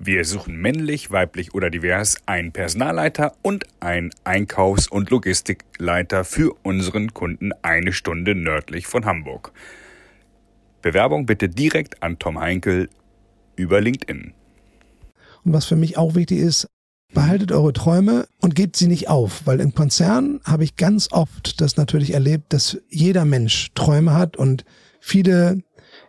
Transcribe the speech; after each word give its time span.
Wir 0.00 0.24
suchen 0.24 0.56
männlich, 0.56 1.10
weiblich 1.10 1.54
oder 1.54 1.70
divers 1.70 2.18
einen 2.24 2.52
Personalleiter 2.52 3.34
und 3.42 3.64
einen 3.80 4.10
Einkaufs- 4.22 4.86
und 4.86 5.10
Logistikleiter 5.10 6.24
für 6.24 6.56
unseren 6.62 7.12
Kunden 7.14 7.50
eine 7.62 7.92
Stunde 7.92 8.36
nördlich 8.36 8.86
von 8.86 9.06
Hamburg. 9.06 9.52
Bewerbung 10.82 11.26
bitte 11.26 11.48
direkt 11.48 12.00
an 12.00 12.20
Tom 12.20 12.38
Heinkel 12.38 12.88
über 13.56 13.80
LinkedIn. 13.80 14.34
Und 15.44 15.52
was 15.52 15.64
für 15.64 15.74
mich 15.74 15.98
auch 15.98 16.14
wichtig 16.14 16.38
ist, 16.38 16.68
behaltet 17.12 17.50
eure 17.50 17.72
Träume 17.72 18.28
und 18.40 18.54
gebt 18.54 18.76
sie 18.76 18.86
nicht 18.86 19.08
auf, 19.08 19.46
weil 19.46 19.58
im 19.58 19.74
Konzern 19.74 20.40
habe 20.44 20.62
ich 20.62 20.76
ganz 20.76 21.10
oft 21.10 21.60
das 21.60 21.76
natürlich 21.76 22.14
erlebt, 22.14 22.52
dass 22.52 22.80
jeder 22.88 23.24
Mensch 23.24 23.72
Träume 23.74 24.14
hat 24.14 24.36
und 24.36 24.64
viele 25.00 25.60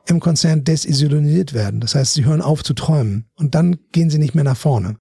im 0.07 0.19
Konzern 0.19 0.63
desillusioniert 0.63 1.53
werden. 1.53 1.79
Das 1.79 1.95
heißt, 1.95 2.13
sie 2.13 2.25
hören 2.25 2.41
auf 2.41 2.63
zu 2.63 2.73
träumen 2.73 3.25
und 3.35 3.55
dann 3.55 3.77
gehen 3.91 4.09
sie 4.09 4.17
nicht 4.17 4.35
mehr 4.35 4.43
nach 4.43 4.57
vorne. 4.57 4.97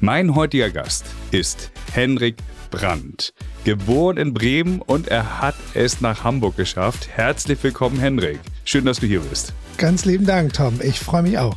Mein 0.00 0.34
heutiger 0.34 0.70
Gast 0.70 1.04
ist 1.30 1.70
Henrik 1.92 2.36
Brandt. 2.70 3.34
Geboren 3.64 4.16
in 4.16 4.32
Bremen 4.32 4.80
und 4.80 5.08
er 5.08 5.40
hat 5.40 5.54
es 5.74 6.00
nach 6.00 6.24
Hamburg 6.24 6.56
geschafft. 6.56 7.08
Herzlich 7.12 7.62
willkommen, 7.62 7.98
Henrik. 7.98 8.40
Schön, 8.64 8.86
dass 8.86 9.00
du 9.00 9.06
hier 9.06 9.20
bist. 9.20 9.52
Ganz 9.76 10.06
lieben 10.06 10.24
Dank, 10.24 10.54
Tom. 10.54 10.80
Ich 10.82 10.98
freue 11.00 11.22
mich 11.22 11.38
auch. 11.38 11.56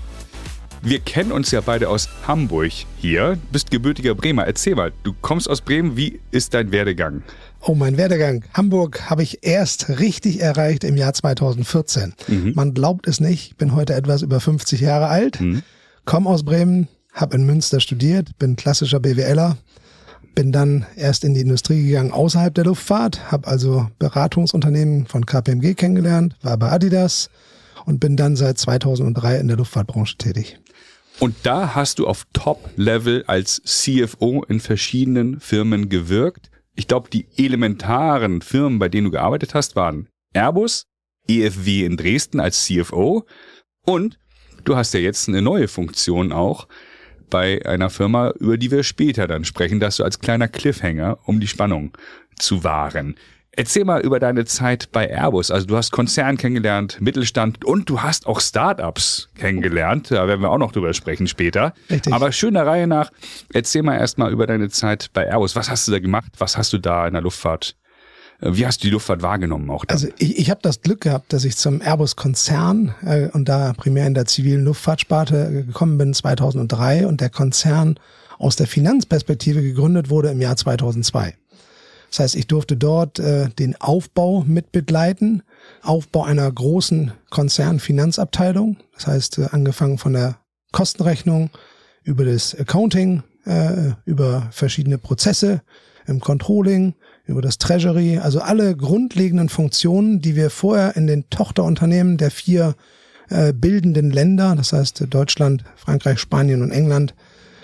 Wir 0.81 0.99
kennen 0.99 1.31
uns 1.31 1.51
ja 1.51 1.61
beide 1.61 1.87
aus 1.87 2.09
Hamburg 2.27 2.73
hier. 2.97 3.37
Bist 3.53 3.71
gebürtiger 3.71 4.15
Bremer. 4.15 4.45
Erzähl 4.45 4.75
mal, 4.75 4.91
du 5.03 5.13
kommst 5.21 5.49
aus 5.49 5.61
Bremen. 5.61 5.95
Wie 5.95 6.19
ist 6.31 6.53
dein 6.53 6.73
Werdegang? 6.73 7.23
Oh, 7.65 7.75
mein 7.75 7.95
Werdegang. 7.95 8.43
Hamburg 8.53 9.09
habe 9.09 9.23
ich 9.23 9.45
erst 9.45 9.87
richtig 9.87 10.41
erreicht 10.41 10.83
im 10.83 10.97
Jahr 10.97 11.13
2014. 11.13 12.13
Mhm. 12.27 12.51
Man 12.55 12.73
glaubt 12.73 13.07
es 13.07 13.21
nicht. 13.21 13.57
Bin 13.57 13.73
heute 13.73 13.93
etwas 13.93 14.21
über 14.21 14.41
50 14.41 14.81
Jahre 14.81 15.07
alt. 15.07 15.39
Mhm. 15.39 15.63
Komm 16.03 16.27
aus 16.27 16.43
Bremen, 16.43 16.89
habe 17.13 17.37
in 17.37 17.45
Münster 17.45 17.79
studiert, 17.79 18.37
bin 18.37 18.57
klassischer 18.57 18.99
BWLer. 18.99 19.57
Bin 20.35 20.51
dann 20.51 20.85
erst 20.97 21.23
in 21.23 21.35
die 21.35 21.39
Industrie 21.39 21.85
gegangen 21.85 22.11
außerhalb 22.11 22.53
der 22.53 22.65
Luftfahrt, 22.65 23.31
habe 23.31 23.47
also 23.47 23.87
Beratungsunternehmen 23.97 25.05
von 25.05 25.25
KPMG 25.25 25.75
kennengelernt, 25.75 26.35
war 26.41 26.57
bei 26.57 26.69
Adidas 26.69 27.29
und 27.85 27.99
bin 27.99 28.17
dann 28.17 28.35
seit 28.35 28.57
2003 28.57 29.37
in 29.37 29.47
der 29.47 29.55
Luftfahrtbranche 29.55 30.17
tätig. 30.17 30.59
Und 31.19 31.35
da 31.43 31.75
hast 31.75 31.99
du 31.99 32.07
auf 32.07 32.25
Top-Level 32.33 33.23
als 33.27 33.61
CFO 33.63 34.43
in 34.43 34.59
verschiedenen 34.59 35.39
Firmen 35.39 35.87
gewirkt. 35.87 36.49
Ich 36.75 36.87
glaube, 36.87 37.09
die 37.09 37.27
elementaren 37.37 38.41
Firmen, 38.41 38.79
bei 38.79 38.89
denen 38.89 39.05
du 39.05 39.11
gearbeitet 39.11 39.53
hast, 39.53 39.75
waren 39.75 40.09
Airbus, 40.33 40.85
EFW 41.27 41.85
in 41.85 41.97
Dresden 41.97 42.39
als 42.39 42.65
CFO 42.65 43.25
und 43.85 44.19
du 44.63 44.75
hast 44.75 44.93
ja 44.93 44.99
jetzt 44.99 45.27
eine 45.27 45.41
neue 45.41 45.67
Funktion 45.67 46.31
auch 46.31 46.67
bei 47.29 47.65
einer 47.65 47.89
Firma, 47.89 48.31
über 48.39 48.57
die 48.57 48.71
wir 48.71 48.83
später 48.83 49.27
dann 49.27 49.45
sprechen, 49.45 49.79
dass 49.79 49.97
du 49.97 50.03
als 50.03 50.19
kleiner 50.19 50.47
Cliffhanger, 50.47 51.19
um 51.25 51.39
die 51.39 51.47
Spannung 51.47 51.97
zu 52.37 52.63
wahren. 52.63 53.15
Erzähl 53.55 53.85
mal 53.85 54.01
über 54.01 54.19
deine 54.19 54.45
Zeit 54.45 54.91
bei 54.91 55.07
Airbus. 55.07 55.51
Also 55.51 55.67
du 55.67 55.77
hast 55.77 55.91
Konzern 55.91 56.37
kennengelernt, 56.37 56.97
Mittelstand 56.99 57.63
und 57.63 57.87
du 57.87 58.01
hast 58.01 58.25
auch 58.25 58.41
Startups 58.41 59.29
kennengelernt. 59.35 60.09
Da 60.09 60.27
werden 60.27 60.41
wir 60.41 60.49
auch 60.49 60.57
noch 60.57 60.71
drüber 60.71 60.91
sprechen 60.95 61.27
später. 61.27 61.73
Richtig. 61.89 62.11
Aber 62.11 62.31
schön 62.31 62.55
der 62.55 62.65
Reihe 62.65 62.87
nach, 62.87 63.11
erzähl 63.53 63.83
mal 63.83 63.97
erstmal 63.97 64.31
über 64.31 64.47
deine 64.47 64.69
Zeit 64.69 65.11
bei 65.13 65.27
Airbus. 65.27 65.55
Was 65.55 65.69
hast 65.69 65.87
du 65.87 65.91
da 65.91 65.99
gemacht? 65.99 66.31
Was 66.39 66.57
hast 66.57 66.73
du 66.73 66.79
da 66.79 67.05
in 67.05 67.13
der 67.13 67.21
Luftfahrt? 67.21 67.75
Äh, 68.41 68.55
wie 68.55 68.65
hast 68.65 68.83
du 68.83 68.87
die 68.87 68.91
Luftfahrt 68.91 69.21
wahrgenommen 69.21 69.69
auch 69.69 69.85
da? 69.85 69.93
Also 69.93 70.07
ich, 70.17 70.39
ich 70.39 70.49
habe 70.49 70.61
das 70.63 70.81
Glück 70.81 71.01
gehabt, 71.01 71.31
dass 71.31 71.45
ich 71.45 71.55
zum 71.55 71.79
Airbus-Konzern 71.79 72.95
äh, 73.05 73.27
und 73.33 73.49
da 73.49 73.73
primär 73.73 74.07
in 74.07 74.15
der 74.15 74.25
zivilen 74.25 74.65
Luftfahrtsparte 74.65 75.65
gekommen 75.67 75.99
bin 75.99 76.15
2003 76.15 77.05
und 77.05 77.21
der 77.21 77.29
Konzern 77.29 77.99
aus 78.39 78.55
der 78.55 78.65
Finanzperspektive 78.65 79.61
gegründet 79.61 80.09
wurde 80.09 80.29
im 80.29 80.41
Jahr 80.41 80.55
2002. 80.55 81.35
Das 82.13 82.19
heißt, 82.19 82.35
ich 82.35 82.45
durfte 82.45 82.77
dort 82.77 83.17
äh, 83.17 83.49
den 83.49 83.75
Aufbau 83.81 84.43
mitbegleiten, 84.45 85.41
Aufbau 85.81 86.25
einer 86.25 86.51
großen 86.51 87.11
Konzernfinanzabteilung. 87.31 88.77
Das 88.93 89.07
heißt, 89.07 89.39
äh, 89.39 89.47
angefangen 89.49 89.97
von 89.97 90.13
der 90.13 90.37
Kostenrechnung 90.71 91.49
über 92.03 92.23
das 92.23 92.53
Accounting, 92.53 93.23
äh, 93.45 93.93
über 94.05 94.47
verschiedene 94.51 94.99
Prozesse 94.99 95.63
im 96.05 96.19
Controlling, 96.19 96.93
über 97.25 97.41
das 97.41 97.57
Treasury, 97.57 98.19
also 98.19 98.41
alle 98.41 98.77
grundlegenden 98.77 99.49
Funktionen, 99.49 100.21
die 100.21 100.35
wir 100.35 100.51
vorher 100.51 100.95
in 100.95 101.07
den 101.07 101.31
Tochterunternehmen 101.31 102.17
der 102.17 102.29
vier 102.29 102.75
äh, 103.29 103.53
bildenden 103.53 104.11
Länder, 104.11 104.55
das 104.55 104.71
heißt 104.71 105.03
Deutschland, 105.09 105.63
Frankreich, 105.77 106.19
Spanien 106.19 106.61
und 106.61 106.69
England, 106.69 107.15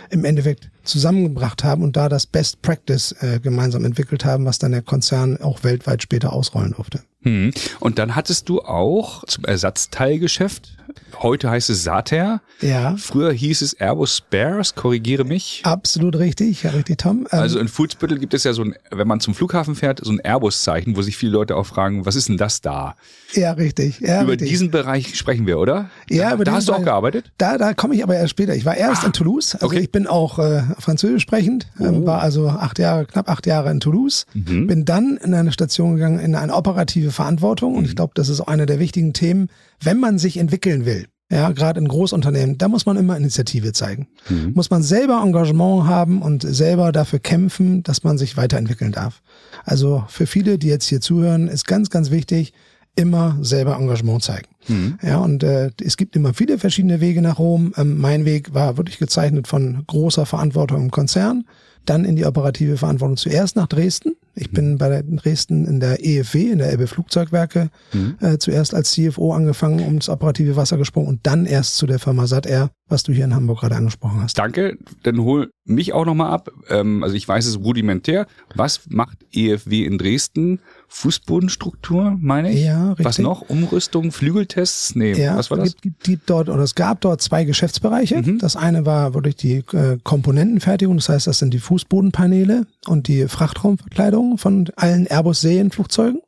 im 0.09 0.25
Endeffekt 0.25 0.71
zusammengebracht 0.89 1.63
haben 1.63 1.83
und 1.83 1.95
da 1.95 2.09
das 2.09 2.25
Best 2.25 2.61
Practice 2.61 3.13
äh, 3.21 3.39
gemeinsam 3.39 3.85
entwickelt 3.85 4.25
haben, 4.25 4.45
was 4.45 4.59
dann 4.59 4.71
der 4.71 4.81
Konzern 4.81 5.37
auch 5.37 5.63
weltweit 5.63 6.03
später 6.03 6.33
ausrollen 6.33 6.73
durfte. 6.73 7.01
Hm. 7.21 7.51
Und 7.79 7.99
dann 7.99 8.15
hattest 8.15 8.49
du 8.49 8.61
auch 8.61 9.25
zum 9.25 9.45
Ersatzteilgeschäft 9.45 10.79
Heute 11.21 11.49
heißt 11.49 11.69
es 11.69 11.83
Sater. 11.83 12.41
Ja. 12.61 12.95
Früher 12.97 13.31
hieß 13.31 13.61
es 13.61 13.73
Airbus 13.73 14.17
Spares, 14.17 14.75
korrigiere 14.75 15.23
mich. 15.25 15.61
Absolut 15.63 16.17
richtig, 16.17 16.63
ja 16.63 16.71
richtig, 16.71 16.97
Tom. 16.97 17.27
Ähm, 17.31 17.39
also 17.39 17.59
in 17.59 17.67
Fußbüttel 17.67 18.19
gibt 18.19 18.33
es 18.33 18.43
ja 18.43 18.53
so 18.53 18.63
ein, 18.63 18.75
wenn 18.91 19.07
man 19.07 19.19
zum 19.19 19.33
Flughafen 19.33 19.75
fährt, 19.75 19.99
so 20.03 20.11
ein 20.11 20.19
Airbus-Zeichen, 20.19 20.95
wo 20.95 21.01
sich 21.01 21.17
viele 21.17 21.33
Leute 21.33 21.55
auch 21.55 21.65
fragen, 21.65 22.05
was 22.05 22.15
ist 22.15 22.29
denn 22.29 22.37
das 22.37 22.61
da? 22.61 22.95
Ja, 23.33 23.51
richtig. 23.51 23.99
Ja, 23.99 24.21
über 24.23 24.33
richtig. 24.33 24.49
diesen 24.49 24.71
Bereich 24.71 25.17
sprechen 25.17 25.45
wir, 25.45 25.59
oder? 25.59 25.89
Ja, 26.09 26.33
über 26.33 26.43
Da 26.43 26.53
hast 26.53 26.69
du 26.69 26.73
auch 26.73 26.83
gearbeitet? 26.83 27.31
Da, 27.37 27.57
da 27.57 27.73
komme 27.73 27.95
ich 27.95 28.03
aber 28.03 28.15
erst 28.15 28.31
später. 28.31 28.55
Ich 28.55 28.65
war 28.65 28.75
erst 28.75 29.03
ah, 29.03 29.07
in 29.07 29.13
Toulouse. 29.13 29.55
Also 29.55 29.67
okay. 29.67 29.79
ich 29.79 29.91
bin 29.91 30.07
auch 30.07 30.39
äh, 30.39 30.63
Französisch 30.79 31.23
sprechend, 31.23 31.67
ähm, 31.79 32.03
oh. 32.03 32.05
war 32.05 32.21
also 32.21 32.49
acht 32.49 32.79
Jahre, 32.79 33.05
knapp 33.05 33.29
acht 33.29 33.45
Jahre 33.45 33.71
in 33.71 33.79
Toulouse. 33.79 34.25
Mhm. 34.33 34.67
Bin 34.67 34.85
dann 34.85 35.17
in 35.17 35.33
eine 35.33 35.51
Station 35.51 35.95
gegangen, 35.95 36.19
in 36.19 36.35
eine 36.35 36.53
operative 36.53 37.08
Verantwortung. 37.11 37.75
Und 37.75 37.85
ich 37.85 37.91
mhm. 37.91 37.95
glaube, 37.95 38.13
das 38.15 38.29
ist 38.29 38.41
auch 38.41 38.47
einer 38.47 38.65
der 38.65 38.79
wichtigen 38.79 39.13
Themen, 39.13 39.49
wenn 39.81 39.99
man 39.99 40.17
sich 40.17 40.37
entwickeln 40.37 40.85
will 40.85 41.07
ja, 41.31 41.51
gerade 41.51 41.79
in 41.79 41.87
Großunternehmen, 41.87 42.57
da 42.57 42.67
muss 42.67 42.87
man 42.87 42.97
immer 42.97 43.15
Initiative 43.15 43.71
zeigen. 43.71 44.07
Mhm. 44.29 44.53
Muss 44.55 44.71
man 44.71 44.81
selber 44.81 45.21
Engagement 45.23 45.85
haben 45.85 46.23
und 46.23 46.41
selber 46.41 46.91
dafür 46.91 47.19
kämpfen, 47.19 47.83
dass 47.83 48.03
man 48.03 48.17
sich 48.17 48.35
weiterentwickeln 48.35 48.91
darf. 48.91 49.21
Also 49.63 50.03
für 50.07 50.25
viele, 50.25 50.57
die 50.57 50.67
jetzt 50.67 50.87
hier 50.87 51.01
zuhören, 51.01 51.47
ist 51.47 51.67
ganz, 51.67 51.91
ganz 51.91 52.09
wichtig, 52.09 52.53
immer 52.95 53.37
selber 53.41 53.75
Engagement 53.75 54.23
zeigen. 54.23 54.47
Mhm. 54.67 54.97
Ja, 55.03 55.19
und 55.19 55.43
äh, 55.43 55.69
es 55.79 55.97
gibt 55.97 56.15
immer 56.15 56.33
viele 56.33 56.57
verschiedene 56.57 56.99
Wege 56.99 57.21
nach 57.21 57.37
Rom. 57.37 57.73
Ähm, 57.77 57.99
mein 57.99 58.25
Weg 58.25 58.55
war 58.55 58.77
wirklich 58.77 58.97
gezeichnet 58.97 59.47
von 59.47 59.83
großer 59.85 60.25
Verantwortung 60.25 60.81
im 60.81 60.91
Konzern, 60.91 61.45
dann 61.89 62.05
in 62.05 62.15
die 62.15 62.25
operative 62.25 62.77
Verantwortung 62.77 63.17
zuerst 63.17 63.55
nach 63.55 63.67
Dresden, 63.67 64.15
ich 64.35 64.51
bin 64.51 64.77
bei 64.77 65.03
Dresden 65.03 65.65
in 65.65 65.79
der 65.79 66.05
EFW, 66.05 66.49
in 66.51 66.59
der 66.59 66.69
Elbe 66.69 66.87
Flugzeugwerke, 66.87 67.69
mhm. 67.91 68.15
äh, 68.21 68.37
zuerst 68.37 68.73
als 68.73 68.91
CFO 68.91 69.33
angefangen, 69.33 69.85
um 69.85 69.99
das 69.99 70.07
operative 70.07 70.55
Wasser 70.55 70.77
gesprungen 70.77 71.09
und 71.09 71.19
dann 71.23 71.45
erst 71.45 71.75
zu 71.75 71.87
der 71.87 71.99
Firma 71.99 72.25
SATR, 72.25 72.71
was 72.87 73.03
du 73.03 73.11
hier 73.11 73.25
in 73.25 73.35
Hamburg 73.35 73.59
gerade 73.59 73.75
angesprochen 73.75 74.21
hast. 74.21 74.37
Danke, 74.37 74.77
dann 75.03 75.19
hol 75.19 75.51
mich 75.65 75.93
auch 75.93 76.05
nochmal 76.05 76.31
ab. 76.31 76.51
Ähm, 76.69 77.03
also 77.03 77.15
ich 77.15 77.27
weiß 77.27 77.45
es 77.45 77.59
rudimentär. 77.59 78.27
Was 78.55 78.81
macht 78.87 79.17
EFW 79.33 79.83
in 79.83 79.97
Dresden? 79.97 80.59
Fußbodenstruktur, 80.89 82.17
meine 82.19 82.51
ich? 82.51 82.63
Ja, 82.63 82.89
richtig. 82.89 83.05
Was 83.05 83.19
noch? 83.19 83.41
Umrüstung, 83.47 84.11
Flügeltests? 84.11 84.95
Nee, 84.95 85.13
ja, 85.13 85.37
was 85.37 85.51
war 85.51 85.59
das? 85.59 85.77
Gibt, 85.77 86.03
gibt, 86.03 86.29
dort, 86.29 86.49
oder 86.49 86.63
es 86.63 86.75
gab 86.75 87.01
dort 87.01 87.21
zwei 87.21 87.43
Geschäftsbereiche. 87.45 88.21
Mhm. 88.21 88.39
Das 88.39 88.55
eine 88.55 88.85
war 88.85 89.13
wirklich 89.13 89.35
die 89.35 89.63
äh, 89.71 89.97
Komponentenfertigung, 90.03 90.97
das 90.97 91.09
heißt, 91.09 91.27
das 91.27 91.39
sind 91.39 91.53
die 91.53 91.59
Fußbodenpaneele 91.59 92.65
und 92.87 93.07
die 93.07 93.27
Frachtraumverkleidung 93.27 94.37
von 94.37 94.67
allen 94.75 95.05
Airbus-Serienflugzeugen 95.05 96.21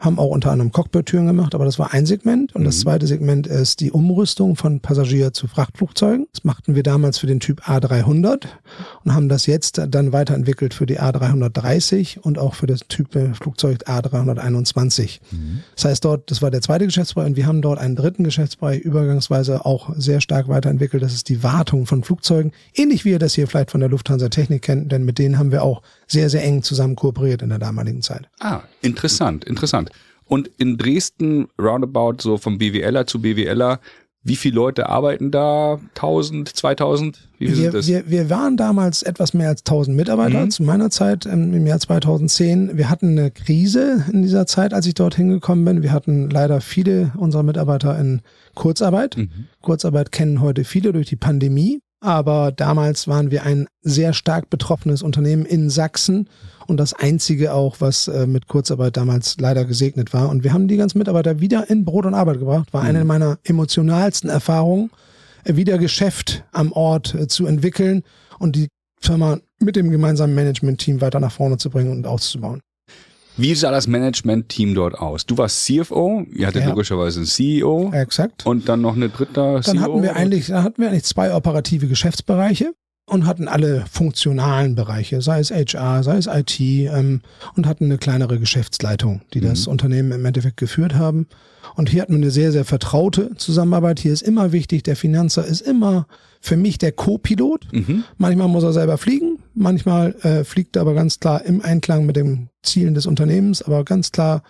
haben 0.00 0.18
auch 0.18 0.30
unter 0.30 0.50
anderem 0.50 0.72
Cockpit-Türen 0.72 1.26
gemacht, 1.26 1.54
aber 1.54 1.64
das 1.64 1.78
war 1.78 1.92
ein 1.92 2.06
Segment. 2.06 2.54
Und 2.54 2.62
mhm. 2.62 2.66
das 2.66 2.80
zweite 2.80 3.06
Segment 3.06 3.46
ist 3.46 3.80
die 3.80 3.90
Umrüstung 3.90 4.56
von 4.56 4.80
Passagier 4.80 5.32
zu 5.32 5.48
Frachtflugzeugen. 5.48 6.26
Das 6.32 6.44
machten 6.44 6.74
wir 6.74 6.82
damals 6.82 7.18
für 7.18 7.26
den 7.26 7.40
Typ 7.40 7.62
A300 7.68 8.46
und 9.04 9.14
haben 9.14 9.28
das 9.28 9.46
jetzt 9.46 9.80
dann 9.88 10.12
weiterentwickelt 10.12 10.74
für 10.74 10.86
die 10.86 11.00
A330 11.00 12.20
und 12.20 12.38
auch 12.38 12.54
für 12.54 12.66
das 12.66 12.80
Typ 12.88 13.08
Flugzeug 13.34 13.88
A321. 13.88 15.20
Mhm. 15.30 15.60
Das 15.74 15.84
heißt 15.86 16.04
dort, 16.04 16.30
das 16.30 16.42
war 16.42 16.50
der 16.50 16.60
zweite 16.60 16.86
Geschäftsbereich 16.86 17.28
und 17.28 17.36
wir 17.36 17.46
haben 17.46 17.62
dort 17.62 17.78
einen 17.78 17.96
dritten 17.96 18.24
Geschäftsbereich 18.24 18.80
übergangsweise 18.80 19.64
auch 19.64 19.90
sehr 19.96 20.20
stark 20.20 20.48
weiterentwickelt. 20.48 21.02
Das 21.02 21.14
ist 21.14 21.28
die 21.28 21.42
Wartung 21.42 21.86
von 21.86 22.04
Flugzeugen. 22.04 22.52
Ähnlich 22.74 23.04
wie 23.04 23.10
ihr 23.10 23.18
das 23.18 23.34
hier 23.34 23.46
vielleicht 23.46 23.70
von 23.70 23.80
der 23.80 23.88
Lufthansa 23.88 24.28
Technik 24.28 24.62
kennt, 24.62 24.92
denn 24.92 25.04
mit 25.04 25.18
denen 25.18 25.38
haben 25.38 25.52
wir 25.52 25.62
auch 25.62 25.82
sehr, 26.06 26.30
sehr 26.30 26.42
eng 26.44 26.62
zusammen 26.62 26.96
kooperiert 26.96 27.42
in 27.42 27.50
der 27.50 27.58
damaligen 27.58 28.02
Zeit. 28.02 28.28
Ah, 28.40 28.60
interessant, 28.80 29.44
interessant. 29.44 29.87
Und 30.28 30.50
in 30.58 30.76
Dresden, 30.76 31.48
roundabout 31.60 32.16
so 32.20 32.36
vom 32.36 32.58
BWLer 32.58 33.06
zu 33.06 33.20
BWLer, 33.20 33.80
Wie 34.24 34.36
viele 34.36 34.56
Leute 34.56 34.88
arbeiten 34.88 35.30
da? 35.30 35.78
1000, 35.94 36.48
2000? 36.48 37.28
Wie 37.38 37.46
viel 37.46 37.56
wir, 37.56 37.62
sind 37.62 37.74
das? 37.74 37.86
Wir, 37.86 38.10
wir 38.10 38.30
waren 38.30 38.56
damals 38.56 39.02
etwas 39.02 39.32
mehr 39.32 39.48
als 39.48 39.60
1000 39.60 39.96
Mitarbeiter 39.96 40.44
mhm. 40.44 40.50
zu 40.50 40.64
meiner 40.64 40.90
Zeit 40.90 41.24
im, 41.24 41.66
Jahr 41.66 41.78
2010. 41.78 42.76
Wir 42.76 42.90
hatten 42.90 43.16
eine 43.16 43.30
Krise 43.30 44.04
in 44.12 44.22
dieser 44.22 44.46
Zeit, 44.46 44.74
als 44.74 44.86
ich 44.86 44.94
dort 44.94 45.14
hingekommen 45.14 45.64
bin. 45.64 45.82
Wir 45.82 45.92
hatten 45.92 46.28
leider 46.28 46.60
viele 46.60 47.12
unserer 47.16 47.44
Mitarbeiter 47.44 47.98
in 47.98 48.20
Kurzarbeit. 48.54 49.16
Mhm. 49.16 49.46
Kurzarbeit 49.62 50.12
kennen 50.12 50.40
heute 50.40 50.64
viele 50.64 50.92
durch 50.92 51.06
die 51.06 51.16
Pandemie. 51.16 51.80
Aber 52.00 52.52
damals 52.52 53.08
waren 53.08 53.30
wir 53.30 53.42
ein 53.42 53.66
sehr 53.82 54.12
stark 54.12 54.50
betroffenes 54.50 55.02
Unternehmen 55.02 55.44
in 55.44 55.68
Sachsen 55.68 56.28
und 56.68 56.76
das 56.76 56.94
einzige 56.94 57.52
auch, 57.52 57.76
was 57.80 58.06
äh, 58.06 58.26
mit 58.26 58.46
Kurzarbeit 58.46 58.96
damals 58.96 59.36
leider 59.40 59.64
gesegnet 59.64 60.12
war. 60.12 60.28
Und 60.28 60.44
wir 60.44 60.52
haben 60.52 60.68
die 60.68 60.76
ganzen 60.76 60.98
Mitarbeiter 60.98 61.40
wieder 61.40 61.68
in 61.68 61.84
Brot 61.84 62.06
und 62.06 62.14
Arbeit 62.14 62.38
gebracht. 62.38 62.72
War 62.72 62.82
eine 62.82 63.00
mhm. 63.00 63.06
meiner 63.06 63.38
emotionalsten 63.42 64.30
Erfahrungen, 64.30 64.90
äh, 65.44 65.56
wieder 65.56 65.78
Geschäft 65.78 66.44
am 66.52 66.70
Ort 66.72 67.14
äh, 67.14 67.26
zu 67.26 67.46
entwickeln 67.46 68.04
und 68.38 68.54
die 68.54 68.68
Firma 69.00 69.38
mit 69.58 69.74
dem 69.74 69.90
gemeinsamen 69.90 70.34
Management-Team 70.34 71.00
weiter 71.00 71.20
nach 71.20 71.32
vorne 71.32 71.56
zu 71.56 71.70
bringen 71.70 71.90
und 71.90 72.06
auszubauen. 72.06 72.60
Wie 73.38 73.54
sah 73.54 73.70
das 73.70 73.86
Management-Team 73.86 74.74
dort 74.74 74.98
aus? 74.98 75.24
Du 75.24 75.38
warst 75.38 75.64
CFO, 75.64 76.26
ihr 76.32 76.48
hattet 76.48 76.62
ja. 76.62 76.70
logischerweise 76.70 77.20
einen 77.20 77.26
CEO. 77.26 77.92
Exakt. 77.92 78.44
Und 78.44 78.68
dann 78.68 78.80
noch 78.80 78.96
eine 78.96 79.08
dritte 79.08 79.32
dann 79.32 79.62
CEO. 79.62 79.80
Hatten 79.80 80.02
wir 80.02 80.16
eigentlich, 80.16 80.48
dann 80.48 80.64
hatten 80.64 80.82
wir 80.82 80.88
eigentlich 80.88 81.04
zwei 81.04 81.32
operative 81.32 81.86
Geschäftsbereiche 81.86 82.72
und 83.06 83.26
hatten 83.26 83.46
alle 83.46 83.84
funktionalen 83.90 84.74
Bereiche, 84.74 85.22
sei 85.22 85.38
es 85.38 85.50
HR, 85.50 86.02
sei 86.02 86.16
es 86.16 86.26
IT 86.26 86.58
ähm, 86.60 87.22
und 87.54 87.66
hatten 87.66 87.84
eine 87.84 87.98
kleinere 87.98 88.40
Geschäftsleitung, 88.40 89.22
die 89.34 89.40
das 89.40 89.66
mhm. 89.66 89.72
Unternehmen 89.72 90.12
im 90.12 90.24
Endeffekt 90.24 90.56
geführt 90.56 90.94
haben. 90.94 91.28
Und 91.76 91.88
hier 91.88 92.02
hatten 92.02 92.14
wir 92.14 92.18
eine 92.18 92.30
sehr, 92.30 92.50
sehr 92.50 92.64
vertraute 92.64 93.36
Zusammenarbeit. 93.36 94.00
Hier 94.00 94.12
ist 94.12 94.22
immer 94.22 94.52
wichtig, 94.52 94.82
der 94.82 94.96
Finanzer 94.96 95.44
ist 95.44 95.60
immer 95.60 96.06
für 96.40 96.56
mich 96.56 96.78
der 96.78 96.92
Co-Pilot. 96.92 97.68
Mhm. 97.72 98.04
Manchmal 98.16 98.48
muss 98.48 98.64
er 98.64 98.72
selber 98.72 98.98
fliegen, 98.98 99.38
manchmal 99.54 100.14
äh, 100.22 100.44
fliegt 100.44 100.76
er 100.76 100.82
aber 100.82 100.94
ganz 100.94 101.20
klar 101.20 101.44
im 101.44 101.62
Einklang 101.62 102.06
mit 102.06 102.16
den 102.16 102.48
Zielen 102.70 102.94
des 102.94 103.06
Unternehmens, 103.06 103.62
aber 103.62 103.84
ganz 103.84 104.12
klar 104.12 104.42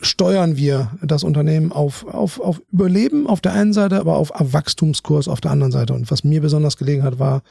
steuern 0.00 0.56
wir 0.56 0.92
das 1.02 1.24
Unternehmen 1.24 1.72
auf, 1.72 2.06
auf, 2.06 2.40
auf 2.40 2.62
Überleben 2.72 3.26
auf 3.26 3.40
der 3.40 3.52
einen 3.52 3.72
Seite, 3.72 3.98
aber 3.98 4.16
auf, 4.16 4.30
Wachstumskurs 4.30 5.26
auf 5.26 5.40
der 5.40 5.50
anderen 5.50 5.72
Seite. 5.72 5.94
Und 5.94 6.10
was 6.10 6.22
mir 6.22 6.40
besonders 6.40 6.76
gelegen 6.76 7.02
hat, 7.02 7.18
war 7.18 7.42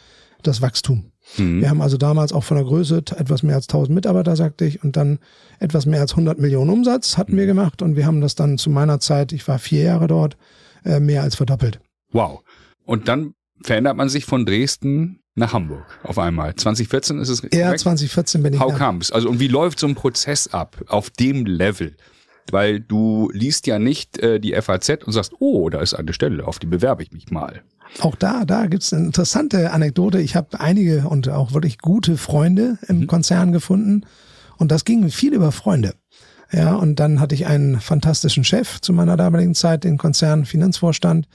das 0.44 0.62
Wachstum. 0.62 1.12
Mhm. 1.38 1.62
Wir 1.62 1.70
haben 1.70 1.82
also 1.82 1.98
damals 1.98 2.32
auch 2.32 2.44
von 2.44 2.58
der 2.58 2.66
Größe 2.66 2.98
etwas 3.18 3.44
mehr 3.44 3.56
als 3.56 3.66
1000 3.66 3.94
Mitarbeiter, 3.94 4.36
sagte 4.36 4.66
ich, 4.66 4.84
und 4.84 4.96
dann 4.96 5.20
etwas 5.60 5.86
mehr 5.86 6.00
als 6.00 6.12
100 6.12 6.40
Millionen 6.40 6.70
Umsatz 6.70 7.18
hatten 7.18 7.36
wir 7.36 7.44
mhm. 7.44 7.48
gemacht 7.48 7.82
und 7.82 7.96
wir 7.96 8.06
haben 8.06 8.22
das 8.22 8.36
dann 8.36 8.58
zu 8.58 8.70
meiner 8.70 9.00
Zeit, 9.00 9.34
ich 9.34 9.48
war 9.48 9.60
vier 9.60 9.84
Jahre 9.84 10.08
dort, 10.08 10.38
äh, 10.86 11.00
mehr 11.00 11.24
als 11.24 11.36
verdoppelt. 11.36 11.80
Wow. 12.12 12.42
Und 12.86 13.08
dann 13.10 13.34
verändert 13.62 13.98
man 13.98 14.10
sich 14.10 14.26
von 14.26 14.46
Dresden 14.46 15.20
nach 15.36 15.54
Hamburg 15.54 15.86
auf 16.04 16.18
einmal. 16.18 16.56
2014 16.56 17.20
ist 17.20 17.30
es 17.30 17.44
richtig? 17.44 17.60
Ja, 17.60 17.76
2014 17.76 18.44
bin 18.44 18.54
ich 18.54 18.60
How 18.60 18.76
comes? 18.78 19.12
Also 19.12 19.30
und 19.30 19.40
wie 19.40 19.48
läuft 19.48 19.80
so 19.80 19.88
ein 19.88 19.96
Prozess 19.96 20.48
ab 20.48 20.78
auf 20.88 21.10
dem 21.10 21.46
Level? 21.46 21.96
Weil 22.50 22.80
du 22.80 23.30
liest 23.34 23.68
ja 23.68 23.78
nicht 23.78 24.18
äh, 24.20 24.40
die 24.40 24.54
FAZ 24.54 25.04
und 25.06 25.12
sagst, 25.12 25.34
oh, 25.40 25.70
da 25.70 25.82
ist 25.82 25.94
eine 25.94 26.14
Stelle, 26.14 26.48
auf 26.48 26.60
die 26.60 26.68
bewerbe 26.68 27.04
ich 27.04 27.12
mich 27.12 27.30
mal. 27.30 27.62
Auch 28.00 28.16
da, 28.16 28.46
da 28.46 28.68
gibt's 28.68 28.94
eine 28.94 29.06
interessante 29.06 29.72
Anekdote. 29.72 30.20
Ich 30.20 30.36
habe 30.36 30.60
einige 30.60 31.08
und 31.08 31.30
auch 31.30 31.54
wirklich 31.54 31.80
gute 31.80 32.18
Freunde 32.18 32.78
im 32.88 33.02
mhm. 33.02 33.08
Konzern 33.08 33.52
gefunden 33.52 34.06
und 34.58 34.72
das 34.72 34.86
ging 34.86 35.10
viel 35.10 35.34
über 35.34 35.52
Freunde. 35.52 35.94
Ja, 36.52 36.76
und 36.76 36.96
dann 37.00 37.20
hatte 37.20 37.36
ich 37.36 37.46
einen 37.46 37.80
fantastischen 37.80 38.44
Chef 38.44 38.80
zu 38.80 38.94
meiner 38.94 39.18
damaligen 39.18 39.54
Zeit, 39.54 39.84
den 39.84 39.98
Konzernfinanzvorstand, 39.98 41.28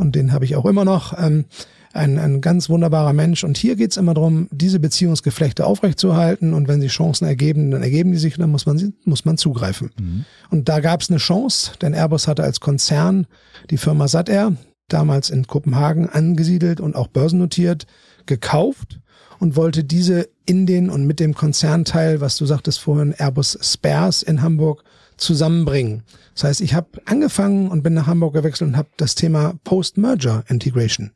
und 0.00 0.14
den 0.14 0.32
habe 0.32 0.44
ich 0.44 0.56
auch 0.56 0.66
immer 0.66 0.84
noch. 0.84 1.18
Ähm, 1.18 1.44
ein, 1.92 2.18
ein 2.18 2.40
ganz 2.40 2.68
wunderbarer 2.68 3.12
Mensch. 3.12 3.44
Und 3.44 3.58
hier 3.58 3.76
geht's 3.76 3.96
immer 3.96 4.14
darum, 4.14 4.48
diese 4.50 4.78
Beziehungsgeflechte 4.78 5.66
aufrechtzuerhalten. 5.66 6.54
Und 6.54 6.68
wenn 6.68 6.80
sich 6.80 6.92
Chancen 6.92 7.26
ergeben, 7.26 7.70
dann 7.70 7.82
ergeben 7.82 8.12
die 8.12 8.18
sich 8.18 8.36
und 8.36 8.42
dann 8.42 8.50
muss 8.50 8.66
man, 8.66 8.94
muss 9.04 9.24
man 9.24 9.36
zugreifen. 9.36 9.90
Mhm. 9.98 10.24
Und 10.50 10.68
da 10.68 10.80
gab's 10.80 11.10
eine 11.10 11.18
Chance, 11.18 11.72
denn 11.82 11.94
Airbus 11.94 12.28
hatte 12.28 12.44
als 12.44 12.60
Konzern 12.60 13.26
die 13.70 13.76
Firma 13.76 14.08
SatAir, 14.08 14.52
damals 14.88 15.30
in 15.30 15.46
Kopenhagen 15.46 16.08
angesiedelt 16.08 16.80
und 16.80 16.96
auch 16.96 17.08
börsennotiert, 17.08 17.86
gekauft 18.26 19.00
und 19.38 19.56
wollte 19.56 19.82
diese 19.82 20.28
in 20.46 20.66
den 20.66 20.90
und 20.90 21.06
mit 21.06 21.18
dem 21.20 21.34
Konzernteil, 21.34 22.20
was 22.20 22.36
du 22.36 22.46
sagtest 22.46 22.80
vorhin, 22.80 23.14
Airbus 23.16 23.58
Spares 23.62 24.22
in 24.22 24.42
Hamburg 24.42 24.84
zusammenbringen. 25.20 26.02
Das 26.34 26.44
heißt, 26.44 26.60
ich 26.60 26.74
habe 26.74 27.00
angefangen 27.04 27.68
und 27.68 27.82
bin 27.82 27.94
nach 27.94 28.06
Hamburg 28.06 28.34
gewechselt 28.34 28.70
und 28.70 28.76
habe 28.76 28.88
das 28.96 29.14
Thema 29.14 29.54
Post-Merger 29.64 30.44
Integration 30.48 31.12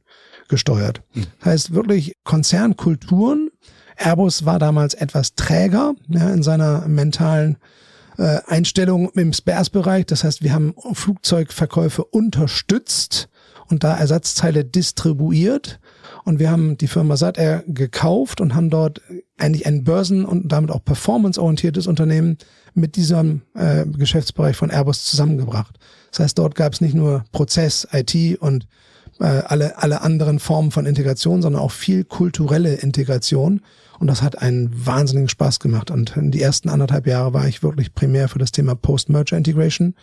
gesteuert. 0.49 1.03
Mhm. 1.15 1.27
Das 1.41 1.47
heißt 1.47 1.75
wirklich 1.75 2.15
Konzernkulturen. 2.25 3.51
Airbus 3.97 4.45
war 4.45 4.59
damals 4.59 4.95
etwas 4.95 5.35
träger 5.35 5.95
ja, 6.09 6.31
in 6.31 6.43
seiner 6.43 6.87
mentalen 6.87 7.59
äh, 8.19 8.41
Einstellung 8.47 9.11
im 9.11 9.33
Spares-Bereich. 9.33 10.07
Das 10.07 10.25
heißt, 10.25 10.43
wir 10.43 10.53
haben 10.53 10.75
Flugzeugverkäufe 10.93 12.05
unterstützt 12.05 13.29
und 13.69 13.85
da 13.85 13.97
Ersatzteile 13.97 14.65
distribuiert. 14.65 15.81
Und 16.25 16.39
wir 16.39 16.51
haben 16.51 16.79
die 16.79 16.89
Firma 16.89 17.17
Satair 17.17 17.63
gekauft 17.67 18.41
und 18.41 18.55
haben 18.55 18.71
dort 18.71 19.03
eigentlich 19.39 19.67
ein 19.67 19.85
börsen- 19.85 20.25
und 20.25 20.51
damit 20.51 20.71
auch 20.71 20.83
performanceorientiertes 20.85 21.87
Unternehmen 21.87 22.39
mit 22.73 22.97
diesem 22.97 23.43
äh, 23.55 23.85
Geschäftsbereich 23.87 24.57
von 24.57 24.71
Airbus 24.71 25.05
zusammengebracht. 25.05 25.79
Das 26.11 26.21
heißt, 26.21 26.39
dort 26.39 26.55
gab 26.55 26.73
es 26.73 26.81
nicht 26.81 26.95
nur 26.95 27.25
Prozess, 27.33 27.87
IT 27.93 28.41
und 28.41 28.67
äh, 29.21 29.25
alle, 29.25 29.79
alle 29.79 30.01
anderen 30.01 30.39
Formen 30.39 30.71
von 30.71 30.87
Integration, 30.87 31.43
sondern 31.43 31.61
auch 31.61 31.73
viel 31.73 32.05
kulturelle 32.05 32.75
Integration. 32.75 33.61
Und 33.99 34.07
das 34.09 34.23
hat 34.23 34.41
einen 34.41 34.71
wahnsinnigen 34.87 35.29
Spaß 35.29 35.61
gemacht. 35.61 35.91
Und 35.91 36.17
in 36.17 36.31
die 36.31 36.43
ersten 36.43 36.69
anderthalb 36.69 37.07
Jahre 37.07 37.33
war 37.33 37.47
ich 37.47 37.63
wirklich 37.63 37.95
primär 37.95 38.29
für 38.29 38.39
das 38.39 38.51
Thema 38.51 38.75
Post-Merger 38.75 39.37
Integration 39.37 39.95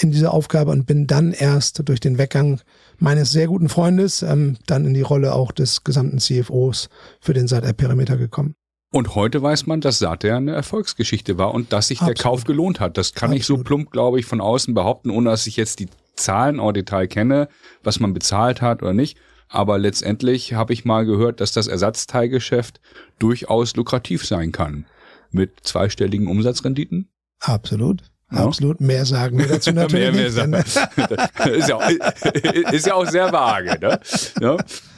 in 0.00 0.12
dieser 0.12 0.32
Aufgabe 0.32 0.70
und 0.70 0.86
bin 0.86 1.06
dann 1.06 1.32
erst 1.32 1.86
durch 1.88 2.00
den 2.00 2.18
Weggang 2.18 2.60
meines 2.98 3.30
sehr 3.30 3.46
guten 3.46 3.68
Freundes 3.68 4.22
ähm, 4.22 4.56
dann 4.66 4.84
in 4.84 4.94
die 4.94 5.02
Rolle 5.02 5.34
auch 5.34 5.52
des 5.52 5.84
gesamten 5.84 6.18
CFOs 6.18 6.88
für 7.20 7.34
den 7.34 7.48
Sat-Perimeter 7.48 8.16
gekommen. 8.16 8.54
Und 8.90 9.14
heute 9.14 9.42
weiß 9.42 9.66
man, 9.66 9.82
dass 9.82 9.98
Sater 9.98 10.36
eine 10.36 10.52
Erfolgsgeschichte 10.52 11.36
war 11.36 11.52
und 11.52 11.72
dass 11.72 11.88
sich 11.88 11.98
Absolut. 12.00 12.18
der 12.18 12.22
Kauf 12.22 12.44
gelohnt 12.44 12.80
hat. 12.80 12.96
Das 12.96 13.12
kann 13.12 13.30
Absolut. 13.30 13.40
ich 13.40 13.46
so 13.46 13.58
plump, 13.58 13.90
glaube 13.90 14.18
ich, 14.18 14.24
von 14.24 14.40
außen 14.40 14.72
behaupten, 14.72 15.10
ohne 15.10 15.30
dass 15.30 15.46
ich 15.46 15.56
jetzt 15.56 15.80
die 15.80 15.88
Zahlen 16.16 16.58
au 16.58 16.72
Detail 16.72 17.06
kenne, 17.06 17.48
was 17.82 18.00
man 18.00 18.14
bezahlt 18.14 18.62
hat 18.62 18.82
oder 18.82 18.94
nicht. 18.94 19.18
Aber 19.48 19.78
letztendlich 19.78 20.54
habe 20.54 20.72
ich 20.72 20.84
mal 20.84 21.04
gehört, 21.04 21.40
dass 21.40 21.52
das 21.52 21.66
Ersatzteilgeschäft 21.66 22.80
durchaus 23.18 23.76
lukrativ 23.76 24.26
sein 24.26 24.52
kann. 24.52 24.86
Mit 25.30 25.60
zweistelligen 25.62 26.26
Umsatzrenditen. 26.26 27.10
Absolut. 27.40 28.10
Ja. 28.30 28.44
Absolut. 28.44 28.80
Mehr 28.80 29.06
sagen 29.06 29.38
wir 29.38 29.46
dazu 29.46 29.70
natürlich 29.72 30.12
mehr, 30.12 30.12
mehr 30.12 30.46
nicht. 30.58 30.68
Sagen. 30.68 31.52
ist, 31.54 31.68
ja 31.68 31.76
auch, 31.76 31.88
ist 32.72 32.86
ja 32.86 32.94
auch 32.94 33.06
sehr 33.06 33.32
vage. 33.32 33.78
Ne? 33.80 34.00
Ja? 34.40 34.56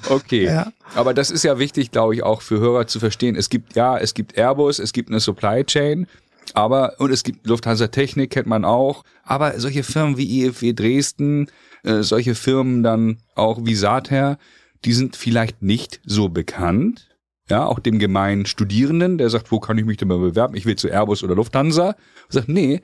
Okay. 0.08 0.46
Ja. 0.46 0.72
Aber 0.94 1.14
das 1.14 1.30
ist 1.30 1.44
ja 1.44 1.58
wichtig, 1.58 1.92
glaube 1.92 2.14
ich, 2.14 2.22
auch 2.22 2.42
für 2.42 2.58
Hörer 2.58 2.86
zu 2.86 2.98
verstehen. 2.98 3.36
Es 3.36 3.48
gibt, 3.48 3.76
ja, 3.76 3.96
es 3.98 4.14
gibt 4.14 4.36
Airbus, 4.36 4.78
es 4.78 4.92
gibt 4.92 5.10
eine 5.10 5.20
Supply 5.20 5.64
Chain. 5.64 6.06
Aber, 6.54 6.94
und 6.98 7.12
es 7.12 7.22
gibt 7.22 7.46
Lufthansa 7.46 7.88
Technik, 7.88 8.30
kennt 8.30 8.48
man 8.48 8.64
auch. 8.64 9.04
Aber 9.22 9.58
solche 9.60 9.84
Firmen 9.84 10.16
wie 10.16 10.44
IFW 10.44 10.72
Dresden, 10.72 11.46
äh, 11.84 12.02
solche 12.02 12.34
Firmen 12.34 12.82
dann 12.82 13.18
auch 13.36 13.60
wie 13.64 13.76
Sater, 13.76 14.38
die 14.84 14.92
sind 14.92 15.14
vielleicht 15.14 15.62
nicht 15.62 16.00
so 16.04 16.28
bekannt. 16.28 17.06
Ja, 17.48 17.66
auch 17.66 17.80
dem 17.80 17.98
gemeinen 17.98 18.46
Studierenden, 18.46 19.18
der 19.18 19.28
sagt, 19.28 19.50
wo 19.50 19.58
kann 19.58 19.76
ich 19.76 19.84
mich 19.84 19.96
denn 19.96 20.08
mal 20.08 20.18
bewerben? 20.18 20.54
Ich 20.54 20.66
will 20.66 20.76
zu 20.76 20.88
Airbus 20.88 21.24
oder 21.24 21.34
Lufthansa. 21.34 21.96
sagt, 22.28 22.48
nee, 22.48 22.80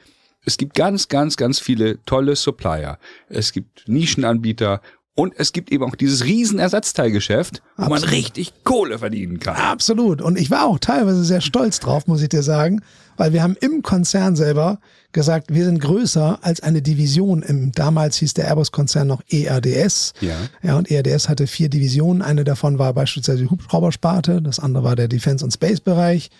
es 0.47 0.57
gibt 0.57 0.75
ganz, 0.75 1.09
ganz, 1.09 1.37
ganz 1.37 1.59
viele 1.59 2.03
tolle 2.05 2.37
Supplier. 2.37 2.99
Es 3.29 3.53
gibt 3.53 3.87
Nischenanbieter 3.89 4.81
und 5.17 5.33
es 5.39 5.53
gibt 5.53 5.73
eben 5.73 5.83
auch 5.83 5.97
dieses 5.97 6.25
riesen 6.25 6.59
Ersatzteilgeschäft, 6.59 7.63
wo 7.77 7.85
Absolut. 7.85 8.03
man 8.03 8.11
richtig 8.11 8.53
Kohle 8.65 8.99
verdienen 8.99 9.41
kann. 9.41 9.57
Absolut. 9.57 10.23
Und 10.23 10.39
ich 10.39 10.51
war 10.51 10.67
auch 10.67 10.79
teilweise 10.79 11.25
sehr 11.25 11.41
stolz 11.41 11.81
drauf, 11.81 12.07
muss 12.07 12.23
ich 12.23 12.29
dir 12.29 12.43
sagen, 12.43 12.83
weil 13.17 13.33
wir 13.33 13.43
haben 13.43 13.57
im 13.61 13.83
Konzern 13.83 14.37
selber 14.37 14.79
gesagt, 15.13 15.53
wir 15.53 15.65
sind 15.65 15.81
größer 15.81 16.39
als 16.43 16.61
eine 16.61 16.83
Division. 16.83 17.43
Im 17.43 17.73
damals 17.73 18.17
hieß 18.19 18.35
der 18.35 18.47
Airbus-Konzern 18.47 19.09
noch 19.09 19.23
ERDS. 19.29 20.13
Ja. 20.21 20.37
ja. 20.63 20.77
Und 20.77 20.91
ERDS 20.91 21.29
hatte 21.29 21.47
vier 21.47 21.71
Divisionen. 21.71 22.21
Eine 22.21 22.45
davon 22.45 22.79
war 22.79 22.93
beispielsweise 22.93 23.39
die 23.39 23.51
Hubschraubersparte, 23.51 24.43
das 24.43 24.61
andere 24.61 24.85
war 24.85 24.97
der 24.97 25.09
Defense- 25.09 25.45
und 25.45 25.51
Space-Bereich. 25.51 26.31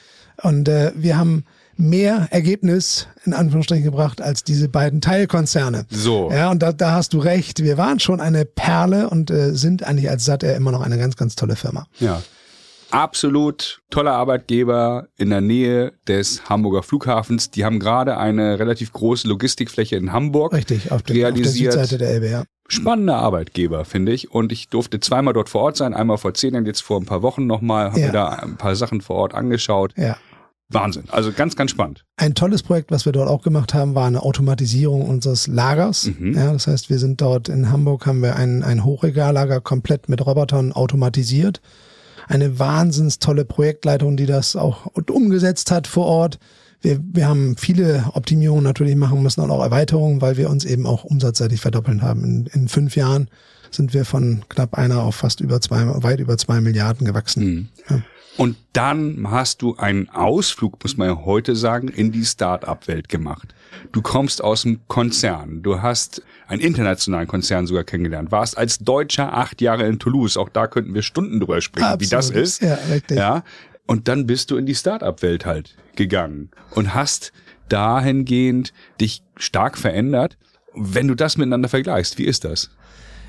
Und 0.43 0.69
äh, 0.69 0.93
wir 0.95 1.17
haben 1.17 1.45
mehr 1.77 2.29
Ergebnis 2.31 3.09
in 3.25 3.35
Anführungsstrichen 3.35 3.85
gebracht 3.85 4.21
als 4.23 4.45
diese 4.45 4.69
beiden 4.69 5.01
Teilkonzerne. 5.01 5.87
So. 5.91 6.31
Ja, 6.31 6.51
und 6.51 6.63
da, 6.63 6.73
da 6.73 6.93
hast 6.93 7.13
du 7.13 7.19
recht. 7.19 7.63
Wir 7.63 7.77
waren 7.77 8.01
schon 8.01 8.21
eine 8.21 8.45
Perle 8.45 9.11
und 9.11 9.31
äh, 9.31 9.55
sind 9.55 9.85
eigentlich 9.85 10.11
als 10.11 10.25
SAT 10.25 10.45
immer 10.45 10.73
noch 10.73 10.81
eine 10.81 10.99
ganz, 10.99 11.17
ganz 11.17 11.37
tolle 11.37 11.57
Firma. 11.57 11.87
Ja. 11.99 12.23
Absolut 12.91 13.83
toller 13.91 14.13
Arbeitgeber 14.13 15.09
in 15.17 15.31
der 15.31 15.41
Nähe 15.41 15.93
des 16.07 16.49
Hamburger 16.49 16.85
Flughafens. 16.85 17.51
Die 17.51 17.65
haben 17.65 17.81
gerade 17.81 18.17
eine 18.17 18.61
relativ 18.61 18.93
große 18.93 19.27
Logistikfläche 19.27 19.97
in 19.97 20.13
Hamburg 20.13 20.53
Richtig, 20.53 20.93
auf, 20.93 21.03
der, 21.03 21.17
realisiert. 21.17 21.71
auf 21.71 21.75
der 21.75 21.85
Südseite 21.85 21.99
der 21.99 22.11
Elbe, 22.11 22.31
ja. 22.31 22.45
spannender 22.69 23.17
Arbeitgeber, 23.17 23.85
finde 23.85 24.13
ich. 24.13 24.31
Und 24.31 24.53
ich 24.53 24.69
durfte 24.69 25.01
zweimal 25.01 25.35
dort 25.35 25.49
vor 25.49 25.63
Ort 25.63 25.77
sein, 25.77 25.95
einmal 25.95 26.17
vor 26.17 26.33
zehn 26.35 26.55
Jahren, 26.55 26.65
jetzt 26.65 26.83
vor 26.83 27.01
ein 27.01 27.07
paar 27.07 27.23
Wochen 27.23 27.47
nochmal, 27.47 27.91
habe 27.91 28.01
ja. 28.01 28.07
mir 28.07 28.13
da 28.13 28.29
ein 28.29 28.57
paar 28.57 28.77
Sachen 28.77 29.01
vor 29.01 29.17
Ort 29.17 29.35
angeschaut. 29.35 29.93
Ja. 29.97 30.17
Wahnsinn. 30.69 31.05
Also 31.09 31.33
ganz, 31.33 31.55
ganz 31.55 31.71
spannend. 31.71 32.05
Ein 32.17 32.35
tolles 32.35 32.63
Projekt, 32.63 32.91
was 32.91 33.05
wir 33.05 33.13
dort 33.13 33.29
auch 33.29 33.43
gemacht 33.43 33.73
haben, 33.73 33.95
war 33.95 34.07
eine 34.07 34.23
Automatisierung 34.23 35.09
unseres 35.09 35.47
Lagers. 35.47 36.11
Mhm. 36.19 36.35
Ja, 36.35 36.53
das 36.53 36.67
heißt, 36.67 36.91
wir 36.91 36.99
sind 36.99 37.21
dort 37.21 37.49
in 37.49 37.71
Hamburg, 37.71 38.07
haben 38.07 38.21
wir 38.21 38.37
ein, 38.37 38.65
ein 38.65 38.85
Hochregallager 38.85 39.61
komplett 39.61 40.09
mit 40.09 40.25
Robotern 40.27 40.73
automatisiert. 40.73 41.61
Eine 42.27 42.59
wahnsinns 42.59 43.21
tolle 43.21 43.45
Projektleitung, 43.45 44.17
die 44.17 44.27
das 44.27 44.57
auch 44.57 44.87
umgesetzt 45.09 45.71
hat 45.71 45.87
vor 45.87 46.07
Ort. 46.07 46.41
Wir, 46.81 47.01
wir 47.01 47.29
haben 47.29 47.57
viele 47.57 48.11
Optimierungen 48.15 48.65
natürlich 48.65 48.97
machen 48.97 49.23
müssen 49.23 49.41
und 49.41 49.51
auch 49.53 49.63
Erweiterungen, 49.63 50.21
weil 50.21 50.37
wir 50.37 50.51
uns 50.51 50.65
eben 50.65 50.87
auch 50.87 51.05
umsatzseitig 51.05 51.61
verdoppeln 51.61 52.03
haben. 52.03 52.25
In, 52.25 52.47
in 52.47 52.69
fünf 52.69 52.97
Jahren 52.97 53.29
sind 53.71 53.95
wir 53.95 54.05
von 54.05 54.45
knapp 54.49 54.75
einer 54.75 55.03
auf 55.03 55.15
fast 55.15 55.41
über 55.41 55.61
zwei, 55.61 55.85
weit 56.03 56.19
über 56.19 56.37
zwei 56.37 56.61
Milliarden 56.61 57.07
gewachsen. 57.07 57.45
Mhm. 57.45 57.69
Ja. 57.89 58.03
Und 58.37 58.57
dann 58.73 59.31
hast 59.31 59.63
du 59.63 59.77
einen 59.77 60.09
Ausflug, 60.11 60.83
muss 60.83 60.97
man 60.97 61.09
ja 61.09 61.25
heute 61.25 61.57
sagen, 61.57 61.89
in 61.89 62.13
die 62.13 62.25
Start-up-Welt 62.25 63.09
gemacht. 63.09 63.55
Du 63.93 64.03
kommst 64.03 64.43
aus 64.43 64.63
dem 64.63 64.81
Konzern. 64.89 65.63
Du 65.63 65.81
hast 65.81 66.23
einen 66.47 66.61
internationalen 66.61 67.29
Konzern 67.29 67.67
sogar 67.67 67.85
kennengelernt. 67.85 68.31
Warst 68.31 68.59
als 68.59 68.79
Deutscher 68.79 69.33
acht 69.33 69.61
Jahre 69.63 69.87
in 69.87 69.99
Toulouse. 69.99 70.37
Auch 70.37 70.51
da 70.51 70.67
könnten 70.67 70.95
wir 70.95 71.03
Stunden 71.03 71.41
drüber 71.41 71.61
sprechen, 71.61 71.87
Absolut. 71.87 72.03
wie 72.03 72.15
das 72.15 72.31
ist. 72.31 72.63
Ja, 72.63 72.75
richtig. 72.91 73.17
Ja. 73.17 73.43
Und 73.87 74.09
dann 74.09 74.27
bist 74.27 74.51
du 74.51 74.57
in 74.57 74.67
die 74.67 74.75
Start-up-Welt 74.75 75.47
halt 75.47 75.77
gegangen 75.95 76.51
und 76.73 76.95
hast 76.95 77.33
dahingehend 77.69 78.73
dich 79.01 79.23
stark 79.37 79.79
verändert. 79.79 80.37
Wenn 80.75 81.09
du 81.09 81.15
das 81.15 81.39
miteinander 81.39 81.69
vergleichst, 81.69 82.19
wie 82.19 82.25
ist 82.25 82.45
das? 82.45 82.71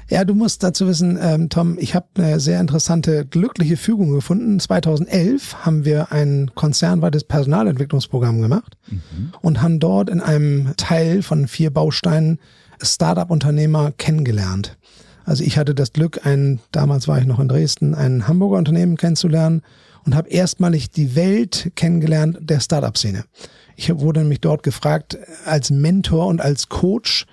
Ja, 0.10 0.24
du 0.24 0.34
musst 0.34 0.64
dazu 0.64 0.88
wissen, 0.88 1.20
ähm, 1.22 1.50
Tom, 1.50 1.78
ich 1.78 1.94
habe 1.94 2.08
eine 2.16 2.40
sehr 2.40 2.62
interessante, 2.62 3.26
glückliche 3.26 3.76
Fügung 3.76 4.12
gefunden. 4.12 4.60
2011 4.60 5.66
haben 5.66 5.84
wir 5.84 6.14
ein 6.14 6.52
konzernweites 6.56 7.26
Personalentwicklungsprogramm 7.26 8.42
gemacht 8.42 8.78
mhm. 8.90 9.34
und 9.42 9.62
haben 9.62 9.80
dort 9.80 10.10
in 10.10 10.22
einem 10.22 10.74
Teil 10.78 11.24
von 11.24 11.48
vier 11.48 11.72
Bausteinen 11.72 12.40
Startup-Unternehmer 12.82 13.92
kennengelernt. 13.98 14.78
Also 15.26 15.44
ich 15.44 15.58
hatte 15.58 15.76
das 15.76 15.92
Glück, 15.92 16.26
ein, 16.26 16.60
damals 16.72 17.10
war 17.10 17.20
ich 17.20 17.26
noch 17.26 17.40
in 17.40 17.50
Dresden, 17.50 17.94
ein 17.94 18.30
Hamburger 18.30 18.58
Unternehmen 18.58 18.96
kennenzulernen 18.96 19.62
und 20.06 20.16
habe 20.16 20.30
erstmalig 20.30 20.90
die 20.90 21.18
Welt 21.18 21.72
kennengelernt 21.76 22.38
der 22.40 22.62
Startup-Szene. 22.62 23.26
Ich 23.76 23.94
wurde 24.00 24.22
nämlich 24.22 24.40
dort 24.40 24.64
gefragt 24.64 25.18
als 25.46 25.70
Mentor 25.70 26.28
und 26.28 26.40
als 26.40 26.70
Coach 26.70 27.26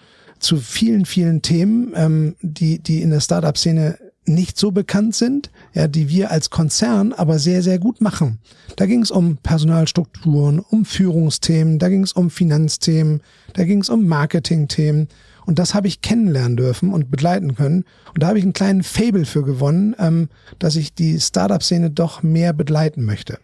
zu 0.45 0.59
vielen, 0.59 1.07
vielen 1.07 1.43
Themen, 1.43 1.93
ähm, 1.97 2.37
die, 2.43 2.79
die 2.79 3.03
in 3.03 3.11
der 3.11 3.21
Startup-Szene 3.21 3.99
nicht 4.27 4.59
so 4.59 4.71
bekannt 4.71 5.15
sind, 5.15 5.51
ja, 5.75 5.87
die 5.87 6.09
wir 6.09 6.31
als 6.31 6.51
Konzern 6.51 7.13
aber 7.13 7.39
sehr, 7.39 7.63
sehr 7.63 7.79
gut 7.79 8.01
machen. 8.01 8.39
Da 8.77 8.87
ging 8.87 9.03
es 9.03 9.11
um 9.11 9.37
Personalstrukturen, 9.39 10.61
um 10.61 10.85
Führungsthemen, 10.85 11.79
da 11.79 11.89
ging 11.89 12.03
es 12.03 12.13
um 12.13 12.31
Finanzthemen, 12.31 13.21
da 13.53 13.65
ging 13.65 13.81
es 13.81 13.91
um 13.91 14.07
Marketingthemen. 14.07 15.09
Und 15.47 15.59
das 15.59 15.75
habe 15.75 15.89
ich 15.89 16.01
kennenlernen 16.01 16.57
dürfen 16.57 16.93
und 16.93 17.11
begleiten 17.11 17.55
können. 17.55 17.85
Und 18.15 18.23
da 18.23 18.29
habe 18.29 18.39
ich 18.39 18.45
einen 18.45 18.55
kleinen 18.55 18.83
Fable 18.83 19.27
für 19.27 19.43
gewonnen, 19.43 19.95
ähm, 19.99 20.31
dass 20.59 20.75
ich 20.77 20.95
die 20.95 21.21
Startup-Szene 21.21 21.91
doch 21.91 22.23
mehr 22.23 22.55
begleiten 22.55 23.05
möchte. 23.05 23.39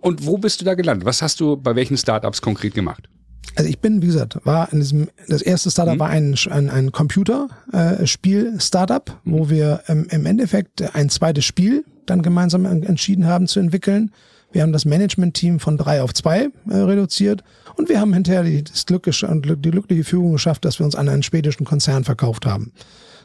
Und 0.00 0.26
wo 0.26 0.38
bist 0.38 0.60
du 0.60 0.64
da 0.64 0.74
gelandet? 0.74 1.04
Was 1.04 1.20
hast 1.20 1.38
du 1.40 1.56
bei 1.56 1.76
welchen 1.76 1.98
Startups 1.98 2.40
konkret 2.40 2.74
gemacht? 2.74 3.08
Also 3.54 3.68
ich 3.68 3.80
bin, 3.80 4.00
wie 4.02 4.06
gesagt, 4.06 4.38
war 4.44 4.72
in 4.72 4.80
diesem, 4.80 5.08
das 5.28 5.42
erste 5.42 5.70
Startup 5.70 5.94
mhm. 5.94 6.00
war 6.00 6.08
ein, 6.08 6.34
ein, 6.50 6.70
ein 6.70 6.90
Computerspiel-Startup, 6.92 9.10
äh, 9.10 9.12
wo 9.24 9.50
wir 9.50 9.82
ähm, 9.88 10.06
im 10.10 10.24
Endeffekt 10.26 10.94
ein 10.94 11.10
zweites 11.10 11.44
Spiel 11.44 11.84
dann 12.06 12.22
gemeinsam 12.22 12.64
entschieden 12.64 13.26
haben 13.26 13.46
zu 13.46 13.60
entwickeln. 13.60 14.10
Wir 14.52 14.62
haben 14.62 14.72
das 14.72 14.84
Management-Team 14.84 15.60
von 15.60 15.76
drei 15.76 16.02
auf 16.02 16.12
zwei 16.14 16.48
äh, 16.68 16.76
reduziert 16.76 17.44
und 17.76 17.88
wir 17.88 18.00
haben 18.00 18.12
hinterher 18.12 18.42
die, 18.42 18.64
das 18.64 18.86
Glück, 18.86 19.04
die 19.04 19.70
glückliche 19.70 20.04
Führung 20.04 20.32
geschafft, 20.32 20.64
dass 20.64 20.78
wir 20.78 20.86
uns 20.86 20.94
an 20.94 21.08
einen 21.08 21.22
schwedischen 21.22 21.64
Konzern 21.64 22.04
verkauft 22.04 22.46
haben. 22.46 22.72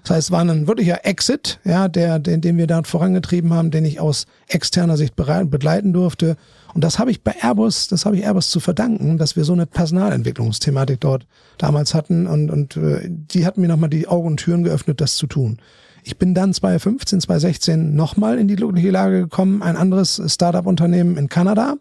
Das 0.08 0.16
heißt, 0.16 0.28
es 0.28 0.32
war 0.32 0.42
ein 0.42 0.68
wirklicher 0.68 1.06
Exit, 1.06 1.60
ja, 1.66 1.90
der, 1.90 2.20
den, 2.20 2.40
den 2.40 2.58
wir 2.58 2.68
dort 2.68 2.88
vorangetrieben 2.88 3.54
haben, 3.54 3.72
den 3.72 3.84
ich 3.84 4.00
aus 4.00 4.26
externer 4.48 4.96
Sicht 4.96 5.16
begleiten 5.16 5.92
durfte 5.92 6.38
und 6.78 6.84
das 6.84 7.00
habe 7.00 7.10
ich 7.10 7.24
bei 7.24 7.36
Airbus, 7.42 7.88
das 7.88 8.06
habe 8.06 8.18
ich 8.18 8.24
Airbus 8.24 8.52
zu 8.52 8.60
verdanken, 8.60 9.18
dass 9.18 9.36
wir 9.36 9.44
so 9.44 9.54
eine 9.54 9.66
Personalentwicklungsthematik 9.66 11.02
dort 11.02 11.26
damals 11.58 11.94
hatten 11.94 12.28
und, 12.28 12.52
und 12.52 12.78
äh, 12.78 13.02
die 13.10 13.48
hatten 13.48 13.62
mir 13.62 13.68
nochmal 13.68 13.90
die 13.90 14.08
Augen 14.08 14.28
und 14.28 14.38
Türen 14.38 14.64
geöffnet, 14.64 15.02
das 15.02 15.16
zu 15.16 15.28
tun. 15.28 15.58
Ich 16.04 16.18
bin 16.18 16.36
dann 16.36 16.54
2015, 16.54 17.22
2016 17.22 17.96
nochmal 17.96 18.38
in 18.38 18.48
die 18.48 18.56
glückliche 18.56 18.92
Lage 18.92 19.22
gekommen, 19.22 19.62
ein 19.64 19.76
anderes 19.76 20.22
Startup-Unternehmen 20.28 21.18
in 21.18 21.30
Kanada 21.30 21.78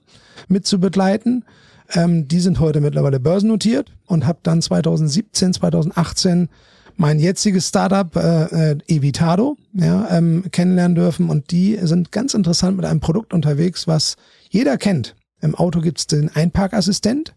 mit 0.49 0.67
zu 0.67 0.81
begleiten. 0.81 1.45
Ähm, 1.93 2.27
die 2.27 2.41
sind 2.41 2.59
heute 2.59 2.81
mittlerweile 2.81 3.21
börsennotiert 3.21 3.93
und 4.07 4.27
habe 4.27 4.39
dann 4.43 4.63
2017, 4.63 5.53
2018 5.53 6.49
mein 6.97 7.19
jetziges 7.19 7.69
Startup 7.69 8.15
äh, 8.17 8.71
äh, 8.73 8.79
Evitado 8.89 9.57
ja, 9.75 10.09
ähm, 10.11 10.45
kennenlernen 10.51 10.95
dürfen 10.95 11.29
und 11.29 11.51
die 11.51 11.79
sind 11.83 12.13
ganz 12.13 12.35
interessant 12.35 12.77
mit 12.77 12.87
einem 12.87 13.01
Produkt 13.01 13.35
unterwegs, 13.35 13.87
was 13.87 14.17
jeder 14.51 14.79
kennt. 14.79 15.15
Im 15.41 15.55
Auto 15.55 15.81
gibt 15.81 15.99
es 15.99 16.07
den 16.07 16.35
Einparkassistent 16.35 17.35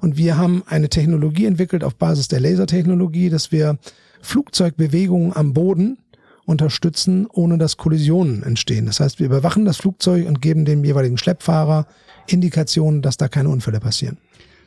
und 0.00 0.16
wir 0.16 0.36
haben 0.36 0.62
eine 0.66 0.88
Technologie 0.88 1.46
entwickelt 1.46 1.84
auf 1.84 1.96
Basis 1.96 2.28
der 2.28 2.40
Lasertechnologie, 2.40 3.30
dass 3.30 3.52
wir 3.52 3.78
Flugzeugbewegungen 4.22 5.34
am 5.34 5.52
Boden 5.52 5.98
unterstützen, 6.46 7.26
ohne 7.32 7.58
dass 7.58 7.76
Kollisionen 7.76 8.42
entstehen. 8.42 8.86
Das 8.86 9.00
heißt, 9.00 9.18
wir 9.18 9.26
überwachen 9.26 9.64
das 9.64 9.76
Flugzeug 9.76 10.26
und 10.26 10.40
geben 10.40 10.64
dem 10.64 10.84
jeweiligen 10.84 11.18
Schleppfahrer 11.18 11.86
Indikationen, 12.26 13.02
dass 13.02 13.16
da 13.16 13.28
keine 13.28 13.48
Unfälle 13.48 13.80
passieren. 13.80 14.18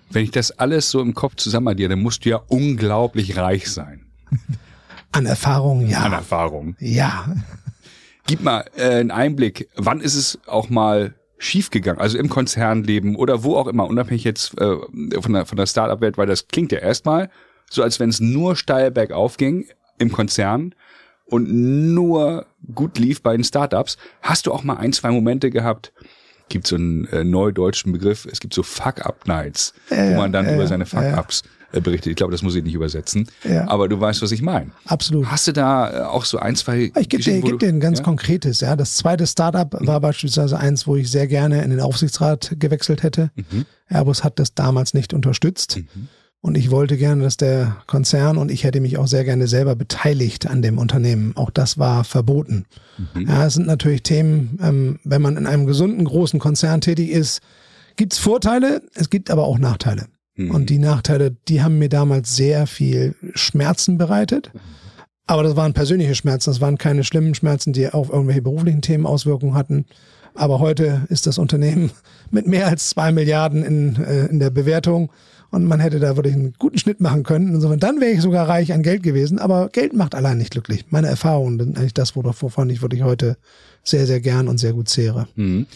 Wenn 0.09 0.23
ich 0.23 0.31
das 0.31 0.51
alles 0.51 0.91
so 0.91 1.01
im 1.01 1.13
Kopf 1.13 1.35
zusammenaddiere, 1.35 1.89
dann 1.89 2.01
musst 2.01 2.25
du 2.25 2.29
ja 2.29 2.41
unglaublich 2.47 3.38
reich 3.38 3.69
sein. 3.69 4.01
An 5.11 5.25
Erfahrung, 5.25 5.87
ja. 5.87 5.99
An 5.99 6.13
Erfahrung. 6.13 6.75
Ja. 6.79 7.25
Gib 8.25 8.41
mal 8.41 8.65
äh, 8.75 8.95
einen 8.95 9.11
Einblick, 9.11 9.69
wann 9.75 10.01
ist 10.01 10.15
es 10.15 10.39
auch 10.47 10.69
mal 10.69 11.13
schiefgegangen, 11.37 12.01
also 12.01 12.17
im 12.17 12.29
Konzernleben 12.29 13.15
oder 13.15 13.43
wo 13.43 13.57
auch 13.57 13.67
immer, 13.67 13.85
unabhängig 13.85 14.23
jetzt 14.23 14.59
äh, 14.59 14.77
von 15.21 15.33
der, 15.33 15.45
von 15.45 15.57
der 15.57 15.65
Startup-Welt, 15.65 16.17
weil 16.17 16.25
das 16.25 16.47
klingt 16.47 16.71
ja 16.71 16.79
erstmal 16.79 17.29
so, 17.69 17.83
als 17.83 17.99
wenn 17.99 18.09
es 18.09 18.19
nur 18.19 18.55
steil 18.55 18.91
bergauf 18.91 19.37
ging 19.37 19.65
im 19.99 20.11
Konzern 20.11 20.73
und 21.25 21.51
nur 21.51 22.45
gut 22.73 22.97
lief 22.97 23.21
bei 23.21 23.33
den 23.35 23.43
Startups. 23.43 23.97
Hast 24.21 24.45
du 24.45 24.53
auch 24.53 24.63
mal 24.63 24.77
ein, 24.77 24.93
zwei 24.93 25.11
Momente 25.11 25.49
gehabt, 25.49 25.91
gibt 26.49 26.67
so 26.67 26.75
einen 26.75 27.05
äh, 27.07 27.23
neudeutschen 27.23 27.91
Begriff, 27.91 28.25
es 28.31 28.39
gibt 28.39 28.53
so 28.53 28.63
Fuck-Up-Nights, 28.63 29.73
äh, 29.89 30.11
wo 30.11 30.17
man 30.17 30.31
dann 30.31 30.45
äh, 30.45 30.55
über 30.55 30.67
seine 30.67 30.85
Fuck-Ups 30.85 31.43
berichtet. 31.81 32.11
Ich 32.11 32.15
glaube, 32.15 32.31
das 32.31 32.41
muss 32.41 32.55
ich 32.55 32.63
nicht 32.63 32.73
übersetzen. 32.73 33.27
Ja. 33.43 33.67
Aber 33.67 33.87
du 33.87 33.99
weißt, 33.99 34.21
was 34.21 34.31
ich 34.31 34.41
meine. 34.41 34.71
Absolut. 34.85 35.27
Hast 35.27 35.47
du 35.47 35.53
da 35.53 35.91
äh, 35.91 36.01
auch 36.03 36.25
so 36.25 36.37
ein, 36.37 36.55
zwei 36.55 36.91
Ich 36.95 37.09
gebe 37.09 37.23
dir, 37.23 37.41
geb 37.41 37.59
dir 37.59 37.69
ein 37.69 37.79
ganz 37.79 37.99
ja? 37.99 38.03
konkretes. 38.03 38.61
Ja, 38.61 38.75
Das 38.75 38.95
zweite 38.95 39.27
Startup 39.27 39.79
mhm. 39.79 39.87
war 39.87 39.99
beispielsweise 39.99 40.57
eins, 40.57 40.87
wo 40.87 40.95
ich 40.95 41.09
sehr 41.09 41.27
gerne 41.27 41.63
in 41.63 41.69
den 41.69 41.79
Aufsichtsrat 41.79 42.55
gewechselt 42.59 43.03
hätte. 43.03 43.31
Mhm. 43.35 43.65
Airbus 43.87 44.23
hat 44.23 44.39
das 44.39 44.53
damals 44.53 44.93
nicht 44.93 45.13
unterstützt. 45.13 45.77
Mhm. 45.77 46.07
Und 46.41 46.57
ich 46.57 46.71
wollte 46.71 46.97
gerne, 46.97 47.23
dass 47.23 47.37
der 47.37 47.77
Konzern 47.87 48.37
und 48.37 48.51
ich 48.51 48.65
hätte 48.65 48.81
mich 48.81 48.97
auch 48.97 49.07
sehr 49.07 49.23
gerne 49.23 49.47
selber 49.47 49.77
beteiligt 49.77 50.45
an 50.45 50.61
dem 50.61 50.77
Unternehmen. 50.77 51.37
Auch 51.37 51.49
das 51.49 51.77
war 51.77 52.03
verboten. 52.03 52.65
Mhm. 53.15 53.29
Ja, 53.29 53.45
es 53.45 53.53
sind 53.53 53.65
natürlich 53.65 54.03
Themen, 54.03 54.59
ähm, 54.61 54.99
wenn 55.05 55.21
man 55.21 55.37
in 55.37 55.47
einem 55.47 55.65
gesunden 55.65 56.03
großen 56.03 56.41
Konzern 56.41 56.81
tätig 56.81 57.11
ist, 57.11 57.39
gibt 57.95 58.11
es 58.11 58.19
Vorteile, 58.19 58.81
es 58.93 59.09
gibt 59.09 59.31
aber 59.31 59.45
auch 59.45 59.57
Nachteile. 59.57 60.07
Mhm. 60.35 60.51
Und 60.51 60.69
die 60.69 60.79
Nachteile, 60.79 61.35
die 61.47 61.61
haben 61.61 61.79
mir 61.79 61.89
damals 61.89 62.35
sehr 62.35 62.67
viel 62.67 63.15
Schmerzen 63.33 63.97
bereitet. 63.97 64.51
Aber 65.25 65.43
das 65.43 65.55
waren 65.55 65.73
persönliche 65.73 66.15
Schmerzen, 66.15 66.49
das 66.49 66.59
waren 66.59 66.77
keine 66.77 67.03
schlimmen 67.03 67.33
Schmerzen, 67.33 67.71
die 67.71 67.87
auf 67.89 68.09
irgendwelche 68.09 68.41
beruflichen 68.41 68.81
Themen 68.81 69.05
Auswirkungen 69.05 69.55
hatten. 69.55 69.85
Aber 70.35 70.59
heute 70.59 71.03
ist 71.09 71.27
das 71.27 71.37
Unternehmen 71.37 71.91
mit 72.31 72.47
mehr 72.47 72.67
als 72.67 72.89
zwei 72.89 73.11
Milliarden 73.11 73.63
in, 73.63 74.03
äh, 74.03 74.25
in 74.25 74.39
der 74.39 74.49
Bewertung 74.49 75.11
und 75.53 75.65
man 75.65 75.79
hätte 75.79 75.99
da 75.99 76.15
wirklich 76.15 76.33
einen 76.33 76.55
guten 76.57 76.79
Schnitt 76.79 76.99
machen 76.99 77.21
können. 77.21 77.53
Insofern, 77.53 77.79
dann 77.79 78.01
wäre 78.01 78.09
ich 78.09 78.21
sogar 78.21 78.49
reich 78.49 78.73
an 78.73 78.81
Geld 78.81 79.03
gewesen. 79.03 79.37
Aber 79.37 79.69
Geld 79.69 79.93
macht 79.93 80.15
allein 80.15 80.39
nicht 80.39 80.49
glücklich. 80.49 80.85
Meine 80.89 81.09
Erfahrungen 81.09 81.59
sind 81.59 81.77
eigentlich 81.77 81.93
das, 81.93 82.15
wovon 82.15 82.71
ich 82.71 82.81
wirklich 82.81 83.03
heute 83.03 83.37
sehr, 83.83 84.07
sehr 84.07 84.19
gern 84.19 84.47
und 84.47 84.57
sehr 84.57 84.73
gut 84.73 84.89
zehre. 84.89 85.27
Mhm. 85.35 85.67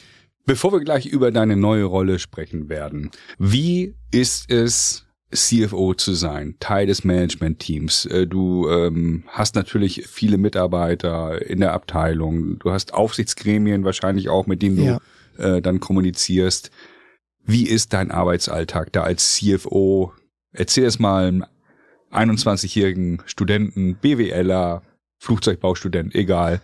Bevor 0.47 0.71
wir 0.71 0.79
gleich 0.79 1.05
über 1.05 1.31
deine 1.31 1.57
neue 1.57 1.83
Rolle 1.83 2.19
sprechen 2.19 2.69
werden, 2.69 3.11
wie 3.37 3.95
ist 4.11 4.49
es, 4.49 5.05
CFO 5.29 5.93
zu 5.93 6.13
sein, 6.13 6.55
Teil 6.61 6.87
des 6.87 7.03
Management-Teams. 7.03 8.05
Äh, 8.05 8.27
du 8.27 8.69
ähm, 8.69 9.25
hast 9.27 9.55
natürlich 9.55 10.07
viele 10.07 10.37
Mitarbeiter 10.37 11.45
in 11.45 11.59
der 11.59 11.73
Abteilung. 11.73 12.59
Du 12.59 12.71
hast 12.71 12.93
Aufsichtsgremien 12.93 13.83
wahrscheinlich 13.83 14.29
auch, 14.29 14.47
mit 14.47 14.61
denen 14.61 14.77
du 14.77 14.83
ja. 14.83 14.99
äh, 15.37 15.61
dann 15.61 15.81
kommunizierst. 15.81 16.71
Wie 17.43 17.67
ist 17.67 17.91
dein 17.91 18.09
Arbeitsalltag 18.09 18.93
da 18.93 19.03
als 19.03 19.35
CFO? 19.35 20.13
Erzähl 20.53 20.85
es 20.85 20.97
mal 20.97 21.45
21-jährigen 22.09 23.21
Studenten, 23.25 23.97
BWLer, 23.97 24.81
Flugzeugbaustudent, 25.19 26.15
egal. 26.15 26.61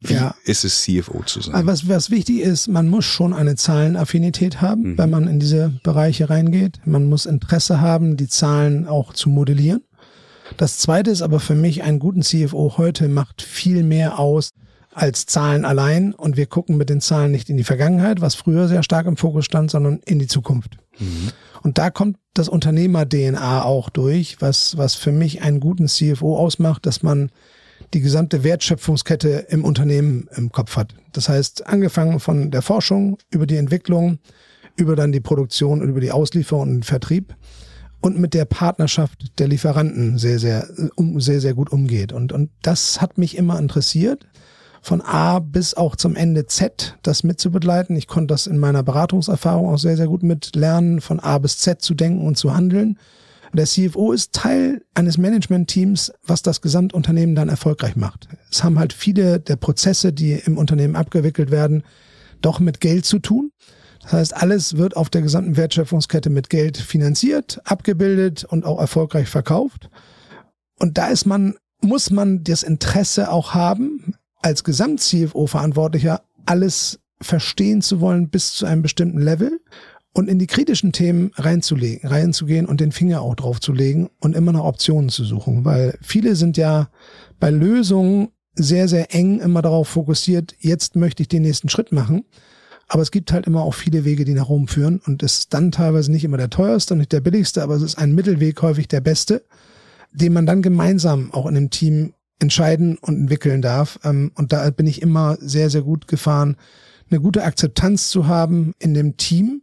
Wie 0.00 0.14
ja. 0.14 0.34
ist 0.44 0.64
es, 0.64 0.82
CFO 0.82 1.22
zu 1.24 1.40
sein? 1.40 1.54
Also 1.54 1.66
was, 1.66 1.88
was 1.88 2.10
wichtig 2.10 2.40
ist, 2.40 2.68
man 2.68 2.88
muss 2.88 3.06
schon 3.06 3.32
eine 3.32 3.56
Zahlenaffinität 3.56 4.60
haben, 4.60 4.92
mhm. 4.92 4.98
wenn 4.98 5.10
man 5.10 5.26
in 5.26 5.40
diese 5.40 5.72
Bereiche 5.82 6.28
reingeht. 6.28 6.80
Man 6.84 7.08
muss 7.08 7.24
Interesse 7.24 7.80
haben, 7.80 8.16
die 8.16 8.28
Zahlen 8.28 8.86
auch 8.86 9.14
zu 9.14 9.30
modellieren. 9.30 9.82
Das 10.58 10.78
zweite 10.78 11.10
ist 11.10 11.22
aber 11.22 11.40
für 11.40 11.54
mich, 11.54 11.82
einen 11.82 11.98
guten 11.98 12.22
CFO 12.22 12.74
heute 12.76 13.08
macht 13.08 13.42
viel 13.42 13.82
mehr 13.82 14.18
aus 14.18 14.50
als 14.92 15.26
Zahlen 15.26 15.64
allein. 15.64 16.14
Und 16.14 16.36
wir 16.36 16.46
gucken 16.46 16.76
mit 16.76 16.90
den 16.90 17.00
Zahlen 17.00 17.30
nicht 17.30 17.50
in 17.50 17.56
die 17.56 17.64
Vergangenheit, 17.64 18.20
was 18.20 18.34
früher 18.34 18.68
sehr 18.68 18.82
stark 18.82 19.06
im 19.06 19.16
Fokus 19.16 19.44
stand, 19.44 19.70
sondern 19.70 20.00
in 20.04 20.18
die 20.18 20.26
Zukunft. 20.26 20.76
Mhm. 20.98 21.32
Und 21.62 21.78
da 21.78 21.90
kommt 21.90 22.18
das 22.34 22.48
Unternehmer-DNA 22.48 23.62
auch 23.62 23.90
durch, 23.90 24.36
was, 24.40 24.76
was 24.76 24.94
für 24.94 25.12
mich 25.12 25.42
einen 25.42 25.60
guten 25.60 25.88
CFO 25.88 26.36
ausmacht, 26.36 26.86
dass 26.86 27.02
man 27.02 27.30
die 27.94 28.00
gesamte 28.00 28.44
Wertschöpfungskette 28.44 29.46
im 29.48 29.64
Unternehmen 29.64 30.28
im 30.36 30.50
Kopf 30.50 30.76
hat. 30.76 30.94
Das 31.12 31.28
heißt, 31.28 31.66
angefangen 31.66 32.20
von 32.20 32.50
der 32.50 32.62
Forschung 32.62 33.18
über 33.30 33.46
die 33.46 33.56
Entwicklung, 33.56 34.18
über 34.76 34.96
dann 34.96 35.12
die 35.12 35.20
Produktion, 35.20 35.82
über 35.82 36.00
die 36.00 36.12
Auslieferung 36.12 36.62
und 36.62 36.70
den 36.70 36.82
Vertrieb 36.82 37.34
und 38.00 38.18
mit 38.18 38.34
der 38.34 38.44
Partnerschaft 38.44 39.38
der 39.38 39.48
Lieferanten 39.48 40.18
sehr, 40.18 40.38
sehr, 40.38 40.68
um, 40.96 41.20
sehr, 41.20 41.40
sehr 41.40 41.54
gut 41.54 41.72
umgeht. 41.72 42.12
Und, 42.12 42.32
und 42.32 42.50
das 42.62 43.00
hat 43.00 43.18
mich 43.18 43.36
immer 43.36 43.58
interessiert, 43.58 44.26
von 44.82 45.00
A 45.00 45.40
bis 45.40 45.74
auch 45.74 45.96
zum 45.96 46.14
Ende 46.14 46.46
Z 46.46 46.96
das 47.02 47.24
mitzubegleiten. 47.24 47.96
Ich 47.96 48.06
konnte 48.06 48.32
das 48.32 48.46
in 48.46 48.58
meiner 48.58 48.84
Beratungserfahrung 48.84 49.68
auch 49.68 49.78
sehr, 49.78 49.96
sehr 49.96 50.06
gut 50.06 50.22
mitlernen, 50.22 51.00
von 51.00 51.18
A 51.18 51.38
bis 51.38 51.58
Z 51.58 51.82
zu 51.82 51.94
denken 51.94 52.24
und 52.24 52.36
zu 52.36 52.54
handeln. 52.54 52.98
Der 53.56 53.66
CFO 53.66 54.12
ist 54.12 54.32
Teil 54.32 54.84
eines 54.94 55.18
Management-Teams, 55.18 56.12
was 56.26 56.42
das 56.42 56.60
Gesamtunternehmen 56.60 57.34
dann 57.34 57.48
erfolgreich 57.48 57.96
macht. 57.96 58.28
Es 58.50 58.62
haben 58.62 58.78
halt 58.78 58.92
viele 58.92 59.40
der 59.40 59.56
Prozesse, 59.56 60.12
die 60.12 60.32
im 60.32 60.58
Unternehmen 60.58 60.96
abgewickelt 60.96 61.50
werden, 61.50 61.82
doch 62.42 62.60
mit 62.60 62.80
Geld 62.80 63.06
zu 63.06 63.18
tun. 63.18 63.52
Das 64.02 64.12
heißt, 64.12 64.36
alles 64.36 64.76
wird 64.76 64.96
auf 64.96 65.08
der 65.10 65.22
gesamten 65.22 65.56
Wertschöpfungskette 65.56 66.30
mit 66.30 66.50
Geld 66.50 66.76
finanziert, 66.76 67.60
abgebildet 67.64 68.44
und 68.44 68.64
auch 68.64 68.78
erfolgreich 68.78 69.28
verkauft. 69.28 69.90
Und 70.78 70.98
da 70.98 71.08
ist 71.08 71.24
man, 71.24 71.54
muss 71.80 72.10
man 72.10 72.44
das 72.44 72.62
Interesse 72.62 73.30
auch 73.30 73.54
haben, 73.54 74.14
als 74.42 74.64
Gesamt-CFO-Verantwortlicher 74.64 76.22
alles 76.44 77.00
verstehen 77.20 77.80
zu 77.80 78.00
wollen 78.00 78.28
bis 78.28 78.52
zu 78.52 78.66
einem 78.66 78.82
bestimmten 78.82 79.20
Level 79.20 79.60
und 80.16 80.28
in 80.28 80.38
die 80.38 80.46
kritischen 80.46 80.92
Themen 80.92 81.30
reinzulegen, 81.34 82.08
reinzugehen 82.08 82.64
und 82.64 82.80
den 82.80 82.90
Finger 82.90 83.20
auch 83.20 83.34
drauf 83.34 83.60
zu 83.60 83.74
legen 83.74 84.08
und 84.18 84.34
immer 84.34 84.50
nach 84.50 84.64
Optionen 84.64 85.10
zu 85.10 85.24
suchen, 85.24 85.66
weil 85.66 85.98
viele 86.00 86.36
sind 86.36 86.56
ja 86.56 86.88
bei 87.38 87.50
Lösungen 87.50 88.28
sehr, 88.54 88.88
sehr 88.88 89.14
eng 89.14 89.40
immer 89.40 89.60
darauf 89.60 89.88
fokussiert, 89.88 90.54
jetzt 90.58 90.96
möchte 90.96 91.22
ich 91.22 91.28
den 91.28 91.42
nächsten 91.42 91.68
Schritt 91.68 91.92
machen. 91.92 92.24
Aber 92.88 93.02
es 93.02 93.10
gibt 93.10 93.30
halt 93.30 93.46
immer 93.46 93.62
auch 93.62 93.74
viele 93.74 94.06
Wege, 94.06 94.24
die 94.24 94.32
nach 94.32 94.48
Rom 94.48 94.68
führen 94.68 95.02
und 95.04 95.22
es 95.22 95.40
ist 95.40 95.54
dann 95.54 95.70
teilweise 95.70 96.10
nicht 96.10 96.24
immer 96.24 96.38
der 96.38 96.48
teuerste 96.48 96.94
und 96.94 96.98
nicht 97.00 97.12
der 97.12 97.20
billigste, 97.20 97.62
aber 97.62 97.74
es 97.74 97.82
ist 97.82 97.98
ein 97.98 98.14
Mittelweg 98.14 98.62
häufig 98.62 98.88
der 98.88 99.02
beste, 99.02 99.44
den 100.12 100.32
man 100.32 100.46
dann 100.46 100.62
gemeinsam 100.62 101.30
auch 101.34 101.44
in 101.44 101.58
einem 101.58 101.68
Team 101.68 102.14
entscheiden 102.38 102.96
und 102.96 103.16
entwickeln 103.16 103.60
darf. 103.60 103.98
Ähm, 104.02 104.32
und 104.34 104.54
da 104.54 104.70
bin 104.70 104.86
ich 104.86 105.02
immer 105.02 105.36
sehr, 105.40 105.68
sehr 105.68 105.82
gut 105.82 106.08
gefahren, 106.08 106.56
eine 107.10 107.20
gute 107.20 107.44
Akzeptanz 107.44 108.08
zu 108.08 108.26
haben 108.28 108.72
in 108.78 108.94
dem 108.94 109.18
Team, 109.18 109.60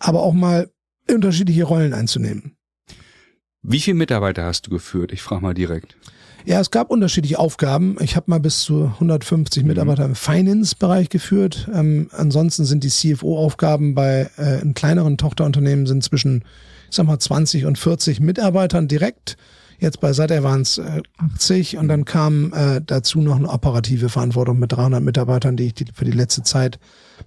aber 0.00 0.22
auch 0.22 0.32
mal 0.32 0.70
unterschiedliche 1.08 1.64
Rollen 1.64 1.94
einzunehmen. 1.94 2.56
Wie 3.62 3.80
viele 3.80 3.96
Mitarbeiter 3.96 4.44
hast 4.44 4.66
du 4.66 4.70
geführt? 4.70 5.12
Ich 5.12 5.22
frage 5.22 5.42
mal 5.42 5.54
direkt. 5.54 5.96
Ja, 6.46 6.58
es 6.60 6.70
gab 6.70 6.90
unterschiedliche 6.90 7.38
Aufgaben. 7.38 7.96
Ich 8.00 8.16
habe 8.16 8.30
mal 8.30 8.40
bis 8.40 8.62
zu 8.62 8.86
150 8.94 9.62
mhm. 9.62 9.68
Mitarbeiter 9.68 10.04
im 10.06 10.14
Finance-Bereich 10.14 11.10
geführt. 11.10 11.68
Ähm, 11.72 12.08
ansonsten 12.12 12.64
sind 12.64 12.82
die 12.82 12.88
CFO-Aufgaben 12.88 13.94
bei 13.94 14.30
äh, 14.38 14.62
in 14.62 14.72
kleineren 14.74 15.18
Tochterunternehmen 15.18 15.86
sind 15.86 16.02
zwischen, 16.02 16.44
ich 16.88 16.96
sag 16.96 17.06
mal, 17.06 17.18
20 17.18 17.66
und 17.66 17.78
40 17.78 18.20
Mitarbeitern 18.20 18.88
direkt. 18.88 19.36
Jetzt 19.78 20.00
bei 20.00 20.12
Seither 20.12 20.42
waren 20.42 20.62
es 20.62 20.78
äh, 20.78 21.02
80 21.34 21.76
und 21.76 21.88
dann 21.88 22.04
kam 22.04 22.52
äh, 22.54 22.80
dazu 22.84 23.20
noch 23.20 23.36
eine 23.36 23.48
operative 23.48 24.08
Verantwortung 24.08 24.58
mit 24.58 24.72
300 24.72 25.02
Mitarbeitern, 25.02 25.56
die 25.56 25.66
ich 25.66 25.74
die, 25.74 25.86
für 25.92 26.04
die 26.04 26.10
letzte 26.10 26.42
Zeit 26.42 26.78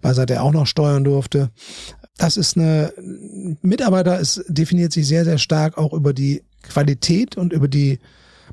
bei 0.01 0.13
Seither 0.13 0.43
auch 0.43 0.53
noch 0.53 0.67
steuern 0.67 1.03
durfte. 1.03 1.49
Das 2.17 2.37
ist 2.37 2.57
eine, 2.57 2.93
Mitarbeiter 3.61 4.19
ist, 4.19 4.43
definiert 4.47 4.91
sich 4.91 5.07
sehr, 5.07 5.25
sehr 5.25 5.37
stark 5.37 5.77
auch 5.77 5.93
über 5.93 6.13
die 6.13 6.43
Qualität 6.61 7.37
und 7.37 7.53
über 7.53 7.67
die 7.67 7.99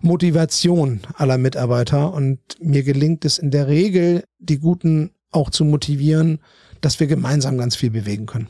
Motivation 0.00 1.00
aller 1.14 1.38
Mitarbeiter. 1.38 2.12
Und 2.12 2.38
mir 2.60 2.82
gelingt 2.82 3.24
es 3.24 3.38
in 3.38 3.50
der 3.50 3.68
Regel, 3.68 4.24
die 4.38 4.58
Guten 4.58 5.10
auch 5.30 5.50
zu 5.50 5.64
motivieren, 5.64 6.40
dass 6.80 7.00
wir 7.00 7.06
gemeinsam 7.06 7.58
ganz 7.58 7.76
viel 7.76 7.90
bewegen 7.90 8.26
können. 8.26 8.48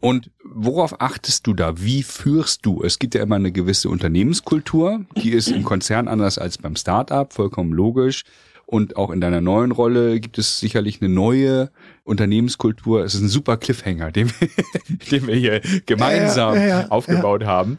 Und 0.00 0.30
worauf 0.44 1.00
achtest 1.00 1.46
du 1.46 1.54
da? 1.54 1.80
Wie 1.80 2.04
führst 2.04 2.64
du? 2.64 2.82
Es 2.84 3.00
gibt 3.00 3.14
ja 3.16 3.22
immer 3.22 3.34
eine 3.34 3.50
gewisse 3.50 3.88
Unternehmenskultur, 3.88 5.04
die 5.16 5.30
ist 5.30 5.48
im 5.48 5.64
Konzern 5.64 6.06
anders 6.06 6.38
als 6.38 6.58
beim 6.58 6.76
Startup, 6.76 7.32
vollkommen 7.32 7.72
logisch. 7.72 8.22
Und 8.70 8.96
auch 8.96 9.10
in 9.10 9.22
deiner 9.22 9.40
neuen 9.40 9.72
Rolle 9.72 10.20
gibt 10.20 10.36
es 10.36 10.60
sicherlich 10.60 11.00
eine 11.00 11.08
neue 11.08 11.70
Unternehmenskultur. 12.04 13.02
Es 13.02 13.14
ist 13.14 13.22
ein 13.22 13.28
super 13.28 13.56
Cliffhanger, 13.56 14.12
den 14.12 14.28
wir, 14.28 14.48
den 15.10 15.26
wir 15.26 15.34
hier 15.36 15.62
gemeinsam 15.86 16.54
ja, 16.54 16.60
ja, 16.60 16.80
ja, 16.82 16.88
aufgebaut 16.88 17.46
haben. 17.46 17.78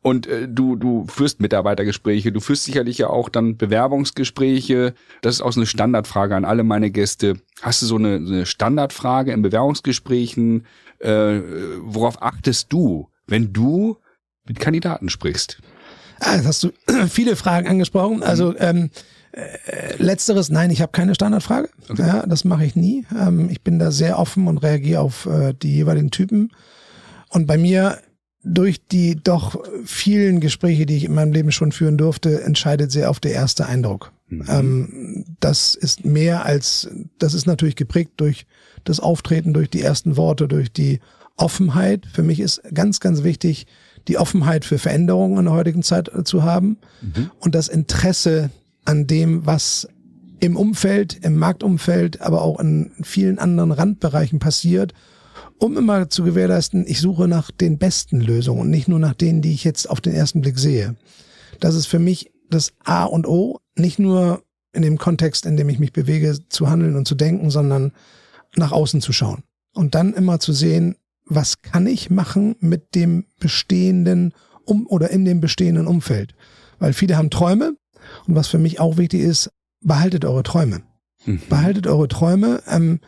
Und 0.00 0.26
äh, 0.26 0.48
du, 0.48 0.76
du 0.76 1.04
führst 1.08 1.42
Mitarbeitergespräche, 1.42 2.32
du 2.32 2.40
führst 2.40 2.64
sicherlich 2.64 2.96
ja 2.96 3.08
auch 3.08 3.28
dann 3.28 3.58
Bewerbungsgespräche. 3.58 4.94
Das 5.20 5.34
ist 5.34 5.40
auch 5.42 5.52
so 5.52 5.60
eine 5.60 5.66
Standardfrage 5.66 6.34
an 6.34 6.46
alle 6.46 6.64
meine 6.64 6.90
Gäste. 6.90 7.34
Hast 7.60 7.82
du 7.82 7.86
so 7.86 7.96
eine, 7.96 8.24
so 8.26 8.32
eine 8.32 8.46
Standardfrage 8.46 9.32
in 9.32 9.42
Bewerbungsgesprächen? 9.42 10.64
Äh, 11.00 11.40
worauf 11.82 12.22
achtest 12.22 12.72
du, 12.72 13.10
wenn 13.26 13.52
du 13.52 13.98
mit 14.48 14.58
Kandidaten 14.58 15.10
sprichst? 15.10 15.60
Ah, 16.18 16.36
jetzt 16.36 16.46
hast 16.46 16.62
du 16.62 16.70
viele 17.10 17.36
Fragen 17.36 17.68
angesprochen. 17.68 18.22
Also 18.22 18.56
ähm, 18.56 18.88
äh, 19.32 19.96
letzteres, 19.98 20.50
nein, 20.50 20.70
ich 20.70 20.82
habe 20.82 20.92
keine 20.92 21.14
Standardfrage. 21.14 21.68
Okay. 21.88 22.02
Ja, 22.02 22.26
das 22.26 22.44
mache 22.44 22.64
ich 22.64 22.76
nie. 22.76 23.06
Ähm, 23.16 23.48
ich 23.50 23.62
bin 23.62 23.78
da 23.78 23.90
sehr 23.90 24.18
offen 24.18 24.46
und 24.48 24.58
reagiere 24.58 25.00
auf 25.00 25.26
äh, 25.26 25.54
die 25.54 25.74
jeweiligen 25.74 26.10
Typen. 26.10 26.50
Und 27.28 27.46
bei 27.46 27.56
mir 27.56 27.98
durch 28.42 28.86
die 28.86 29.16
doch 29.16 29.62
vielen 29.84 30.40
Gespräche, 30.40 30.86
die 30.86 30.96
ich 30.96 31.04
in 31.04 31.14
meinem 31.14 31.32
Leben 31.32 31.52
schon 31.52 31.72
führen 31.72 31.98
durfte, 31.98 32.42
entscheidet 32.42 32.90
sehr 32.90 33.10
auf 33.10 33.20
der 33.20 33.32
erste 33.32 33.66
Eindruck. 33.66 34.12
Mhm. 34.28 34.44
Ähm, 34.48 35.24
das 35.40 35.74
ist 35.74 36.04
mehr 36.04 36.44
als, 36.44 36.88
das 37.18 37.34
ist 37.34 37.46
natürlich 37.46 37.76
geprägt 37.76 38.12
durch 38.16 38.46
das 38.84 38.98
Auftreten, 38.98 39.52
durch 39.52 39.68
die 39.68 39.82
ersten 39.82 40.16
Worte, 40.16 40.48
durch 40.48 40.72
die 40.72 41.00
Offenheit. 41.36 42.06
Für 42.12 42.22
mich 42.22 42.40
ist 42.40 42.62
ganz, 42.72 43.00
ganz 43.00 43.22
wichtig, 43.22 43.66
die 44.08 44.16
Offenheit 44.16 44.64
für 44.64 44.78
Veränderungen 44.78 45.38
in 45.38 45.44
der 45.44 45.54
heutigen 45.54 45.82
Zeit 45.82 46.10
zu 46.24 46.42
haben 46.42 46.78
mhm. 47.02 47.30
und 47.40 47.54
das 47.54 47.68
Interesse 47.68 48.50
an 48.84 49.06
dem, 49.06 49.46
was 49.46 49.88
im 50.40 50.56
Umfeld, 50.56 51.18
im 51.22 51.36
Marktumfeld, 51.36 52.20
aber 52.20 52.42
auch 52.42 52.60
in 52.60 52.92
vielen 53.02 53.38
anderen 53.38 53.72
Randbereichen 53.72 54.38
passiert 54.38 54.94
um 55.60 55.76
immer 55.76 56.08
zu 56.08 56.24
gewährleisten, 56.24 56.84
ich 56.86 57.00
suche 57.00 57.28
nach 57.28 57.50
den 57.50 57.78
besten 57.78 58.20
Lösungen 58.20 58.62
und 58.62 58.70
nicht 58.70 58.88
nur 58.88 58.98
nach 58.98 59.14
denen, 59.14 59.42
die 59.42 59.52
ich 59.52 59.62
jetzt 59.62 59.88
auf 59.88 60.00
den 60.00 60.14
ersten 60.14 60.40
Blick 60.40 60.58
sehe. 60.58 60.96
Das 61.60 61.74
ist 61.74 61.86
für 61.86 61.98
mich 61.98 62.32
das 62.48 62.72
A 62.82 63.04
und 63.04 63.26
O, 63.26 63.60
nicht 63.76 63.98
nur 63.98 64.42
in 64.72 64.82
dem 64.82 64.98
Kontext, 64.98 65.46
in 65.46 65.56
dem 65.56 65.68
ich 65.68 65.78
mich 65.78 65.92
bewege, 65.92 66.38
zu 66.48 66.70
handeln 66.70 66.96
und 66.96 67.06
zu 67.06 67.14
denken, 67.14 67.50
sondern 67.50 67.92
nach 68.56 68.72
außen 68.72 69.00
zu 69.00 69.12
schauen. 69.12 69.42
Und 69.74 69.94
dann 69.94 70.14
immer 70.14 70.40
zu 70.40 70.52
sehen, 70.52 70.96
was 71.26 71.62
kann 71.62 71.86
ich 71.86 72.10
machen 72.10 72.56
mit 72.60 72.94
dem 72.94 73.26
bestehenden 73.38 74.32
um 74.64 74.86
oder 74.86 75.10
in 75.10 75.24
dem 75.24 75.40
bestehenden 75.40 75.86
Umfeld. 75.86 76.34
Weil 76.78 76.92
viele 76.92 77.16
haben 77.16 77.30
Träume 77.30 77.76
und 78.30 78.36
was 78.36 78.46
für 78.46 78.58
mich 78.58 78.78
auch 78.78 78.96
wichtig 78.96 79.22
ist, 79.22 79.50
behaltet 79.80 80.24
eure 80.24 80.44
Träume. 80.44 80.82
Mhm. 81.26 81.42
Behaltet 81.48 81.88
eure 81.88 82.06
Träume. 82.06 82.62
Ähm, 82.68 83.00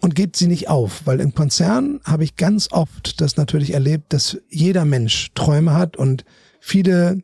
und 0.00 0.14
gebt 0.14 0.36
sie 0.36 0.46
nicht 0.46 0.68
auf, 0.68 1.02
weil 1.06 1.20
im 1.20 1.34
Konzern 1.34 2.00
habe 2.04 2.24
ich 2.24 2.36
ganz 2.36 2.70
oft 2.70 3.20
das 3.20 3.36
natürlich 3.36 3.72
erlebt, 3.72 4.12
dass 4.12 4.38
jeder 4.48 4.84
Mensch 4.84 5.32
Träume 5.34 5.72
hat 5.72 5.96
und 5.96 6.24
viele 6.60 7.22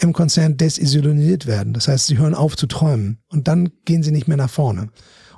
im 0.00 0.12
Konzern 0.12 0.56
desillusioniert 0.56 1.46
werden. 1.46 1.72
Das 1.72 1.88
heißt, 1.88 2.06
sie 2.06 2.18
hören 2.18 2.34
auf 2.34 2.56
zu 2.56 2.66
träumen 2.66 3.18
und 3.28 3.48
dann 3.48 3.70
gehen 3.84 4.02
sie 4.02 4.10
nicht 4.10 4.28
mehr 4.28 4.36
nach 4.36 4.50
vorne. 4.50 4.88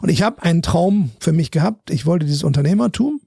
Und 0.01 0.09
ich 0.09 0.23
habe 0.23 0.43
einen 0.43 0.63
Traum 0.63 1.11
für 1.21 1.33
mich 1.33 1.53
gehabt. 1.53 1.91
Ich 1.91 2.05
wollte 2.05 2.27
dieses 2.27 2.43
Unternehmertum 2.43 3.21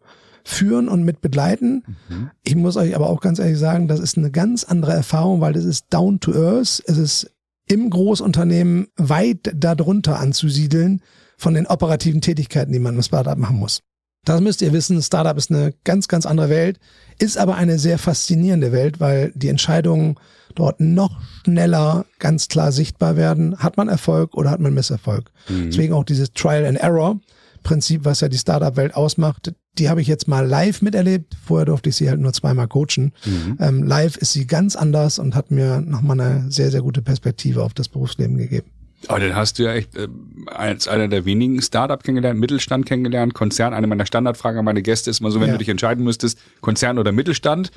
führen 0.44 0.88
und 0.88 1.04
mit 1.04 1.22
begleiten. 1.22 1.84
Mhm. 2.08 2.30
Ich 2.44 2.56
muss 2.56 2.78
euch 2.78 2.96
aber 2.96 3.10
auch 3.10 3.22
ganz 3.22 3.40
ehrlich 3.40 3.58
sagen, 3.58 3.88
das 3.88 4.00
ist 4.00 4.18
eine 4.18 4.32
ganz 4.32 4.64
andere 4.64 4.94
Erfahrung, 4.94 5.42
weil 5.42 5.54
das 5.54 5.66
ist 5.66 5.88
down 5.90 6.20
to 6.20 6.34
earth. 6.34 6.84
Es 6.86 6.98
ist 6.98 7.35
im 7.68 7.90
Großunternehmen 7.90 8.88
weit 8.98 9.52
darunter 9.56 10.20
anzusiedeln, 10.20 11.02
von 11.38 11.54
den 11.54 11.68
operativen 11.68 12.22
Tätigkeiten, 12.22 12.72
die 12.72 12.80
man 12.80 12.96
im 12.96 13.04
Startup 13.04 13.38
machen 13.38 13.58
muss. 13.58 13.82
Das 14.24 14.42
müsst 14.42 14.62
ihr 14.62 14.74
wissen, 14.74 15.02
Startup 15.02 15.38
ist 15.38 15.52
eine 15.52 15.74
ganz, 15.84 16.08
ganz 16.08 16.26
andere 16.26 16.50
Welt, 16.50 16.80
ist 17.20 17.38
aber 17.38 17.56
eine 17.56 17.78
sehr 17.78 18.00
faszinierende 18.00 18.72
Welt, 18.72 19.00
weil 19.00 19.32
die 19.36 19.50
Entscheidungen 19.50 20.16
dort 20.56 20.80
noch 20.80 21.22
schneller 21.44 22.06
ganz 22.20 22.48
klar 22.48 22.72
sichtbar 22.72 23.18
werden. 23.18 23.58
Hat 23.60 23.78
man 23.78 23.90
Erfolg 23.90 24.34
oder 24.34 24.50
hat 24.50 24.62
man 24.62 24.74
Misserfolg? 24.74 25.32
Mhm. 25.50 25.70
Deswegen 25.70 25.94
auch 25.94 26.06
dieses 26.06 26.32
Trial 26.34 26.66
and 26.66 26.80
Error 26.80 27.20
Prinzip, 27.66 28.06
was 28.06 28.22
ja 28.22 28.30
die 28.30 28.38
Startup-Welt 28.38 28.96
ausmacht, 28.96 29.54
die 29.78 29.90
habe 29.90 30.02
ich 30.02 30.08
jetzt 30.08 30.28
mal 30.28 30.46
live 30.46 30.82
miterlebt. 30.82 31.36
Vorher 31.46 31.66
durfte 31.66 31.90
ich 31.90 31.96
sie 31.96 32.10
halt 32.10 32.20
nur 32.20 32.34
zweimal 32.34 32.68
coachen. 32.68 33.14
Mhm. 33.26 33.58
Ähm, 33.60 33.84
live 33.84 34.18
ist 34.18 34.34
sie 34.34 34.48
ganz 34.48 34.76
anders 34.76 35.20
und 35.20 35.36
hat 35.36 35.52
mir 35.52 35.82
nochmal 35.82 36.20
eine 36.20 36.52
sehr, 36.52 36.72
sehr 36.72 36.82
gute 36.82 37.02
Perspektive 37.02 37.64
auf 37.64 37.74
das 37.74 37.90
Berufsleben 37.90 38.38
gegeben. 38.38 38.68
Aber 39.08 39.20
dann 39.20 39.36
hast 39.36 39.60
du 39.60 39.64
ja 39.64 39.74
echt 39.74 39.96
äh, 39.96 40.08
als 40.48 40.88
einer 40.88 41.08
der 41.08 41.26
wenigen 41.26 41.62
Startup 41.62 42.02
kennengelernt, 42.02 42.40
Mittelstand 42.40 42.86
kennengelernt, 42.86 43.34
Konzern. 43.34 43.74
Eine 43.74 43.88
meiner 43.88 44.06
Standardfragen 44.06 44.60
an 44.60 44.66
meine 44.66 44.82
Gäste 44.82 45.10
ist 45.10 45.22
mal 45.22 45.32
so, 45.32 45.40
wenn 45.40 45.48
ja. 45.48 45.54
du 45.54 45.60
dich 45.60 45.70
entscheiden 45.70 46.04
müsstest, 46.04 46.40
Konzern 46.62 46.98
oder 46.98 47.12
Mittelstand, 47.12 47.72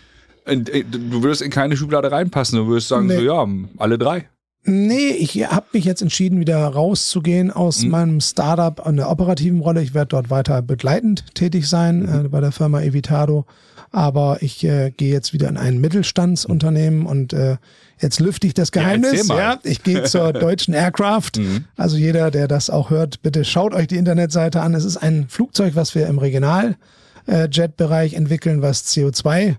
äh, 0.44 0.56
du 0.56 1.22
würdest 1.22 1.42
in 1.42 1.50
keine 1.50 1.76
Schublade 1.76 2.10
reinpassen. 2.10 2.58
Du 2.58 2.66
würdest 2.66 2.88
sagen, 2.88 3.06
nee. 3.06 3.16
so 3.16 3.22
ja, 3.22 3.46
alle 3.76 3.98
drei. 3.98 4.28
Nee, 4.68 5.10
ich 5.10 5.34
habe 5.50 5.66
mich 5.72 5.84
jetzt 5.84 6.02
entschieden, 6.02 6.38
wieder 6.40 6.58
rauszugehen 6.66 7.50
aus 7.50 7.82
mhm. 7.82 7.90
meinem 7.90 8.20
Startup 8.20 8.86
an 8.86 8.96
der 8.96 9.10
operativen 9.10 9.60
Rolle. 9.60 9.82
Ich 9.82 9.94
werde 9.94 10.08
dort 10.08 10.28
weiter 10.30 10.60
begleitend 10.60 11.24
tätig 11.34 11.66
sein 11.68 12.00
mhm. 12.00 12.26
äh, 12.26 12.28
bei 12.28 12.40
der 12.40 12.52
Firma 12.52 12.82
Evitado. 12.82 13.46
Aber 13.90 14.42
ich 14.42 14.62
äh, 14.64 14.90
gehe 14.90 15.10
jetzt 15.10 15.32
wieder 15.32 15.48
in 15.48 15.56
ein 15.56 15.78
Mittelstandsunternehmen 15.78 17.06
und 17.06 17.32
äh, 17.32 17.56
jetzt 17.98 18.20
lüfte 18.20 18.46
ich 18.46 18.52
das 18.52 18.70
Geheimnis. 18.70 19.28
Ja, 19.28 19.38
ja 19.38 19.58
ich 19.62 19.82
gehe 19.82 20.02
zur 20.02 20.32
deutschen 20.34 20.74
Aircraft. 20.74 21.38
Mhm. 21.38 21.64
Also 21.76 21.96
jeder, 21.96 22.30
der 22.30 22.46
das 22.48 22.68
auch 22.68 22.90
hört, 22.90 23.22
bitte 23.22 23.46
schaut 23.46 23.72
euch 23.72 23.86
die 23.86 23.96
Internetseite 23.96 24.60
an. 24.60 24.74
Es 24.74 24.84
ist 24.84 24.98
ein 24.98 25.28
Flugzeug, 25.28 25.74
was 25.76 25.94
wir 25.94 26.06
im 26.06 26.18
Regionaljet-Bereich 26.18 28.12
entwickeln, 28.12 28.60
was 28.60 28.84
CO2 28.84 29.56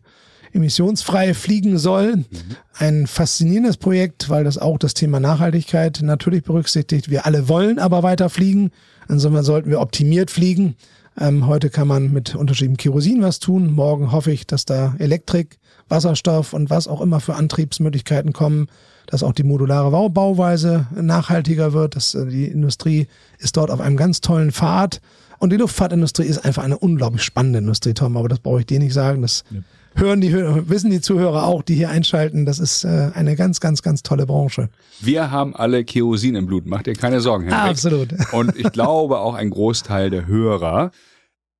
emissionsfrei 0.53 1.33
fliegen 1.33 1.77
soll. 1.77 2.17
Mhm. 2.17 2.25
Ein 2.73 3.07
faszinierendes 3.07 3.77
Projekt, 3.77 4.29
weil 4.29 4.43
das 4.43 4.57
auch 4.57 4.77
das 4.77 4.93
Thema 4.93 5.19
Nachhaltigkeit 5.19 5.99
natürlich 6.01 6.43
berücksichtigt. 6.43 7.09
Wir 7.09 7.25
alle 7.25 7.49
wollen 7.49 7.79
aber 7.79 8.03
weiter 8.03 8.29
fliegen. 8.29 8.71
Insofern 9.07 9.43
sollten 9.43 9.69
wir 9.69 9.81
optimiert 9.81 10.31
fliegen. 10.31 10.75
Ähm, 11.19 11.47
heute 11.47 11.69
kann 11.69 11.87
man 11.87 12.11
mit 12.11 12.35
unterschiedlichem 12.35 12.77
Kerosin 12.77 13.21
was 13.21 13.39
tun. 13.39 13.73
Morgen 13.73 14.11
hoffe 14.11 14.31
ich, 14.31 14.47
dass 14.47 14.65
da 14.65 14.95
Elektrik, 14.99 15.59
Wasserstoff 15.89 16.53
und 16.53 16.69
was 16.69 16.87
auch 16.87 17.01
immer 17.01 17.19
für 17.19 17.35
Antriebsmöglichkeiten 17.35 18.31
kommen, 18.31 18.67
dass 19.07 19.23
auch 19.23 19.33
die 19.33 19.43
modulare 19.43 20.09
Bauweise 20.09 20.87
nachhaltiger 20.95 21.73
wird. 21.73 21.95
Dass 21.95 22.15
äh, 22.15 22.25
die 22.27 22.45
Industrie 22.45 23.07
ist 23.39 23.57
dort 23.57 23.71
auf 23.71 23.81
einem 23.81 23.97
ganz 23.97 24.21
tollen 24.21 24.51
Pfad. 24.51 25.01
Und 25.39 25.51
die 25.51 25.57
Luftfahrtindustrie 25.57 26.25
ist 26.25 26.45
einfach 26.45 26.63
eine 26.63 26.77
unglaublich 26.77 27.23
spannende 27.23 27.59
Industrie, 27.59 27.93
Tom, 27.93 28.17
aber 28.17 28.27
das 28.27 28.39
brauche 28.39 28.59
ich 28.59 28.65
dir 28.65 28.79
nicht 28.79 28.93
sagen. 28.93 29.21
Das 29.21 29.43
ja 29.49 29.59
hören 29.95 30.21
die, 30.21 30.33
wissen 30.33 30.91
die 30.91 31.01
Zuhörer 31.01 31.45
auch, 31.45 31.63
die 31.63 31.75
hier 31.75 31.89
einschalten. 31.89 32.45
Das 32.45 32.59
ist 32.59 32.83
äh, 32.83 33.11
eine 33.13 33.35
ganz, 33.35 33.59
ganz, 33.59 33.81
ganz 33.81 34.03
tolle 34.03 34.25
Branche. 34.25 34.69
Wir 34.99 35.31
haben 35.31 35.55
alle 35.55 35.83
Kerosin 35.83 36.35
im 36.35 36.45
Blut. 36.45 36.65
Macht 36.65 36.87
ihr 36.87 36.95
keine 36.95 37.21
Sorgen, 37.21 37.45
Henrik. 37.45 37.71
Absolut. 37.71 38.09
Und 38.33 38.55
ich 38.55 38.71
glaube 38.71 39.19
auch 39.19 39.33
ein 39.33 39.49
Großteil 39.49 40.09
der 40.09 40.27
Hörer. 40.27 40.91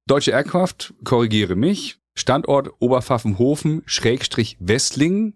Deutsche 0.07 0.31
Aircraft, 0.31 0.93
korrigiere 1.03 1.55
mich. 1.55 1.97
Standort 2.15 2.71
Oberpfaffenhofen, 2.79 3.81
Schrägstrich 3.85 4.57
Wesslingen. 4.59 5.35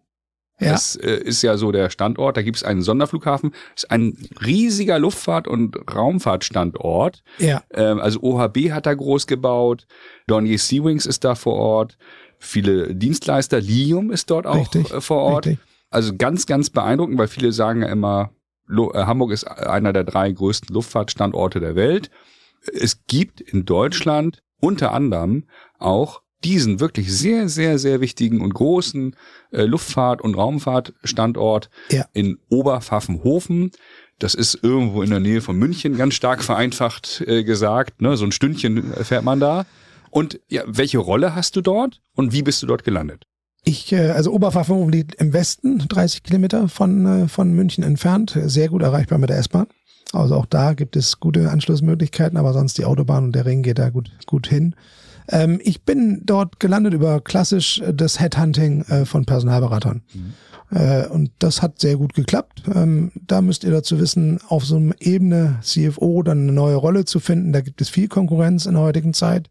Ja. 0.59 0.71
Das 0.71 0.95
äh, 0.95 1.11
ist 1.11 1.41
ja 1.41 1.57
so 1.57 1.71
der 1.71 1.89
Standort. 1.89 2.37
Da 2.37 2.41
gibt 2.41 2.57
es 2.57 2.63
einen 2.63 2.81
Sonderflughafen. 2.81 3.51
Das 3.75 3.83
ist 3.83 3.91
ein 3.91 4.17
riesiger 4.45 4.99
Luftfahrt- 4.99 5.47
und 5.47 5.77
Raumfahrtstandort. 5.93 7.23
Ja. 7.39 7.63
Ähm, 7.73 7.99
also 7.99 8.21
OHB 8.21 8.71
hat 8.71 8.85
da 8.85 8.93
groß 8.93 9.27
gebaut. 9.27 9.87
Dornier 10.27 10.59
Sea 10.59 10.83
Wings 10.83 11.05
ist 11.05 11.23
da 11.23 11.35
vor 11.35 11.55
Ort 11.55 11.97
viele 12.43 12.93
Dienstleister. 12.93 13.61
Lium 13.61 14.11
ist 14.11 14.29
dort 14.29 14.45
auch 14.45 14.73
richtig, 14.73 14.91
äh, 14.91 15.01
vor 15.01 15.21
Ort. 15.21 15.45
Richtig. 15.47 15.65
Also 15.89 16.15
ganz, 16.15 16.45
ganz 16.45 16.69
beeindruckend, 16.69 17.17
weil 17.17 17.27
viele 17.27 17.51
sagen 17.51 17.81
ja 17.81 17.87
immer, 17.87 18.31
äh, 18.69 19.05
Hamburg 19.05 19.31
ist 19.31 19.45
einer 19.45 19.93
der 19.93 20.03
drei 20.03 20.31
größten 20.31 20.73
Luftfahrtstandorte 20.73 21.59
der 21.59 21.75
Welt. 21.75 22.09
Es 22.73 23.05
gibt 23.07 23.41
in 23.41 23.65
Deutschland 23.65 24.41
unter 24.59 24.91
anderem 24.93 25.45
auch 25.79 26.21
diesen 26.43 26.79
wirklich 26.79 27.11
sehr, 27.11 27.47
sehr, 27.47 27.79
sehr 27.79 28.01
wichtigen 28.01 28.41
und 28.41 28.53
großen 28.53 29.15
äh, 29.51 29.63
Luftfahrt- 29.63 30.21
und 30.21 30.35
Raumfahrtstandort 30.35 31.69
ja. 31.89 32.05
in 32.13 32.37
Oberpfaffenhofen. 32.49 33.71
Das 34.19 34.35
ist 34.35 34.59
irgendwo 34.61 35.01
in 35.01 35.09
der 35.09 35.19
Nähe 35.19 35.41
von 35.41 35.57
München, 35.57 35.97
ganz 35.97 36.15
stark 36.15 36.43
vereinfacht 36.43 37.23
äh, 37.27 37.43
gesagt. 37.43 38.01
Ne? 38.01 38.17
So 38.17 38.25
ein 38.25 38.31
Stündchen 38.31 38.93
fährt 38.93 39.23
man 39.23 39.39
da. 39.39 39.65
Und 40.13 40.39
ja, 40.47 40.61
welche 40.67 40.99
Rolle 40.99 41.33
hast 41.33 41.55
du 41.55 41.61
dort 41.61 41.99
und 42.15 42.33
wie 42.33 42.43
bist 42.43 42.61
du 42.61 42.67
dort 42.67 42.83
gelandet? 42.83 43.25
Ich, 43.63 43.91
äh, 43.91 44.11
also 44.11 44.31
Oberpfaffenhofen 44.31 44.91
liegt 44.91 45.15
im 45.15 45.33
Westen, 45.33 45.79
30 45.79 46.21
Kilometer 46.21 46.69
von, 46.69 47.05
äh, 47.23 47.27
von 47.27 47.51
München 47.51 47.83
entfernt, 47.83 48.37
sehr 48.45 48.69
gut 48.69 48.83
erreichbar 48.83 49.17
mit 49.17 49.31
der 49.31 49.39
S-Bahn. 49.39 49.65
Also 50.11 50.35
auch 50.35 50.45
da 50.45 50.73
gibt 50.73 50.95
es 50.95 51.19
gute 51.19 51.49
Anschlussmöglichkeiten, 51.49 52.37
aber 52.37 52.53
sonst 52.53 52.77
die 52.77 52.85
Autobahn 52.85 53.23
und 53.23 53.31
der 53.33 53.47
Ring 53.47 53.63
geht 53.63 53.79
da 53.79 53.89
gut, 53.89 54.11
gut 54.27 54.45
hin. 54.45 54.75
Ähm, 55.29 55.59
ich 55.63 55.83
bin 55.83 56.21
dort 56.23 56.59
gelandet 56.59 56.93
über 56.93 57.19
klassisch 57.19 57.81
das 57.91 58.19
Headhunting 58.19 58.83
äh, 58.83 59.05
von 59.05 59.25
Personalberatern. 59.25 60.03
Mhm. 60.13 60.33
und 61.11 61.31
das 61.37 61.61
hat 61.61 61.79
sehr 61.79 61.97
gut 61.97 62.13
geklappt. 62.13 62.63
Ähm, 62.73 63.11
da 63.15 63.41
müsst 63.41 63.63
ihr 63.63 63.71
dazu 63.71 63.99
wissen, 63.99 64.39
auf 64.47 64.65
so 64.65 64.75
einer 64.75 64.95
Ebene 64.99 65.59
CFO 65.61 66.23
dann 66.23 66.43
eine 66.43 66.51
neue 66.51 66.75
Rolle 66.75 67.05
zu 67.05 67.19
finden, 67.19 67.51
da 67.51 67.61
gibt 67.61 67.81
es 67.81 67.89
viel 67.89 68.07
Konkurrenz 68.07 68.65
in 68.65 68.73
der 68.73 68.81
heutigen 68.81 69.13
Zeit. 69.13 69.49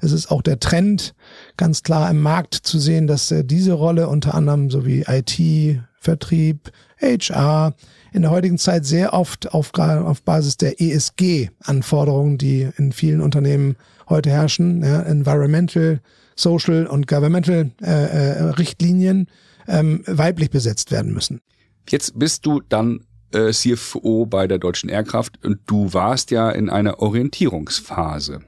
Es 0.00 0.12
ist 0.12 0.30
auch 0.30 0.42
der 0.42 0.60
Trend 0.60 1.14
ganz 1.56 1.82
klar 1.82 2.10
im 2.10 2.20
Markt 2.20 2.54
zu 2.54 2.78
sehen, 2.78 3.06
dass 3.06 3.30
äh, 3.30 3.44
diese 3.44 3.72
Rolle 3.72 4.08
unter 4.08 4.34
anderem 4.34 4.70
sowie 4.70 5.04
IT, 5.06 5.80
Vertrieb, 6.00 6.70
HR 7.00 7.74
in 8.12 8.22
der 8.22 8.30
heutigen 8.30 8.58
Zeit 8.58 8.86
sehr 8.86 9.12
oft 9.12 9.52
auf, 9.52 9.72
auf 9.74 10.22
Basis 10.22 10.56
der 10.56 10.80
ESG-Anforderungen, 10.80 12.38
die 12.38 12.68
in 12.76 12.92
vielen 12.92 13.20
Unternehmen 13.20 13.76
heute 14.08 14.30
herrschen, 14.30 14.82
ja, 14.82 15.00
Environmental, 15.02 16.00
Social 16.34 16.86
und 16.86 17.06
Governmental 17.06 17.70
äh, 17.82 17.86
äh, 17.90 18.42
Richtlinien, 18.50 19.28
ähm, 19.66 20.02
weiblich 20.06 20.50
besetzt 20.50 20.90
werden 20.90 21.12
müssen. 21.12 21.40
Jetzt 21.88 22.18
bist 22.18 22.46
du 22.46 22.60
dann 22.60 23.04
äh, 23.32 23.52
CFO 23.52 24.26
bei 24.26 24.46
der 24.46 24.58
Deutschen 24.58 24.88
Airkraft 24.88 25.44
und 25.44 25.60
du 25.66 25.92
warst 25.92 26.30
ja 26.30 26.50
in 26.50 26.70
einer 26.70 27.00
Orientierungsphase. 27.00 28.40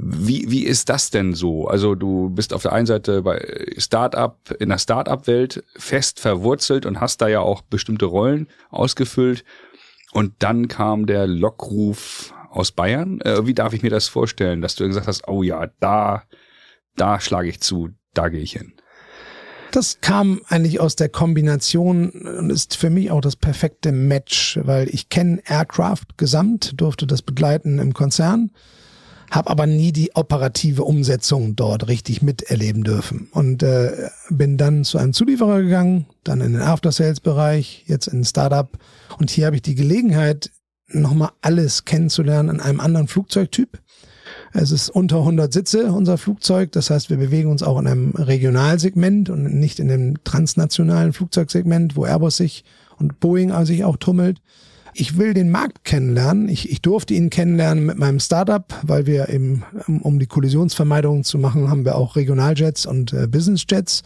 Wie, 0.00 0.48
wie 0.48 0.64
ist 0.64 0.88
das 0.88 1.10
denn 1.10 1.34
so? 1.34 1.66
Also 1.66 1.96
du 1.96 2.30
bist 2.30 2.52
auf 2.52 2.62
der 2.62 2.72
einen 2.72 2.86
Seite 2.86 3.22
bei 3.22 3.66
Startup, 3.78 4.38
in 4.60 4.68
der 4.68 4.78
Startup-Welt 4.78 5.64
fest 5.76 6.20
verwurzelt 6.20 6.86
und 6.86 7.00
hast 7.00 7.20
da 7.20 7.26
ja 7.26 7.40
auch 7.40 7.62
bestimmte 7.62 8.04
Rollen 8.06 8.46
ausgefüllt. 8.70 9.44
Und 10.12 10.34
dann 10.38 10.68
kam 10.68 11.06
der 11.06 11.26
Lockruf 11.26 12.32
aus 12.48 12.70
Bayern. 12.70 13.20
Äh, 13.22 13.44
wie 13.46 13.54
darf 13.54 13.72
ich 13.72 13.82
mir 13.82 13.90
das 13.90 14.06
vorstellen, 14.06 14.62
dass 14.62 14.76
du 14.76 14.86
gesagt 14.86 15.08
hast, 15.08 15.26
oh 15.26 15.42
ja, 15.42 15.66
da, 15.80 16.22
da 16.96 17.18
schlage 17.18 17.48
ich 17.48 17.60
zu, 17.60 17.88
da 18.14 18.28
gehe 18.28 18.40
ich 18.40 18.52
hin? 18.52 18.74
Das 19.72 20.00
kam 20.00 20.40
eigentlich 20.48 20.78
aus 20.78 20.94
der 20.94 21.08
Kombination 21.08 22.10
und 22.10 22.50
ist 22.50 22.76
für 22.76 22.88
mich 22.88 23.10
auch 23.10 23.20
das 23.20 23.34
perfekte 23.34 23.90
Match, 23.90 24.60
weil 24.62 24.88
ich 24.88 25.08
kenne 25.08 25.42
Aircraft 25.44 26.16
gesamt, 26.16 26.80
durfte 26.80 27.06
das 27.06 27.20
begleiten 27.20 27.80
im 27.80 27.92
Konzern 27.92 28.52
habe 29.30 29.50
aber 29.50 29.66
nie 29.66 29.92
die 29.92 30.14
operative 30.14 30.84
Umsetzung 30.84 31.54
dort 31.54 31.88
richtig 31.88 32.22
miterleben 32.22 32.84
dürfen. 32.84 33.28
Und 33.32 33.62
äh, 33.62 34.08
bin 34.30 34.56
dann 34.56 34.84
zu 34.84 34.98
einem 34.98 35.12
Zulieferer 35.12 35.62
gegangen, 35.62 36.06
dann 36.24 36.40
in 36.40 36.54
den 36.54 36.62
After-Sales-Bereich, 36.62 37.84
jetzt 37.86 38.06
in 38.06 38.20
ein 38.20 38.24
Startup. 38.24 38.70
Und 39.18 39.30
hier 39.30 39.46
habe 39.46 39.56
ich 39.56 39.62
die 39.62 39.74
Gelegenheit, 39.74 40.50
nochmal 40.90 41.30
alles 41.42 41.84
kennenzulernen 41.84 42.48
an 42.48 42.60
einem 42.60 42.80
anderen 42.80 43.08
Flugzeugtyp. 43.08 43.78
Es 44.52 44.70
ist 44.70 44.88
unter 44.88 45.18
100 45.18 45.52
Sitze, 45.52 45.92
unser 45.92 46.16
Flugzeug. 46.16 46.72
Das 46.72 46.88
heißt, 46.88 47.10
wir 47.10 47.18
bewegen 47.18 47.50
uns 47.50 47.62
auch 47.62 47.78
in 47.78 47.86
einem 47.86 48.10
Regionalsegment 48.12 49.28
und 49.28 49.42
nicht 49.54 49.78
in 49.78 49.88
dem 49.88 50.24
transnationalen 50.24 51.12
Flugzeugsegment, 51.12 51.96
wo 51.96 52.06
Airbus 52.06 52.38
sich 52.38 52.64
und 52.98 53.20
Boeing 53.20 53.64
sich 53.66 53.84
auch 53.84 53.96
tummelt 53.96 54.40
ich 54.98 55.16
will 55.16 55.32
den 55.32 55.50
Markt 55.50 55.84
kennenlernen. 55.84 56.48
Ich, 56.48 56.70
ich 56.70 56.82
durfte 56.82 57.14
ihn 57.14 57.30
kennenlernen 57.30 57.86
mit 57.86 57.98
meinem 57.98 58.18
Startup, 58.18 58.64
weil 58.82 59.06
wir 59.06 59.28
eben, 59.28 59.62
um 59.86 60.18
die 60.18 60.26
Kollisionsvermeidung 60.26 61.22
zu 61.22 61.38
machen, 61.38 61.70
haben 61.70 61.84
wir 61.84 61.94
auch 61.94 62.16
Regionaljets 62.16 62.84
und 62.84 63.12
äh, 63.12 63.28
Businessjets 63.28 64.02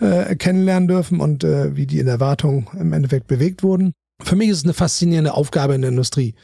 äh, 0.00 0.36
kennenlernen 0.36 0.86
dürfen 0.86 1.20
und 1.20 1.42
äh, 1.42 1.74
wie 1.74 1.86
die 1.86 1.98
in 1.98 2.06
der 2.06 2.20
Wartung 2.20 2.70
im 2.78 2.92
Endeffekt 2.92 3.26
bewegt 3.26 3.64
wurden. 3.64 3.92
Für 4.22 4.36
mich 4.36 4.48
ist 4.48 4.58
es 4.58 4.64
eine 4.64 4.74
faszinierende 4.74 5.34
Aufgabe 5.34 5.74
in 5.74 5.82
der 5.82 5.90
Industrie. 5.90 6.34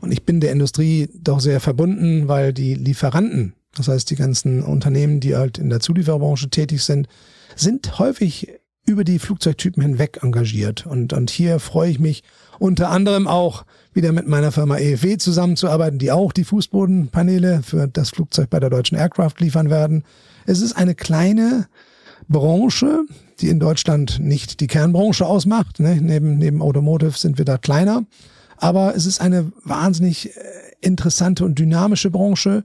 Und 0.00 0.12
ich 0.12 0.24
bin 0.24 0.40
der 0.40 0.52
Industrie 0.52 1.10
doch 1.14 1.40
sehr 1.40 1.60
verbunden, 1.60 2.28
weil 2.28 2.54
die 2.54 2.74
Lieferanten, 2.74 3.54
das 3.74 3.86
heißt 3.86 4.10
die 4.10 4.16
ganzen 4.16 4.62
Unternehmen, 4.62 5.20
die 5.20 5.36
halt 5.36 5.58
in 5.58 5.68
der 5.68 5.80
Zulieferbranche 5.80 6.48
tätig 6.48 6.82
sind, 6.82 7.06
sind 7.54 7.98
häufig 7.98 8.48
über 8.86 9.04
die 9.04 9.18
Flugzeugtypen 9.18 9.82
hinweg 9.82 10.20
engagiert. 10.22 10.86
Und, 10.86 11.12
und 11.12 11.30
hier 11.30 11.60
freue 11.60 11.90
ich 11.90 12.00
mich 12.00 12.22
unter 12.62 12.90
anderem 12.90 13.26
auch 13.26 13.64
wieder 13.92 14.12
mit 14.12 14.28
meiner 14.28 14.52
Firma 14.52 14.78
EFW 14.78 15.18
zusammenzuarbeiten, 15.18 15.98
die 15.98 16.12
auch 16.12 16.32
die 16.32 16.44
Fußbodenpaneele 16.44 17.62
für 17.64 17.88
das 17.88 18.10
Flugzeug 18.10 18.50
bei 18.50 18.60
der 18.60 18.70
Deutschen 18.70 18.96
Aircraft 18.96 19.34
liefern 19.40 19.68
werden. 19.68 20.04
Es 20.46 20.60
ist 20.60 20.74
eine 20.74 20.94
kleine 20.94 21.66
Branche, 22.28 23.00
die 23.40 23.48
in 23.48 23.58
Deutschland 23.58 24.20
nicht 24.20 24.60
die 24.60 24.68
Kernbranche 24.68 25.26
ausmacht. 25.26 25.80
Ne? 25.80 25.98
Neben, 26.00 26.38
neben 26.38 26.62
Automotive 26.62 27.18
sind 27.18 27.36
wir 27.36 27.44
da 27.44 27.58
kleiner. 27.58 28.04
Aber 28.58 28.94
es 28.94 29.06
ist 29.06 29.20
eine 29.20 29.50
wahnsinnig 29.64 30.36
äh, 30.36 30.40
interessante 30.80 31.44
und 31.44 31.58
dynamische 31.58 32.10
Branche. 32.10 32.62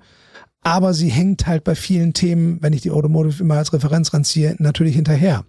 Aber 0.61 0.93
sie 0.93 1.09
hängt 1.09 1.47
halt 1.47 1.63
bei 1.63 1.73
vielen 1.73 2.13
Themen, 2.13 2.59
wenn 2.61 2.73
ich 2.73 2.81
die 2.81 2.91
Automotive 2.91 3.41
immer 3.41 3.55
als 3.55 3.73
Referenz 3.73 4.13
ranziehe, 4.13 4.55
natürlich 4.59 4.95
hinterher. 4.95 5.43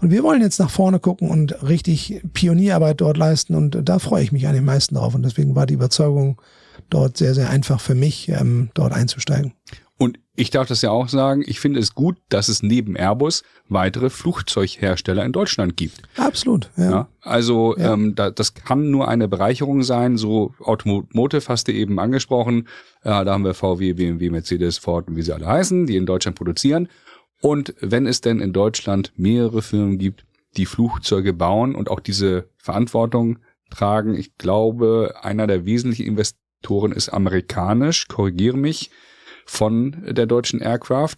Und 0.00 0.10
wir 0.10 0.22
wollen 0.22 0.40
jetzt 0.40 0.58
nach 0.58 0.70
vorne 0.70 0.98
gucken 0.98 1.30
und 1.30 1.62
richtig 1.62 2.22
Pionierarbeit 2.32 3.00
dort 3.00 3.16
leisten. 3.16 3.54
Und 3.54 3.88
da 3.88 3.98
freue 3.98 4.22
ich 4.22 4.32
mich 4.32 4.46
an 4.46 4.54
den 4.54 4.64
meisten 4.64 4.94
drauf. 4.94 5.14
Und 5.14 5.22
deswegen 5.22 5.54
war 5.54 5.66
die 5.66 5.74
Überzeugung 5.74 6.40
dort 6.88 7.16
sehr, 7.16 7.34
sehr 7.34 7.50
einfach 7.50 7.80
für 7.80 7.94
mich, 7.94 8.28
ähm, 8.28 8.70
dort 8.74 8.92
einzusteigen. 8.92 9.52
Und 9.98 10.18
ich 10.34 10.48
darf 10.48 10.66
das 10.66 10.80
ja 10.80 10.90
auch 10.90 11.08
sagen, 11.10 11.44
ich 11.46 11.60
finde 11.60 11.78
es 11.78 11.94
gut, 11.94 12.16
dass 12.30 12.48
es 12.48 12.62
neben 12.62 12.96
Airbus 12.96 13.42
weitere 13.68 14.08
Flugzeughersteller 14.08 15.22
in 15.26 15.32
Deutschland 15.32 15.76
gibt. 15.76 16.00
Absolut, 16.16 16.70
ja. 16.78 16.90
ja 16.90 17.08
also 17.20 17.76
ja. 17.76 17.92
Ähm, 17.92 18.14
da, 18.14 18.30
das 18.30 18.54
kann 18.54 18.90
nur 18.90 19.08
eine 19.08 19.28
Bereicherung 19.28 19.82
sein. 19.82 20.16
So 20.16 20.54
Automotive 20.60 21.46
hast 21.48 21.68
du 21.68 21.72
eben 21.72 21.98
angesprochen. 21.98 22.66
Ja, 23.04 23.24
da 23.24 23.34
haben 23.34 23.44
wir 23.44 23.52
VW, 23.52 23.92
BMW, 23.92 24.30
Mercedes, 24.30 24.78
Ford 24.78 25.06
und 25.08 25.16
wie 25.16 25.22
sie 25.22 25.34
alle 25.34 25.46
heißen, 25.46 25.84
die 25.84 25.96
in 25.96 26.06
Deutschland 26.06 26.38
produzieren. 26.38 26.88
Und 27.40 27.74
wenn 27.80 28.06
es 28.06 28.20
denn 28.20 28.40
in 28.40 28.52
Deutschland 28.52 29.12
mehrere 29.16 29.62
Firmen 29.62 29.98
gibt, 29.98 30.26
die 30.56 30.66
Flugzeuge 30.66 31.32
bauen 31.32 31.74
und 31.74 31.90
auch 31.90 32.00
diese 32.00 32.48
Verantwortung 32.58 33.38
tragen, 33.70 34.14
ich 34.14 34.36
glaube, 34.36 35.14
einer 35.22 35.46
der 35.46 35.64
wesentlichen 35.64 36.06
Investoren 36.06 36.92
ist 36.92 37.08
amerikanisch, 37.08 38.08
korrigiere 38.08 38.56
mich, 38.56 38.90
von 39.46 40.04
der 40.06 40.26
deutschen 40.26 40.60
Aircraft. 40.60 41.16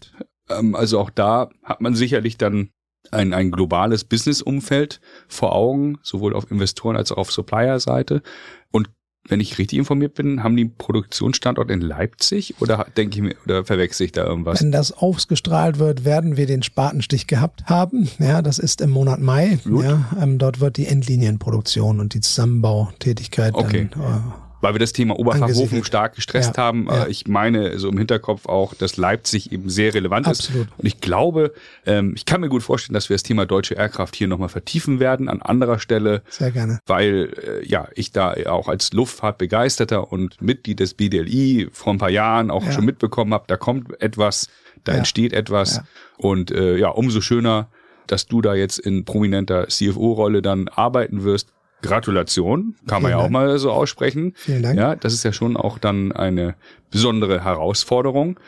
Ähm, 0.49 0.75
also 0.75 1.01
auch 1.01 1.11
da 1.11 1.51
hat 1.63 1.81
man 1.81 1.95
sicherlich 1.95 2.39
dann 2.39 2.71
ein, 3.11 3.35
ein 3.35 3.51
globales 3.51 4.05
Business-Umfeld 4.05 5.01
vor 5.29 5.55
Augen, 5.55 5.99
sowohl 6.03 6.35
auf 6.35 6.51
Investoren 6.51 6.97
als 6.97 7.11
auch 7.11 7.19
auf 7.19 7.33
Supplier-Seite. 7.33 8.23
Und 8.71 8.91
wenn 9.29 9.41
ich 9.41 9.59
richtig 9.59 9.79
informiert 9.79 10.15
bin, 10.15 10.43
haben 10.43 10.57
die 10.57 10.65
Produktionsstandort 10.65 11.71
in 11.71 11.81
Leipzig 11.81 12.55
oder 12.61 12.87
denke 12.97 13.17
ich 13.17 13.23
mir 13.23 13.37
oder 13.45 13.65
verwechsel 13.65 14.07
ich 14.07 14.13
da 14.13 14.25
irgendwas? 14.25 14.61
Wenn 14.61 14.73
das 14.73 14.93
ausgestrahlt 14.93 15.79
wird, 15.79 16.05
werden 16.05 16.37
wir 16.37 16.47
den 16.47 16.63
Spatenstich 16.63 17.27
gehabt 17.27 17.67
haben. 17.67 18.09
Ja, 18.19 18.43
das 18.43 18.59
ist 18.59 18.81
im 18.81 18.91
Monat 18.91 19.21
Mai. 19.21 19.59
Gut. 19.65 19.85
Ja, 19.85 20.09
ähm, 20.21 20.39
dort 20.39 20.61
wird 20.61 20.77
die 20.77 20.87
Endlinienproduktion 20.87 22.01
und 22.01 22.15
die 22.15 22.21
Zusammenbautätigkeit 22.21 23.55
okay. 23.55 23.89
dann, 23.93 24.03
äh, 24.03 24.52
weil 24.63 24.75
wir 24.75 24.79
das 24.79 24.93
Thema 24.93 25.19
Oberfachhofen 25.19 25.85
stark 25.85 26.15
gestresst 26.15 26.57
ja, 26.57 26.63
haben. 26.63 26.87
Ja. 26.89 27.05
Äh, 27.05 27.11
ich 27.11 27.27
meine 27.27 27.79
so 27.79 27.89
im 27.89 27.99
Hinterkopf 27.99 28.47
auch, 28.47 28.75
dass 28.75 28.97
Leipzig 28.97 29.53
eben 29.53 29.69
sehr 29.69 29.93
relevant 29.93 30.29
Absolut. 30.29 30.69
ist. 30.69 30.79
Und 30.79 30.87
ich 30.87 31.01
glaube, 31.01 31.53
ähm, 31.85 32.13
ich 32.17 32.25
kann 32.25 32.41
mir 32.41 32.49
gut 32.49 32.63
vorstellen, 32.63 32.95
dass 32.95 33.11
wir 33.11 33.15
das 33.15 33.25
Thema 33.25 33.45
deutsche 33.45 33.75
Aircraft 33.75 34.13
hier 34.15 34.29
nochmal 34.29 34.49
vertiefen 34.49 35.01
werden 35.01 35.29
an 35.29 35.43
anderer 35.43 35.81
Stelle. 35.81 36.23
Sehr 36.31 36.53
gerne. 36.53 36.79
Weil 36.87 37.35
äh, 37.45 37.67
ja, 37.67 37.89
ich 37.97 38.13
da 38.13 38.35
auch 38.47 38.69
als 38.69 38.93
Luftfahrtbegeisterter 38.93 40.13
und 40.13 40.41
Mitglied 40.41 40.79
des 40.79 40.95
BDLI 40.95 41.69
vor 41.73 41.93
ein 41.93 41.99
paar 41.99 42.11
Jahren 42.11 42.51
auch 42.53 42.65
ja. 42.65 42.73
schon 42.73 42.85
mitbekommen 42.85 43.35
habe, 43.35 43.45
da 43.49 43.57
kommt 43.57 44.01
etwas, 44.01 44.49
da 44.85 44.93
entsteht 44.93 45.33
etwas. 45.33 45.81
Und 46.19 46.53
äh, 46.53 46.77
ja, 46.77 46.89
umso 46.89 47.21
schöner, 47.21 47.69
dass 48.07 48.27
du 48.27 48.41
da 48.41 48.55
jetzt 48.55 48.79
in 48.79 49.05
prominenter 49.05 49.67
CFO-Rolle 49.69 50.41
dann 50.41 50.69
arbeiten 50.69 51.25
wirst 51.25 51.49
Gratulation, 51.83 52.77
kann 52.87 53.01
Vielen 53.01 53.03
man 53.03 53.11
ja 53.11 53.17
Dank. 53.19 53.27
auch 53.27 53.31
mal 53.31 53.59
so 53.59 53.71
aussprechen. 53.71 54.33
Vielen 54.37 54.63
Dank. 54.63 54.79
Ja, 54.79 54.97
das 54.97 55.13
ist 55.13 55.25
ja 55.25 55.33
schon 55.33 55.57
auch 55.57 55.79
dann 55.79 56.13
eine 56.13 56.55
besondere 56.91 57.45
Herausforderung. 57.45 58.39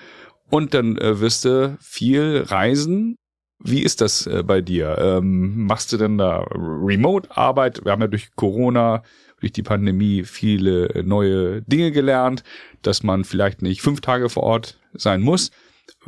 Und 0.50 0.74
dann 0.74 0.96
äh, 0.98 1.20
wirst 1.20 1.44
du 1.44 1.76
viel 1.80 2.44
reisen. 2.46 3.16
Wie 3.58 3.82
ist 3.82 4.00
das 4.00 4.26
äh, 4.26 4.42
bei 4.42 4.60
dir? 4.60 4.98
Ähm, 4.98 5.66
machst 5.66 5.92
du 5.92 5.96
denn 5.96 6.18
da 6.18 6.44
Remote-Arbeit? 6.50 7.84
Wir 7.84 7.92
haben 7.92 8.02
ja 8.02 8.08
durch 8.08 8.34
Corona, 8.36 9.02
durch 9.40 9.52
die 9.52 9.62
Pandemie 9.62 10.24
viele 10.24 11.02
neue 11.04 11.62
Dinge 11.62 11.92
gelernt, 11.92 12.44
dass 12.82 13.02
man 13.02 13.24
vielleicht 13.24 13.62
nicht 13.62 13.82
fünf 13.82 14.00
Tage 14.00 14.28
vor 14.28 14.42
Ort 14.42 14.78
sein 14.92 15.22
muss. 15.22 15.50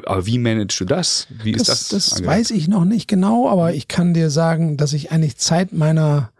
Aber 0.05 0.27
wie 0.27 0.39
managst 0.39 0.79
du 0.81 0.85
das? 0.85 1.27
Wie 1.43 1.53
das, 1.53 1.69
ist 1.69 1.93
das? 1.93 2.11
Das 2.11 2.25
weiß 2.25 2.51
ich 2.51 2.69
noch 2.69 2.85
nicht 2.85 3.09
genau, 3.09 3.49
aber 3.49 3.75
ich 3.75 3.89
kann 3.89 4.15
dir 4.15 4.31
sagen, 4.31 4.77
dass 4.77 4.93
ich 4.93 5.11
eigentlich 5.11 5.37
Zeit 5.39 5.73
meiner 5.73 6.31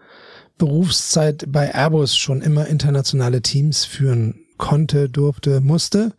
Berufszeit 0.59 1.45
bei 1.49 1.75
Airbus 1.75 2.17
schon 2.17 2.43
immer 2.43 2.67
internationale 2.67 3.43
Teams 3.43 3.85
führen 3.85 4.47
konnte, 4.57 5.09
durfte, 5.09 5.61
musste. 5.61 6.13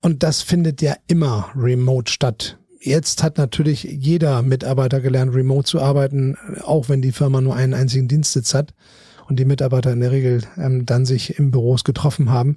Und 0.00 0.22
das 0.22 0.42
findet 0.42 0.82
ja 0.82 0.94
immer 1.08 1.50
remote 1.56 2.10
statt. 2.10 2.58
Jetzt 2.80 3.22
hat 3.22 3.38
natürlich 3.38 3.82
jeder 3.82 4.42
Mitarbeiter 4.42 5.00
gelernt, 5.00 5.34
remote 5.34 5.66
zu 5.66 5.80
arbeiten, 5.80 6.36
auch 6.62 6.88
wenn 6.88 7.02
die 7.02 7.10
Firma 7.10 7.40
nur 7.40 7.56
einen 7.56 7.74
einzigen 7.74 8.06
Dienstsitz 8.06 8.54
hat 8.54 8.74
und 9.28 9.40
die 9.40 9.44
Mitarbeiter 9.44 9.92
in 9.92 10.00
der 10.00 10.12
Regel 10.12 10.42
ähm, 10.56 10.86
dann 10.86 11.04
sich 11.04 11.38
im 11.38 11.50
Büros 11.50 11.82
getroffen 11.82 12.30
haben. 12.30 12.56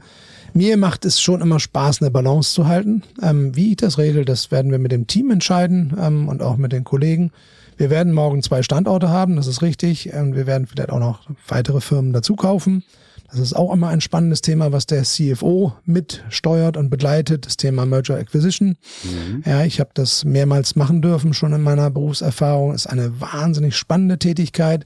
Mir 0.53 0.77
macht 0.77 1.05
es 1.05 1.21
schon 1.21 1.41
immer 1.41 1.59
Spaß, 1.59 2.01
eine 2.01 2.11
Balance 2.11 2.53
zu 2.53 2.67
halten. 2.67 3.03
Ähm, 3.21 3.55
wie 3.55 3.71
ich 3.71 3.77
das 3.77 3.97
regel, 3.97 4.25
das 4.25 4.51
werden 4.51 4.71
wir 4.71 4.79
mit 4.79 4.91
dem 4.91 5.07
Team 5.07 5.31
entscheiden 5.31 5.97
ähm, 5.99 6.27
und 6.27 6.41
auch 6.41 6.57
mit 6.57 6.71
den 6.71 6.83
Kollegen. 6.83 7.31
Wir 7.79 7.89
werden 7.89 8.11
morgen 8.11 8.43
zwei 8.43 8.61
Standorte 8.61 9.07
haben, 9.07 9.37
das 9.37 9.47
ist 9.47 9.61
richtig. 9.61 10.13
Und 10.13 10.35
wir 10.35 10.45
werden 10.45 10.67
vielleicht 10.67 10.89
auch 10.89 10.99
noch 10.99 11.21
weitere 11.47 11.79
Firmen 11.79 12.11
dazu 12.11 12.35
kaufen. 12.35 12.83
Das 13.31 13.39
ist 13.39 13.53
auch 13.53 13.71
immer 13.71 13.87
ein 13.87 14.01
spannendes 14.01 14.41
Thema, 14.41 14.73
was 14.73 14.85
der 14.85 15.03
CFO 15.03 15.71
mitsteuert 15.85 16.75
und 16.75 16.89
begleitet, 16.89 17.45
das 17.45 17.55
Thema 17.55 17.85
Merger 17.85 18.17
Acquisition. 18.17 18.75
Mhm. 19.03 19.43
Ja, 19.45 19.63
ich 19.63 19.79
habe 19.79 19.91
das 19.93 20.25
mehrmals 20.25 20.75
machen 20.75 21.01
dürfen, 21.01 21.33
schon 21.33 21.53
in 21.53 21.61
meiner 21.61 21.89
Berufserfahrung. 21.89 22.73
Ist 22.73 22.87
eine 22.87 23.21
wahnsinnig 23.21 23.77
spannende 23.77 24.19
Tätigkeit. 24.19 24.85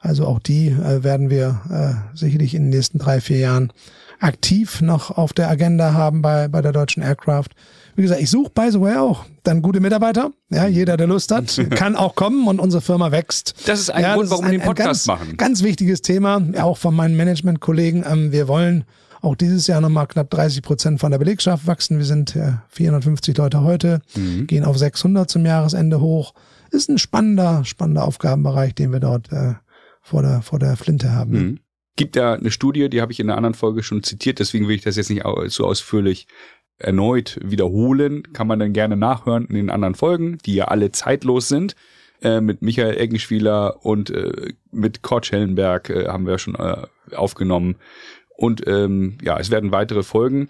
Also 0.00 0.26
auch 0.26 0.40
die 0.40 0.66
äh, 0.66 1.04
werden 1.04 1.30
wir 1.30 1.60
äh, 1.70 2.16
sicherlich 2.16 2.56
in 2.56 2.62
den 2.62 2.70
nächsten 2.70 2.98
drei, 2.98 3.20
vier 3.20 3.38
Jahren 3.38 3.72
aktiv 4.18 4.80
noch 4.80 5.16
auf 5.16 5.32
der 5.32 5.48
Agenda 5.48 5.92
haben 5.92 6.22
bei, 6.22 6.48
bei 6.48 6.60
der 6.60 6.72
deutschen 6.72 7.04
Aircraft. 7.04 7.50
Wie 7.94 8.02
gesagt, 8.02 8.20
ich 8.20 8.30
suche 8.30 8.50
by 8.54 8.70
the 8.70 8.80
way 8.80 8.96
auch 8.96 9.24
dann 9.42 9.62
gute 9.62 9.80
Mitarbeiter. 9.80 10.32
Ja, 10.50 10.66
jeder, 10.66 10.96
der 10.96 11.06
Lust 11.06 11.30
hat, 11.32 11.60
kann 11.70 11.96
auch 11.96 12.14
kommen 12.14 12.46
und 12.48 12.60
unsere 12.60 12.80
Firma 12.80 13.10
wächst. 13.10 13.54
Das 13.66 13.80
ist 13.80 13.90
ein 13.90 14.02
ja, 14.02 14.14
Grund, 14.14 14.30
warum 14.30 14.44
wir 14.44 14.52
den 14.52 14.62
Podcast 14.62 15.06
ganz, 15.06 15.06
machen. 15.06 15.36
Ganz 15.36 15.62
wichtiges 15.62 16.02
Thema, 16.02 16.40
ja, 16.54 16.64
auch 16.64 16.78
von 16.78 16.94
meinen 16.94 17.16
Management-Kollegen. 17.16 18.04
Ähm, 18.06 18.32
wir 18.32 18.48
wollen 18.48 18.84
auch 19.20 19.36
dieses 19.36 19.66
Jahr 19.66 19.80
nochmal 19.80 20.06
knapp 20.06 20.30
30 20.30 20.62
Prozent 20.62 21.00
von 21.00 21.10
der 21.10 21.18
Belegschaft 21.18 21.66
wachsen. 21.66 21.98
Wir 21.98 22.04
sind 22.04 22.34
äh, 22.36 22.54
450 22.68 23.36
Leute 23.36 23.62
heute, 23.62 24.00
mhm. 24.16 24.46
gehen 24.46 24.64
auf 24.64 24.78
600 24.78 25.30
zum 25.30 25.46
Jahresende 25.46 26.00
hoch. 26.00 26.34
Ist 26.70 26.88
ein 26.88 26.98
spannender, 26.98 27.64
spannender 27.64 28.04
Aufgabenbereich, 28.04 28.74
den 28.74 28.92
wir 28.92 29.00
dort 29.00 29.30
äh, 29.32 29.54
vor, 30.00 30.22
der, 30.22 30.42
vor 30.42 30.58
der 30.58 30.76
Flinte 30.76 31.12
haben. 31.12 31.32
Mhm 31.32 31.58
gibt 31.96 32.16
da 32.16 32.32
eine 32.34 32.50
Studie, 32.50 32.88
die 32.88 33.02
habe 33.02 33.12
ich 33.12 33.20
in 33.20 33.28
einer 33.28 33.36
anderen 33.36 33.54
Folge 33.54 33.82
schon 33.82 34.02
zitiert, 34.02 34.38
deswegen 34.38 34.66
will 34.66 34.76
ich 34.76 34.82
das 34.82 34.96
jetzt 34.96 35.10
nicht 35.10 35.24
so 35.48 35.66
ausführlich 35.66 36.26
erneut 36.78 37.38
wiederholen. 37.42 38.22
Kann 38.32 38.46
man 38.46 38.58
dann 38.58 38.72
gerne 38.72 38.96
nachhören 38.96 39.46
in 39.46 39.54
den 39.54 39.70
anderen 39.70 39.94
Folgen, 39.94 40.38
die 40.44 40.54
ja 40.54 40.66
alle 40.66 40.92
zeitlos 40.92 41.48
sind. 41.48 41.74
Äh, 42.22 42.40
mit 42.40 42.62
Michael 42.62 42.98
Eggenspieler 42.98 43.84
und 43.84 44.10
äh, 44.10 44.52
mit 44.70 45.02
Kurt 45.02 45.26
Schellenberg 45.26 45.90
äh, 45.90 46.06
haben 46.06 46.26
wir 46.26 46.38
schon 46.38 46.54
äh, 46.54 46.86
aufgenommen. 47.16 47.76
Und 48.36 48.66
ähm, 48.66 49.18
ja, 49.22 49.38
es 49.38 49.50
werden 49.50 49.72
weitere 49.72 50.02
Folgen. 50.02 50.48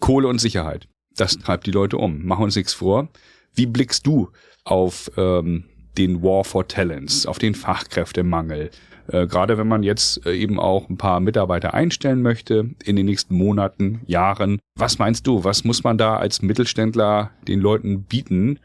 Kohle 0.00 0.28
und 0.28 0.40
Sicherheit. 0.40 0.88
Das 1.16 1.38
treibt 1.38 1.66
die 1.66 1.72
Leute 1.72 1.96
um. 1.96 2.24
Machen 2.24 2.44
uns 2.44 2.56
nichts 2.56 2.72
vor. 2.72 3.08
Wie 3.54 3.66
blickst 3.66 4.06
du 4.06 4.30
auf 4.64 5.10
ähm, 5.16 5.64
den 5.98 6.22
War 6.22 6.44
for 6.44 6.66
Talents, 6.66 7.26
auf 7.26 7.38
den 7.38 7.54
Fachkräftemangel? 7.54 8.70
Äh, 9.08 9.26
gerade 9.26 9.58
wenn 9.58 9.68
man 9.68 9.82
jetzt 9.82 10.24
äh, 10.26 10.34
eben 10.34 10.58
auch 10.58 10.88
ein 10.88 10.96
paar 10.96 11.20
Mitarbeiter 11.20 11.74
einstellen 11.74 12.22
möchte 12.22 12.70
in 12.84 12.96
den 12.96 13.06
nächsten 13.06 13.34
Monaten, 13.34 14.00
Jahren. 14.06 14.60
Was 14.78 14.98
meinst 14.98 15.26
du, 15.26 15.44
was 15.44 15.64
muss 15.64 15.84
man 15.84 15.98
da 15.98 16.16
als 16.16 16.42
Mittelständler 16.42 17.30
den 17.46 17.60
Leuten 17.60 18.04
bieten? 18.04 18.58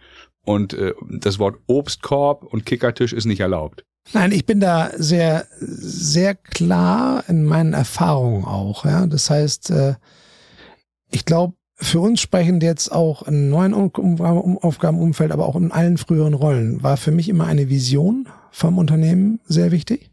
Und 0.46 0.74
äh, 0.74 0.94
das 1.10 1.40
Wort 1.40 1.58
Obstkorb 1.68 2.44
und 2.44 2.66
Kickertisch 2.66 3.14
ist 3.14 3.26
nicht 3.26 3.42
erlaubt. 3.42 3.84
Nein, 4.14 4.32
ich 4.32 4.46
bin 4.46 4.62
da 4.62 4.92
sehr, 4.96 5.46
sehr 5.60 6.36
klar 6.36 7.26
in 7.28 7.44
meinen 7.44 7.74
Erfahrungen 7.74 8.46
auch. 8.46 8.86
Ja, 8.86 9.06
das 9.06 9.30
heißt, 9.30 9.72
äh, 9.72 9.96
ich 11.12 11.26
glaube, 11.26 11.57
für 11.78 12.00
uns 12.00 12.20
sprechend 12.22 12.64
jetzt 12.64 12.92
auch 12.92 13.24
in 13.24 13.50
neuen 13.50 13.74
Aufgabenumfeld, 13.74 15.32
aber 15.32 15.46
auch 15.46 15.56
in 15.56 15.72
allen 15.72 15.98
früheren 15.98 16.34
Rollen, 16.34 16.84
war 16.84 16.98
für 16.98 17.12
mich 17.12 17.30
immer 17.30 17.46
eine 17.46 17.70
Vision 17.70 18.28
vom 18.52 18.78
Unternehmen 18.78 19.40
sehr 19.46 19.72
wichtig 19.72 20.12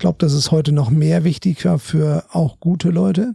glaube, 0.00 0.16
das 0.18 0.32
ist 0.32 0.50
heute 0.50 0.72
noch 0.72 0.90
mehr 0.90 1.22
wichtiger 1.22 1.78
für 1.78 2.24
auch 2.32 2.58
gute 2.58 2.90
Leute. 2.90 3.34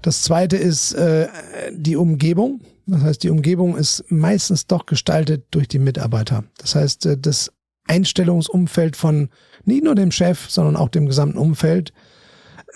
Das 0.00 0.22
zweite 0.22 0.56
ist 0.56 0.92
äh, 0.92 1.28
die 1.72 1.96
Umgebung. 1.96 2.60
Das 2.86 3.02
heißt, 3.02 3.22
die 3.22 3.30
Umgebung 3.30 3.76
ist 3.76 4.04
meistens 4.08 4.66
doch 4.66 4.86
gestaltet 4.86 5.44
durch 5.50 5.68
die 5.68 5.78
Mitarbeiter. 5.78 6.44
Das 6.56 6.74
heißt, 6.74 7.06
äh, 7.06 7.18
das 7.18 7.52
Einstellungsumfeld 7.86 8.96
von 8.96 9.28
nicht 9.64 9.84
nur 9.84 9.94
dem 9.94 10.12
Chef, 10.12 10.48
sondern 10.48 10.76
auch 10.76 10.88
dem 10.88 11.06
gesamten 11.06 11.38
Umfeld 11.38 11.92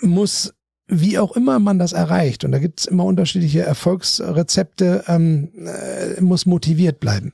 muss, 0.01 0.53
wie 0.87 1.17
auch 1.17 1.35
immer 1.35 1.59
man 1.59 1.79
das 1.79 1.93
erreicht, 1.93 2.43
und 2.43 2.51
da 2.51 2.59
gibt 2.59 2.81
es 2.81 2.85
immer 2.85 3.05
unterschiedliche 3.05 3.61
Erfolgsrezepte, 3.61 5.03
ähm, 5.07 5.49
äh, 5.57 6.21
muss 6.21 6.45
motiviert 6.45 6.99
bleiben. 6.99 7.33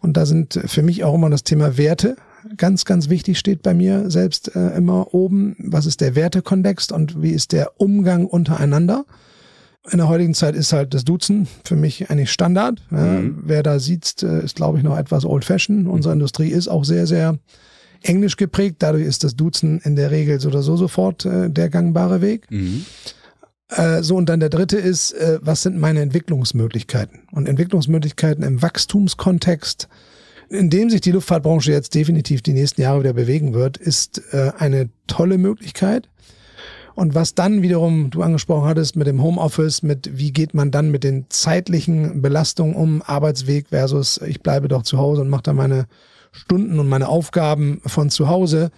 Und 0.00 0.16
da 0.16 0.26
sind 0.26 0.60
für 0.66 0.82
mich 0.82 1.02
auch 1.04 1.14
immer 1.14 1.30
das 1.30 1.42
Thema 1.42 1.76
Werte 1.78 2.16
ganz, 2.56 2.84
ganz 2.84 3.08
wichtig, 3.08 3.38
steht 3.38 3.62
bei 3.62 3.74
mir 3.74 4.10
selbst 4.10 4.54
äh, 4.54 4.76
immer 4.76 5.12
oben. 5.14 5.56
Was 5.58 5.86
ist 5.86 6.00
der 6.00 6.14
Wertekontext 6.14 6.92
und 6.92 7.20
wie 7.22 7.32
ist 7.32 7.52
der 7.52 7.72
Umgang 7.80 8.26
untereinander? 8.26 9.04
In 9.90 9.98
der 9.98 10.08
heutigen 10.08 10.34
Zeit 10.34 10.56
ist 10.56 10.72
halt 10.72 10.94
das 10.94 11.04
Duzen 11.04 11.46
für 11.64 11.76
mich 11.76 12.10
eigentlich 12.10 12.32
Standard. 12.32 12.82
Mhm. 12.90 13.42
wer 13.44 13.62
da 13.62 13.78
sieht, 13.78 14.22
äh, 14.22 14.44
ist, 14.44 14.56
glaube 14.56 14.78
ich, 14.78 14.84
noch 14.84 14.96
etwas 14.96 15.24
old-fashioned. 15.24 15.86
Unsere 15.88 16.14
Industrie 16.14 16.48
ist 16.48 16.68
auch 16.68 16.84
sehr, 16.84 17.06
sehr 17.06 17.38
englisch 18.08 18.36
geprägt. 18.36 18.76
Dadurch 18.80 19.04
ist 19.04 19.24
das 19.24 19.36
Duzen 19.36 19.80
in 19.80 19.96
der 19.96 20.10
Regel 20.10 20.40
so 20.40 20.48
oder 20.48 20.62
so 20.62 20.76
sofort 20.76 21.24
äh, 21.24 21.50
der 21.50 21.68
gangbare 21.68 22.20
Weg. 22.20 22.50
Mhm. 22.50 22.84
Äh, 23.68 24.02
so, 24.02 24.16
und 24.16 24.28
dann 24.28 24.40
der 24.40 24.48
dritte 24.48 24.76
ist, 24.76 25.12
äh, 25.12 25.38
was 25.42 25.62
sind 25.62 25.78
meine 25.78 26.00
Entwicklungsmöglichkeiten? 26.00 27.20
Und 27.32 27.48
Entwicklungsmöglichkeiten 27.48 28.44
im 28.44 28.62
Wachstumskontext, 28.62 29.88
in 30.48 30.70
dem 30.70 30.90
sich 30.90 31.00
die 31.00 31.10
Luftfahrtbranche 31.10 31.72
jetzt 31.72 31.94
definitiv 31.94 32.42
die 32.42 32.52
nächsten 32.52 32.82
Jahre 32.82 33.00
wieder 33.00 33.12
bewegen 33.12 33.54
wird, 33.54 33.76
ist 33.76 34.22
äh, 34.32 34.52
eine 34.58 34.88
tolle 35.08 35.38
Möglichkeit. 35.38 36.08
Und 36.94 37.14
was 37.14 37.34
dann 37.34 37.60
wiederum 37.60 38.10
du 38.10 38.22
angesprochen 38.22 38.66
hattest 38.66 38.96
mit 38.96 39.06
dem 39.06 39.22
Homeoffice, 39.22 39.82
mit 39.82 40.16
wie 40.16 40.32
geht 40.32 40.54
man 40.54 40.70
dann 40.70 40.90
mit 40.90 41.04
den 41.04 41.26
zeitlichen 41.28 42.22
Belastungen 42.22 42.74
um, 42.74 43.02
Arbeitsweg 43.02 43.68
versus 43.68 44.18
ich 44.26 44.42
bleibe 44.42 44.68
doch 44.68 44.82
zu 44.82 44.96
Hause 44.96 45.20
und 45.20 45.28
mache 45.28 45.42
da 45.42 45.52
meine 45.52 45.88
Stunden 46.36 46.78
und 46.78 46.88
meine 46.88 47.08
Aufgaben 47.08 47.80
von 47.86 48.10
zu 48.10 48.28
Hause. 48.28 48.70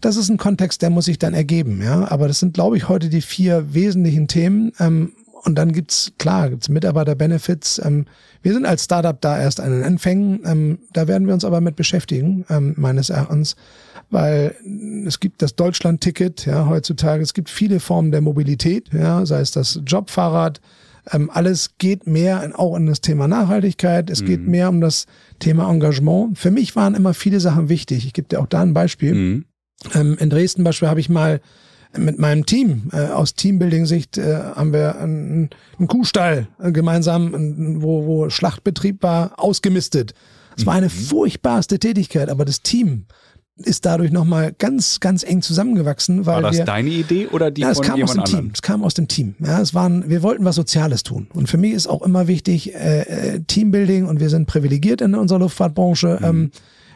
Das 0.00 0.16
ist 0.16 0.28
ein 0.28 0.36
Kontext, 0.36 0.82
der 0.82 0.90
muss 0.90 1.06
sich 1.06 1.18
dann 1.18 1.34
ergeben, 1.34 1.82
ja. 1.82 2.10
Aber 2.10 2.28
das 2.28 2.40
sind, 2.40 2.54
glaube 2.54 2.76
ich, 2.76 2.88
heute 2.88 3.08
die 3.08 3.22
vier 3.22 3.74
wesentlichen 3.74 4.28
Themen. 4.28 4.72
Ähm, 4.78 5.12
und 5.44 5.54
dann 5.54 5.72
gibt's 5.72 6.12
klar, 6.18 6.50
gibt's 6.50 6.68
Mitarbeiter-Benefits. 6.68 7.80
Ähm, 7.84 8.06
wir 8.42 8.52
sind 8.52 8.66
als 8.66 8.84
Startup 8.84 9.20
da 9.20 9.40
erst 9.40 9.60
an 9.60 9.70
den 9.70 9.82
Anfängen. 9.82 10.40
Ähm, 10.44 10.78
da 10.92 11.08
werden 11.08 11.26
wir 11.26 11.34
uns 11.34 11.44
aber 11.44 11.60
mit 11.60 11.76
beschäftigen, 11.76 12.44
ähm, 12.50 12.74
meines 12.76 13.10
Erachtens 13.10 13.56
weil 14.10 14.54
es 15.06 15.20
gibt 15.20 15.42
das 15.42 15.54
Deutschland-Ticket, 15.54 16.46
ja, 16.46 16.66
heutzutage. 16.66 17.22
Es 17.22 17.34
gibt 17.34 17.50
viele 17.50 17.80
Formen 17.80 18.10
der 18.10 18.20
Mobilität, 18.20 18.88
ja, 18.92 19.24
sei 19.26 19.40
es 19.40 19.50
das 19.50 19.80
Jobfahrrad. 19.86 20.60
Ähm, 21.12 21.30
alles 21.30 21.76
geht 21.78 22.06
mehr 22.06 22.42
in, 22.42 22.54
auch 22.54 22.76
in 22.76 22.86
das 22.86 23.00
Thema 23.00 23.28
Nachhaltigkeit. 23.28 24.10
Es 24.10 24.22
mhm. 24.22 24.26
geht 24.26 24.46
mehr 24.46 24.68
um 24.68 24.80
das 24.80 25.06
Thema 25.38 25.70
Engagement. 25.70 26.38
Für 26.38 26.50
mich 26.50 26.76
waren 26.76 26.94
immer 26.94 27.14
viele 27.14 27.40
Sachen 27.40 27.68
wichtig. 27.68 28.06
Ich 28.06 28.12
gebe 28.12 28.28
dir 28.28 28.40
auch 28.40 28.46
da 28.46 28.62
ein 28.62 28.74
Beispiel. 28.74 29.14
Mhm. 29.14 29.44
Ähm, 29.94 30.16
in 30.18 30.30
Dresden 30.30 30.64
Beispiel 30.64 30.88
habe 30.88 31.00
ich 31.00 31.08
mal 31.08 31.40
mit 31.96 32.18
meinem 32.18 32.44
Team 32.44 32.90
äh, 32.92 33.06
aus 33.06 33.34
Teambuilding-Sicht 33.34 34.18
äh, 34.18 34.36
haben 34.54 34.72
wir 34.72 34.98
einen, 34.98 35.50
einen 35.78 35.88
Kuhstall 35.88 36.48
äh, 36.60 36.70
gemeinsam, 36.70 37.80
wo, 37.82 38.06
wo 38.06 38.30
Schlachtbetrieb 38.30 39.02
war, 39.02 39.32
ausgemistet. 39.36 40.12
Es 40.56 40.66
war 40.66 40.74
eine 40.74 40.86
mhm. 40.86 40.90
furchtbarste 40.90 41.78
Tätigkeit, 41.78 42.28
aber 42.28 42.44
das 42.44 42.62
Team 42.62 43.06
ist 43.58 43.86
dadurch 43.86 44.10
nochmal 44.10 44.52
ganz, 44.58 45.00
ganz 45.00 45.22
eng 45.22 45.42
zusammengewachsen. 45.42 46.26
Weil 46.26 46.36
War 46.36 46.50
das 46.50 46.58
wir, 46.58 46.64
deine 46.64 46.90
Idee 46.90 47.26
oder 47.28 47.50
die 47.50 47.62
ja, 47.62 47.74
von 47.74 47.82
es 47.82 47.88
kam 47.88 47.96
jemand 47.96 48.10
aus 48.10 48.14
dem 48.14 48.20
anderen? 48.24 48.44
Team. 48.44 48.52
Es 48.54 48.62
kam 48.62 48.84
aus 48.84 48.94
dem 48.94 49.08
Team. 49.08 49.34
Ja, 49.40 49.60
es 49.60 49.74
waren, 49.74 50.08
wir 50.08 50.22
wollten 50.22 50.44
was 50.44 50.56
Soziales 50.56 51.02
tun. 51.02 51.28
Und 51.34 51.48
für 51.48 51.58
mich 51.58 51.72
ist 51.72 51.86
auch 51.86 52.02
immer 52.02 52.28
wichtig 52.28 52.74
äh, 52.74 53.02
äh 53.02 53.40
Teambuilding 53.40 54.06
und 54.06 54.20
wir 54.20 54.30
sind 54.30 54.46
privilegiert 54.46 55.00
in 55.00 55.14
unserer 55.14 55.40
Luftfahrtbranche. 55.40 56.18
Mhm. 56.20 56.26
Ähm, 56.26 56.50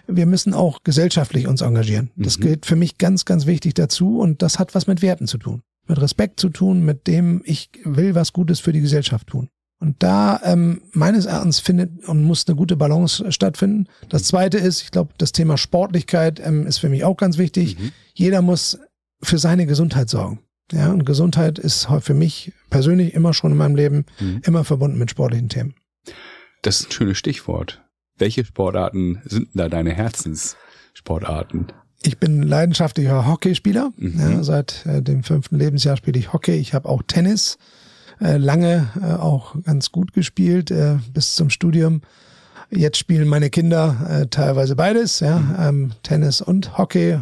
wir 0.06 0.26
müssen 0.26 0.54
auch 0.54 0.82
gesellschaftlich 0.82 1.46
uns 1.46 1.60
engagieren. 1.60 2.10
Das 2.16 2.38
mhm. 2.38 2.42
gilt 2.42 2.66
für 2.66 2.76
mich 2.76 2.98
ganz, 2.98 3.24
ganz 3.24 3.46
wichtig 3.46 3.74
dazu 3.74 4.18
und 4.20 4.42
das 4.42 4.58
hat 4.58 4.74
was 4.74 4.86
mit 4.86 5.02
Werten 5.02 5.26
zu 5.26 5.38
tun. 5.38 5.62
Mit 5.88 6.00
Respekt 6.00 6.38
zu 6.38 6.48
tun, 6.48 6.84
mit 6.84 7.06
dem 7.06 7.42
ich 7.44 7.70
will 7.84 8.14
was 8.14 8.32
Gutes 8.32 8.60
für 8.60 8.72
die 8.72 8.80
Gesellschaft 8.80 9.28
tun. 9.28 9.48
Und 9.82 10.00
da 10.00 10.40
ähm, 10.44 10.82
meines 10.92 11.26
Erachtens 11.26 11.58
findet 11.58 12.06
und 12.06 12.22
muss 12.22 12.46
eine 12.46 12.54
gute 12.54 12.76
Balance 12.76 13.32
stattfinden. 13.32 13.88
Das 14.08 14.22
Zweite 14.22 14.58
ist, 14.58 14.80
ich 14.80 14.92
glaube, 14.92 15.12
das 15.18 15.32
Thema 15.32 15.58
Sportlichkeit 15.58 16.38
ähm, 16.38 16.68
ist 16.68 16.78
für 16.78 16.88
mich 16.88 17.02
auch 17.02 17.16
ganz 17.16 17.36
wichtig. 17.36 17.76
Mhm. 17.76 17.90
Jeder 18.14 18.42
muss 18.42 18.78
für 19.24 19.38
seine 19.38 19.66
Gesundheit 19.66 20.08
sorgen. 20.08 20.38
Ja, 20.70 20.92
und 20.92 21.04
Gesundheit 21.04 21.58
ist 21.58 21.88
für 22.00 22.14
mich 22.14 22.52
persönlich 22.70 23.12
immer 23.12 23.34
schon 23.34 23.50
in 23.50 23.58
meinem 23.58 23.74
Leben 23.74 24.06
mhm. 24.20 24.40
immer 24.44 24.62
verbunden 24.62 24.98
mit 24.98 25.10
sportlichen 25.10 25.48
Themen. 25.48 25.74
Das 26.62 26.78
ist 26.78 26.90
ein 26.90 26.92
schönes 26.92 27.18
Stichwort. 27.18 27.82
Welche 28.16 28.44
Sportarten 28.44 29.20
sind 29.24 29.48
da 29.52 29.68
deine 29.68 29.90
Herzenssportarten? 29.90 31.72
Ich 32.04 32.18
bin 32.18 32.44
leidenschaftlicher 32.44 33.26
Hockeyspieler. 33.26 33.92
Mhm. 33.96 34.20
Ja, 34.20 34.44
seit 34.44 34.86
äh, 34.86 35.02
dem 35.02 35.24
fünften 35.24 35.58
Lebensjahr 35.58 35.96
spiele 35.96 36.20
ich 36.20 36.32
Hockey. 36.32 36.54
Ich 36.54 36.72
habe 36.72 36.88
auch 36.88 37.02
Tennis 37.02 37.58
äh, 38.22 38.36
lange 38.36 38.88
äh, 39.02 39.14
auch 39.14 39.54
ganz 39.64 39.90
gut 39.90 40.12
gespielt 40.12 40.70
äh, 40.70 40.96
bis 41.12 41.34
zum 41.34 41.50
Studium. 41.50 42.02
Jetzt 42.70 42.96
spielen 42.96 43.28
meine 43.28 43.50
Kinder 43.50 43.96
äh, 44.08 44.26
teilweise 44.28 44.76
beides, 44.76 45.20
ja, 45.20 45.38
mhm. 45.38 45.56
ähm, 45.58 45.92
Tennis 46.02 46.40
und 46.40 46.78
Hockey. 46.78 47.18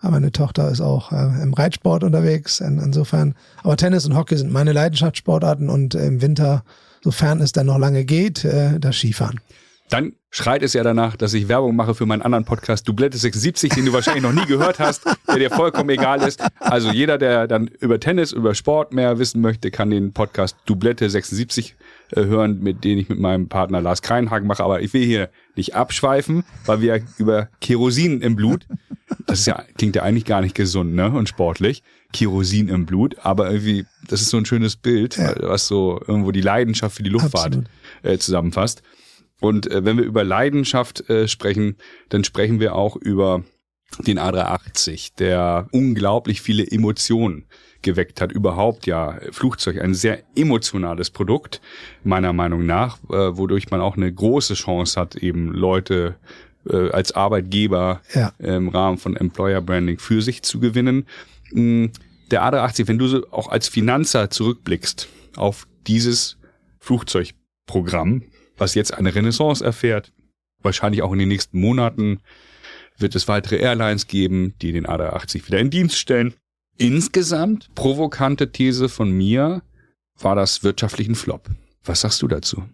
Aber 0.00 0.12
meine 0.12 0.32
Tochter 0.32 0.70
ist 0.70 0.80
auch 0.80 1.12
äh, 1.12 1.42
im 1.42 1.54
Reitsport 1.54 2.04
unterwegs. 2.04 2.60
In, 2.60 2.78
insofern, 2.78 3.34
aber 3.62 3.76
Tennis 3.76 4.06
und 4.06 4.16
Hockey 4.16 4.36
sind 4.36 4.52
meine 4.52 4.72
Leidenschaftssportarten 4.72 5.68
und 5.68 5.94
im 5.94 6.22
Winter, 6.22 6.64
sofern 7.02 7.40
es 7.40 7.52
dann 7.52 7.66
noch 7.66 7.78
lange 7.78 8.04
geht, 8.04 8.44
äh, 8.44 8.78
das 8.78 8.96
Skifahren. 8.96 9.40
Dann 9.90 10.12
schreit 10.30 10.62
es 10.62 10.72
ja 10.72 10.84
danach, 10.84 11.16
dass 11.16 11.34
ich 11.34 11.48
Werbung 11.48 11.74
mache 11.74 11.96
für 11.96 12.06
meinen 12.06 12.22
anderen 12.22 12.44
Podcast 12.44 12.86
Dublette 12.86 13.18
76, 13.18 13.72
den 13.74 13.86
du 13.86 13.92
wahrscheinlich 13.92 14.22
noch 14.22 14.32
nie 14.32 14.46
gehört 14.46 14.78
hast, 14.78 15.04
der 15.26 15.38
dir 15.38 15.50
vollkommen 15.50 15.90
egal 15.90 16.22
ist. 16.22 16.40
Also 16.60 16.92
jeder, 16.92 17.18
der 17.18 17.48
dann 17.48 17.66
über 17.66 17.98
Tennis, 17.98 18.30
über 18.30 18.54
Sport 18.54 18.92
mehr 18.94 19.18
wissen 19.18 19.40
möchte, 19.40 19.72
kann 19.72 19.90
den 19.90 20.12
Podcast 20.12 20.56
Dublette 20.64 21.10
76 21.10 21.74
äh, 22.12 22.24
hören, 22.24 22.60
mit 22.60 22.84
dem 22.84 22.98
ich 22.98 23.08
mit 23.08 23.18
meinem 23.18 23.48
Partner 23.48 23.80
Lars 23.80 24.00
Kreinhagen 24.00 24.46
mache. 24.46 24.62
Aber 24.62 24.80
ich 24.80 24.94
will 24.94 25.04
hier 25.04 25.28
nicht 25.56 25.74
abschweifen, 25.74 26.44
weil 26.66 26.80
wir 26.80 27.02
über 27.18 27.48
Kerosin 27.60 28.20
im 28.20 28.36
Blut, 28.36 28.68
das 29.26 29.40
ist 29.40 29.46
ja, 29.46 29.64
klingt 29.76 29.96
ja 29.96 30.04
eigentlich 30.04 30.24
gar 30.24 30.40
nicht 30.40 30.54
gesund, 30.54 30.94
ne, 30.94 31.10
und 31.10 31.28
sportlich. 31.28 31.82
Kerosin 32.12 32.68
im 32.68 32.86
Blut, 32.86 33.16
aber 33.22 33.50
irgendwie, 33.50 33.86
das 34.08 34.20
ist 34.20 34.30
so 34.30 34.36
ein 34.36 34.46
schönes 34.46 34.76
Bild, 34.76 35.16
ja. 35.16 35.34
was 35.40 35.66
so 35.66 36.00
irgendwo 36.06 36.30
die 36.30 36.40
Leidenschaft 36.40 36.96
für 36.96 37.02
die 37.02 37.10
Luftfahrt 37.10 37.58
äh, 38.02 38.18
zusammenfasst. 38.18 38.82
Und 39.40 39.70
äh, 39.70 39.84
wenn 39.84 39.96
wir 39.96 40.04
über 40.04 40.24
Leidenschaft 40.24 41.08
äh, 41.08 41.28
sprechen, 41.28 41.76
dann 42.08 42.24
sprechen 42.24 42.60
wir 42.60 42.74
auch 42.74 42.96
über 42.96 43.42
den 43.98 44.18
A380, 44.18 45.12
der 45.18 45.68
unglaublich 45.72 46.40
viele 46.40 46.66
Emotionen 46.70 47.46
geweckt 47.82 48.20
hat. 48.20 48.32
Überhaupt 48.32 48.86
ja, 48.86 49.18
Flugzeug, 49.32 49.80
ein 49.80 49.94
sehr 49.94 50.22
emotionales 50.36 51.10
Produkt, 51.10 51.60
meiner 52.04 52.32
Meinung 52.32 52.66
nach, 52.66 52.98
äh, 53.04 53.36
wodurch 53.36 53.70
man 53.70 53.80
auch 53.80 53.96
eine 53.96 54.12
große 54.12 54.54
Chance 54.54 55.00
hat, 55.00 55.16
eben 55.16 55.52
Leute 55.52 56.16
äh, 56.68 56.90
als 56.90 57.12
Arbeitgeber 57.12 58.02
ja. 58.14 58.32
im 58.38 58.68
Rahmen 58.68 58.98
von 58.98 59.16
Employer 59.16 59.60
Branding 59.60 59.98
für 59.98 60.22
sich 60.22 60.42
zu 60.42 60.60
gewinnen. 60.60 61.06
Hm, 61.50 61.90
der 62.30 62.42
A380, 62.42 62.88
wenn 62.88 62.98
du 62.98 63.08
so 63.08 63.26
auch 63.30 63.48
als 63.48 63.68
Finanzer 63.68 64.30
zurückblickst 64.30 65.08
auf 65.36 65.66
dieses 65.86 66.36
Flugzeugprogramm, 66.78 68.22
was 68.60 68.74
jetzt 68.74 68.94
eine 68.94 69.14
Renaissance 69.14 69.64
erfährt. 69.64 70.12
Wahrscheinlich 70.62 71.02
auch 71.02 71.12
in 71.12 71.18
den 71.18 71.28
nächsten 71.28 71.58
Monaten 71.58 72.20
wird 72.98 73.14
es 73.14 73.28
weitere 73.28 73.56
Airlines 73.56 74.06
geben, 74.06 74.54
die 74.60 74.72
den 74.72 74.86
A380 74.86 75.46
wieder 75.46 75.58
in 75.58 75.70
Dienst 75.70 75.96
stellen. 75.96 76.34
Insgesamt, 76.76 77.74
provokante 77.74 78.52
These 78.52 78.88
von 78.88 79.10
mir, 79.10 79.62
war 80.18 80.34
das 80.34 80.62
wirtschaftlich 80.62 81.08
ein 81.08 81.14
Flop. 81.14 81.48
Was 81.84 82.02
sagst 82.02 82.20
du 82.22 82.28
dazu? 82.28 82.64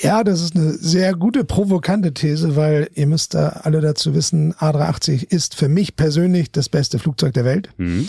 Ja, 0.00 0.24
das 0.24 0.40
ist 0.40 0.56
eine 0.56 0.72
sehr 0.72 1.14
gute, 1.14 1.44
provokante 1.44 2.14
These, 2.14 2.56
weil 2.56 2.88
ihr 2.94 3.06
müsst 3.06 3.34
da 3.34 3.48
alle 3.48 3.80
dazu 3.80 4.14
wissen, 4.14 4.54
A380 4.54 5.30
ist 5.30 5.54
für 5.54 5.68
mich 5.68 5.94
persönlich 5.96 6.50
das 6.50 6.68
beste 6.68 6.98
Flugzeug 6.98 7.34
der 7.34 7.44
Welt. 7.44 7.70
Mhm. 7.76 8.08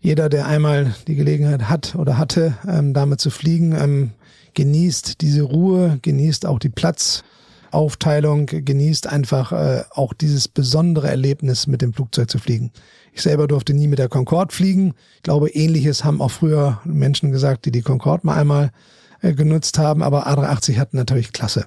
Jeder, 0.00 0.28
der 0.28 0.46
einmal 0.46 0.94
die 1.06 1.16
Gelegenheit 1.16 1.68
hat 1.68 1.94
oder 1.96 2.18
hatte, 2.18 2.56
ähm, 2.68 2.92
damit 2.92 3.20
zu 3.20 3.30
fliegen, 3.30 3.72
ähm, 3.72 4.10
genießt 4.56 5.20
diese 5.20 5.42
Ruhe, 5.42 6.00
genießt 6.02 6.46
auch 6.46 6.58
die 6.58 6.70
Platzaufteilung, 6.70 8.46
genießt 8.46 9.06
einfach 9.06 9.52
äh, 9.52 9.84
auch 9.90 10.12
dieses 10.12 10.48
besondere 10.48 11.08
Erlebnis, 11.08 11.68
mit 11.68 11.82
dem 11.82 11.92
Flugzeug 11.92 12.28
zu 12.28 12.38
fliegen. 12.38 12.72
Ich 13.12 13.22
selber 13.22 13.46
durfte 13.46 13.72
nie 13.72 13.86
mit 13.86 14.00
der 14.00 14.08
Concorde 14.08 14.52
fliegen. 14.52 14.94
Ich 15.16 15.22
glaube, 15.22 15.50
ähnliches 15.50 16.04
haben 16.04 16.20
auch 16.20 16.32
früher 16.32 16.80
Menschen 16.84 17.30
gesagt, 17.30 17.66
die 17.66 17.70
die 17.70 17.82
Concorde 17.82 18.26
mal 18.26 18.36
einmal 18.36 18.72
äh, 19.20 19.34
genutzt 19.34 19.78
haben, 19.78 20.02
aber 20.02 20.26
A380 20.26 20.78
hat 20.78 20.94
natürlich 20.94 21.32
klasse. 21.32 21.66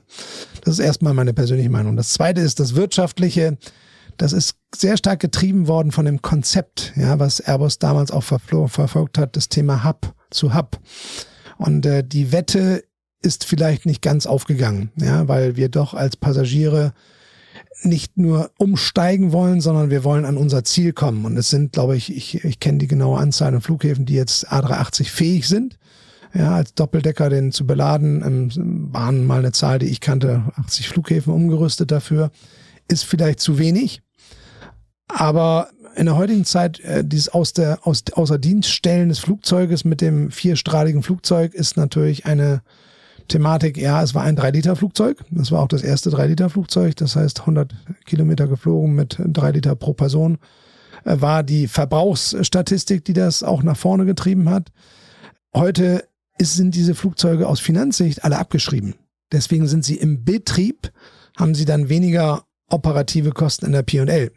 Das 0.63 0.74
ist 0.74 0.86
erstmal 0.86 1.13
meine 1.13 1.34
persönliche 1.34 1.70
Meinung. 1.70 1.95
Das 1.95 2.09
zweite 2.09 2.41
ist 2.41 2.59
das 2.59 2.76
wirtschaftliche. 2.76 3.57
Das 4.18 4.34
ist 4.34 4.55
sehr 4.76 4.97
stark 4.97 5.22
getrieben 5.22 5.68
worden 5.68 5.91
von 5.91 6.05
dem 6.05 6.22
Konzept, 6.22 6.91
ja, 6.97 7.20
was 7.20 7.39
Airbus 7.39 7.80
damals 7.80 8.11
auch 8.11 8.24
verfolgt 8.24 9.18
hat, 9.18 9.38
das 9.38 9.47
Thema 9.47 9.86
Hub 9.86 10.13
zu 10.30 10.53
Hub. 10.53 10.80
Und 11.59 11.86
äh, 11.86 12.03
die 12.03 12.32
Wette 12.32 12.84
ist 13.22 13.45
vielleicht 13.45 13.86
nicht 13.86 14.01
ganz 14.01 14.26
aufgegangen, 14.26 14.91
ja, 14.95 15.28
weil 15.28 15.55
wir 15.55 15.70
doch 15.70 15.93
als 15.93 16.15
Passagiere 16.15 16.93
nicht 17.84 18.17
nur 18.17 18.51
umsteigen 18.57 19.32
wollen, 19.32 19.61
sondern 19.61 19.89
wir 19.89 20.03
wollen 20.03 20.26
an 20.26 20.38
unser 20.38 20.63
Ziel 20.63 20.93
kommen. 20.93 21.26
Und 21.26 21.38
es 21.38 21.49
sind, 21.49 21.74
glaube 21.74 21.95
ich, 21.95 22.15
ich, 22.15 22.43
ich 22.43 22.59
kenne 22.59 22.78
die 22.78 22.88
genaue 22.88 23.20
Anzahl 23.20 23.53
an 23.53 23.61
Flughäfen, 23.61 24.05
die 24.05 24.15
jetzt 24.15 24.51
A380 24.51 25.09
fähig 25.09 25.47
sind. 25.47 25.78
ja, 26.34 26.55
als 26.55 26.74
Doppeldecker 26.74 27.30
den 27.30 27.51
zu 27.51 27.65
beladen, 27.65 28.24
ähm, 28.26 28.89
waren 28.93 29.26
mal 29.26 29.39
eine 29.39 29.51
Zahl, 29.51 29.80
die 29.80 29.88
ich 29.88 30.01
kannte, 30.01 30.43
80 30.55 30.89
Flughäfen 30.89 31.34
umgerüstet 31.34 31.91
dafür, 31.91 32.32
ist 32.88 33.05
vielleicht 33.05 33.39
zu 33.39 33.57
wenig. 33.57 34.01
Aber 35.07 35.70
in 35.95 36.05
der 36.05 36.17
heutigen 36.17 36.45
Zeit, 36.45 36.80
äh, 36.82 37.03
dieses 37.03 37.30
aus 37.30 37.53
der, 37.53 37.86
aus, 37.88 38.03
außer 38.13 38.38
Dienststellen 38.38 39.09
des 39.09 39.20
Flugzeuges 39.20 39.86
mit 39.86 40.01
dem 40.01 40.32
vierstrahligen 40.32 41.01
Flugzeug 41.01 41.53
ist 41.53 41.78
natürlich 41.78 42.26
eine 42.26 42.61
Thematik, 43.30 43.77
ja, 43.77 44.03
es 44.03 44.13
war 44.13 44.23
ein 44.23 44.38
3-Liter-Flugzeug. 44.38 45.23
Das 45.32 45.51
war 45.51 45.61
auch 45.61 45.67
das 45.67 45.84
erste 45.84 46.09
3-Liter-Flugzeug. 46.09 46.95
Das 46.97 47.15
heißt, 47.15 47.41
100 47.41 47.73
Kilometer 48.05 48.47
geflogen 48.47 48.93
mit 48.93 49.17
3 49.19 49.51
Liter 49.51 49.75
pro 49.75 49.93
Person 49.93 50.38
äh, 51.05 51.21
war 51.21 51.43
die 51.43 51.67
Verbrauchsstatistik, 51.67 53.05
die 53.05 53.13
das 53.13 53.43
auch 53.43 53.63
nach 53.63 53.77
vorne 53.77 54.05
getrieben 54.05 54.49
hat. 54.49 54.71
Heute 55.55 56.03
ist, 56.38 56.55
sind 56.55 56.75
diese 56.75 56.95
Flugzeuge 56.95 57.47
aus 57.47 57.59
Finanzsicht 57.59 58.23
alle 58.23 58.38
abgeschrieben. 58.38 58.95
Deswegen 59.32 59.67
sind 59.67 59.86
sie 59.86 59.95
im 59.95 60.25
Betrieb, 60.25 60.91
haben 61.38 61.55
sie 61.55 61.65
dann 61.65 61.89
weniger 61.89 62.43
operative 62.69 63.32
Kosten 63.32 63.67
in 63.67 63.71
der 63.71 63.84
P&L. 63.84 64.32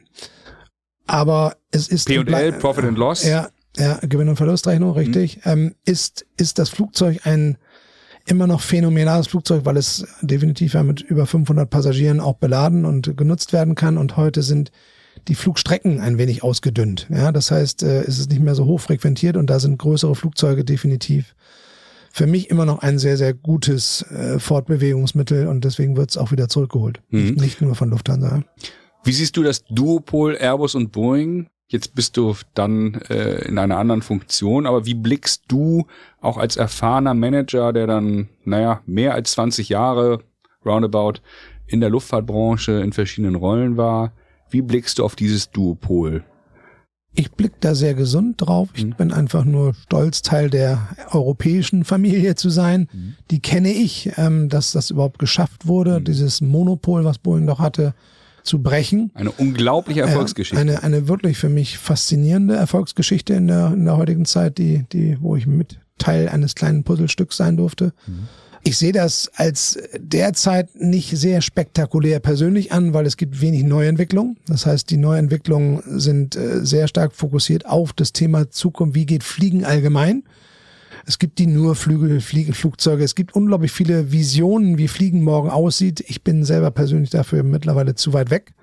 Aber 1.07 1.57
es 1.70 1.88
ist 1.88 2.07
P&L, 2.07 2.53
Profit 2.53 2.84
and 2.84 2.99
Loss. 2.99 3.24
Ja, 3.24 3.49
ja, 3.76 3.99
Gewinn- 4.03 4.28
und 4.28 4.36
Verlustrechnung, 4.36 4.93
richtig. 4.93 5.38
Mhm. 5.38 5.51
Ähm, 5.51 5.74
ist, 5.84 6.26
ist 6.36 6.59
das 6.59 6.68
Flugzeug 6.68 7.26
ein 7.26 7.57
immer 8.27 8.47
noch 8.47 8.61
phänomenales 8.61 9.27
Flugzeug, 9.27 9.64
weil 9.64 9.77
es 9.77 10.07
definitiv 10.20 10.75
ja 10.75 10.83
mit 10.83 11.01
über 11.01 11.27
500 11.27 11.68
Passagieren 11.68 12.20
auch 12.20 12.37
beladen 12.37 12.85
und 12.85 13.16
genutzt 13.16 13.53
werden 13.53 13.75
kann. 13.75 13.99
Und 13.99 14.16
heute 14.16 14.43
sind 14.43 14.70
die 15.29 15.35
Flugstrecken 15.35 16.01
ein 16.01 16.18
wenig 16.18 16.43
ausgedünnt. 16.43 17.09
Ja, 17.11 17.33
das 17.33 17.51
heißt, 17.51 17.83
äh, 17.83 18.03
es 18.03 18.18
ist 18.18 18.31
nicht 18.31 18.43
mehr 18.43 18.55
so 18.55 18.66
hoch 18.66 18.81
frequentiert 18.81 19.37
und 19.37 19.49
da 19.49 19.61
sind 19.61 19.79
größere 19.79 20.14
Flugzeuge 20.14 20.64
definitiv 20.64 21.35
für 22.12 22.27
mich 22.27 22.51
immer 22.51 22.66
noch 22.66 22.81
ein 22.81 22.99
sehr, 22.99 23.16
sehr 23.16 23.33
gutes 23.33 24.03
äh, 24.11 24.39
Fortbewegungsmittel 24.39 25.47
und 25.47 25.64
deswegen 25.64 25.97
wird 25.97 26.11
es 26.11 26.18
auch 26.18 26.31
wieder 26.31 26.49
zurückgeholt. 26.49 27.01
Mhm. 27.09 27.20
Nicht, 27.20 27.41
nicht 27.41 27.62
nur 27.62 27.75
von 27.75 27.89
Lufthansa. 27.89 28.45
Wie 29.03 29.12
siehst 29.12 29.37
du 29.37 29.43
das 29.43 29.64
Duopol 29.64 30.37
Airbus 30.37 30.75
und 30.75 30.93
Boeing? 30.93 31.49
Jetzt 31.73 31.95
bist 31.95 32.18
du 32.18 32.37
dann 32.53 33.01
äh, 33.09 33.47
in 33.49 33.59
einer 33.59 33.79
anderen 33.79 34.03
Funktion, 34.03 34.66
aber 34.66 34.85
wie 34.85 34.93
blickst 34.93 35.45
du 35.49 35.87
auch 36.20 36.37
als 36.37 36.59
erfahrener 36.59 37.14
Manager, 37.14 37.73
der 37.73 37.87
dann, 37.87 38.29
naja, 38.45 38.83
mehr 38.85 39.14
als 39.14 39.33
20 39.33 39.70
Jahre 39.70 40.20
roundabout 40.66 41.14
in 41.66 41.81
der 41.81 41.89
Luftfahrtbranche 41.89 42.73
in 42.73 42.93
verschiedenen 42.93 43.37
Rollen 43.37 43.79
war, 43.79 44.12
wie 44.51 44.61
blickst 44.61 44.99
du 44.99 45.05
auf 45.05 45.16
dieses 45.16 45.51
Duopol? 45.51 46.25
Ich 47.14 47.33
blick 47.33 47.59
da 47.61 47.75
sehr 47.75 47.95
gesund 47.95 48.43
drauf. 48.43 48.68
Ich 48.75 48.85
mhm. 48.85 48.95
bin 48.97 49.12
einfach 49.12 49.47
nur 49.47 49.73
stolz, 49.73 50.20
Teil 50.20 50.51
der 50.51 50.89
europäischen 51.11 51.85
Familie 51.85 52.35
zu 52.35 52.51
sein. 52.51 52.89
Mhm. 52.93 53.14
Die 53.31 53.41
kenne 53.41 53.73
ich, 53.73 54.12
ähm, 54.18 54.51
dass 54.51 54.73
das 54.73 54.91
überhaupt 54.91 55.18
geschafft 55.18 55.66
wurde, 55.66 56.01
mhm. 56.01 56.05
dieses 56.05 56.43
Monopol, 56.43 57.07
was 57.07 57.16
Boeing 57.16 57.47
doch 57.47 57.61
hatte, 57.61 57.95
zu 58.43 58.62
brechen. 58.62 59.11
Eine 59.14 59.30
unglaubliche 59.32 60.01
Erfolgsgeschichte. 60.03 60.57
Äh, 60.57 60.61
eine, 60.61 60.82
eine 60.82 61.09
wirklich 61.09 61.38
für 61.38 61.49
mich 61.49 61.78
faszinierende 61.78 62.57
Erfolgsgeschichte 62.57 63.34
in 63.34 63.49
der, 63.49 63.72
in 63.72 63.84
der 63.84 63.97
heutigen 63.97 64.24
Zeit, 64.24 64.59
die, 64.59 64.84
die, 64.93 65.18
wo 65.20 65.36
ich 65.36 65.47
mit 65.47 65.80
Teil 65.99 66.28
eines 66.28 66.55
kleinen 66.55 66.84
Puzzlestücks 66.84 67.36
sein 67.36 67.57
durfte. 67.57 67.93
Mhm. 68.07 68.28
Ich 68.64 68.78
sehe 68.78 68.93
das 68.93 69.28
als 69.34 69.76
derzeit 69.99 70.76
nicht 70.76 71.16
sehr 71.16 71.40
spektakulär 71.40 72.20
persönlich 72.20 72.70
an, 72.70 72.95
weil 72.95 73.07
es 73.07 73.16
gibt 73.16 73.40
wenig 73.40 73.64
Neuentwicklung. 73.64 74.36
Das 74.47 74.66
heißt, 74.66 74.88
die 74.90 74.99
Neuentwicklungen 74.99 75.82
sind 75.86 76.36
äh, 76.36 76.64
sehr 76.64 76.86
stark 76.86 77.12
fokussiert 77.12 77.66
auf 77.66 77.93
das 77.93 78.12
Thema 78.12 78.51
Zukunft. 78.51 78.95
Wie 78.95 79.07
geht 79.07 79.24
Fliegen 79.24 79.64
allgemein? 79.64 80.22
Es 81.07 81.18
gibt 81.18 81.38
die 81.38 81.46
nur 81.46 81.74
Flügel, 81.74 82.20
Fliege, 82.20 82.53
Flugzeuge. 82.53 83.05
Es 83.05 83.14
gibt 83.14 83.34
unglaublich 83.34 83.72
viele 83.72 84.12
Visionen, 84.12 84.78
wie 84.78 84.88
Fliegen 84.88 85.22
morgen 85.22 85.50
aussieht. 85.50 86.00
Ich 86.07 86.22
bin 86.22 86.44
selber 86.44 86.70
persönlich 86.70 87.11
dafür 87.11 87.42
mittlerweile 87.42 87.94
zu 87.94 88.12
weit 88.12 88.30
weg. 88.30 88.55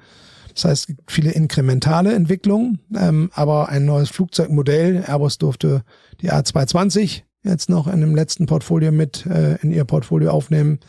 Das 0.53 0.65
heißt, 0.65 0.81
es 0.81 0.87
gibt 0.87 1.11
viele 1.11 1.31
inkrementale 1.31 2.13
Entwicklungen, 2.13 2.79
ähm, 2.95 3.29
aber 3.33 3.69
ein 3.69 3.85
neues 3.85 4.09
Flugzeugmodell, 4.09 5.03
Airbus 5.07 5.37
durfte 5.37 5.83
die 6.21 6.31
A220 6.31 7.23
jetzt 7.43 7.69
noch 7.69 7.87
in 7.87 8.01
dem 8.01 8.15
letzten 8.15 8.45
Portfolio 8.45 8.91
mit 8.91 9.25
äh, 9.25 9.55
in 9.61 9.71
ihr 9.71 9.85
Portfolio 9.85 10.31
aufnehmen, 10.31 10.79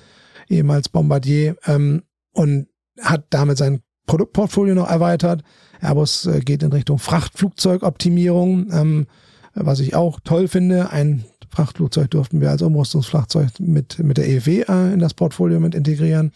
ehemals 0.49 0.89
Bombardier, 0.89 1.57
ähm, 1.67 2.03
und 2.33 2.69
hat 3.01 3.27
damit 3.31 3.59
sein 3.59 3.83
Produktportfolio 4.07 4.75
noch 4.75 4.91
erweitert. 4.91 5.43
Airbus 5.81 6.27
äh, 6.27 6.41
geht 6.41 6.63
in 6.63 6.73
Richtung 6.73 6.99
Frachtflugzeugoptimierung, 6.99 8.73
ähm, 8.73 9.07
was 9.55 9.81
ich 9.81 9.95
auch 9.95 10.21
toll 10.21 10.49
finde. 10.49 10.91
Ein 10.91 11.25
Frachtflugzeug 11.51 12.11
durften 12.11 12.41
wir 12.41 12.51
als 12.51 12.63
Umrüstungsflugzeug 12.63 13.49
mit, 13.59 13.99
mit 13.99 14.17
der 14.17 14.29
EW 14.29 14.63
äh, 14.63 14.93
in 14.93 14.99
das 14.99 15.15
Portfolio 15.15 15.61
mit 15.61 15.75
integrieren. 15.75 16.33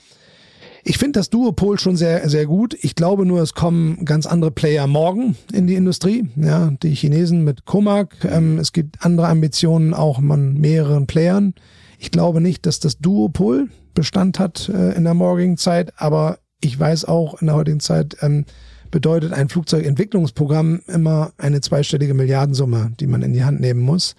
Ich 0.86 0.98
finde 0.98 1.18
das 1.18 1.30
Duopol 1.30 1.78
schon 1.78 1.96
sehr, 1.96 2.28
sehr 2.28 2.44
gut. 2.44 2.76
Ich 2.82 2.94
glaube 2.94 3.24
nur, 3.24 3.40
es 3.40 3.54
kommen 3.54 4.04
ganz 4.04 4.26
andere 4.26 4.50
Player 4.50 4.86
morgen 4.86 5.34
in 5.50 5.66
die 5.66 5.76
Industrie. 5.76 6.28
Ja, 6.36 6.72
die 6.82 6.94
Chinesen 6.94 7.42
mit 7.42 7.64
Comac. 7.64 8.16
Ähm, 8.24 8.58
es 8.58 8.72
gibt 8.72 9.02
andere 9.02 9.28
Ambitionen 9.28 9.94
auch 9.94 10.18
an 10.18 10.54
mehreren 10.54 11.06
Playern. 11.06 11.54
Ich 11.98 12.10
glaube 12.10 12.42
nicht, 12.42 12.66
dass 12.66 12.80
das 12.80 12.98
Duopol 12.98 13.70
Bestand 13.94 14.38
hat 14.38 14.68
äh, 14.68 14.92
in 14.92 15.04
der 15.04 15.14
morgigen 15.14 15.56
Zeit, 15.56 15.94
aber 15.96 16.38
ich 16.60 16.78
weiß 16.78 17.06
auch 17.06 17.40
in 17.40 17.46
der 17.46 17.56
heutigen 17.56 17.80
Zeit, 17.80 18.16
ähm, 18.20 18.44
bedeutet 18.90 19.32
ein 19.32 19.48
Flugzeugentwicklungsprogramm 19.48 20.80
immer 20.86 21.32
eine 21.38 21.60
zweistellige 21.60 22.14
Milliardensumme, 22.14 22.92
die 23.00 23.06
man 23.06 23.22
in 23.22 23.32
die 23.32 23.44
Hand 23.44 23.60
nehmen 23.60 23.80
muss. 23.80 24.14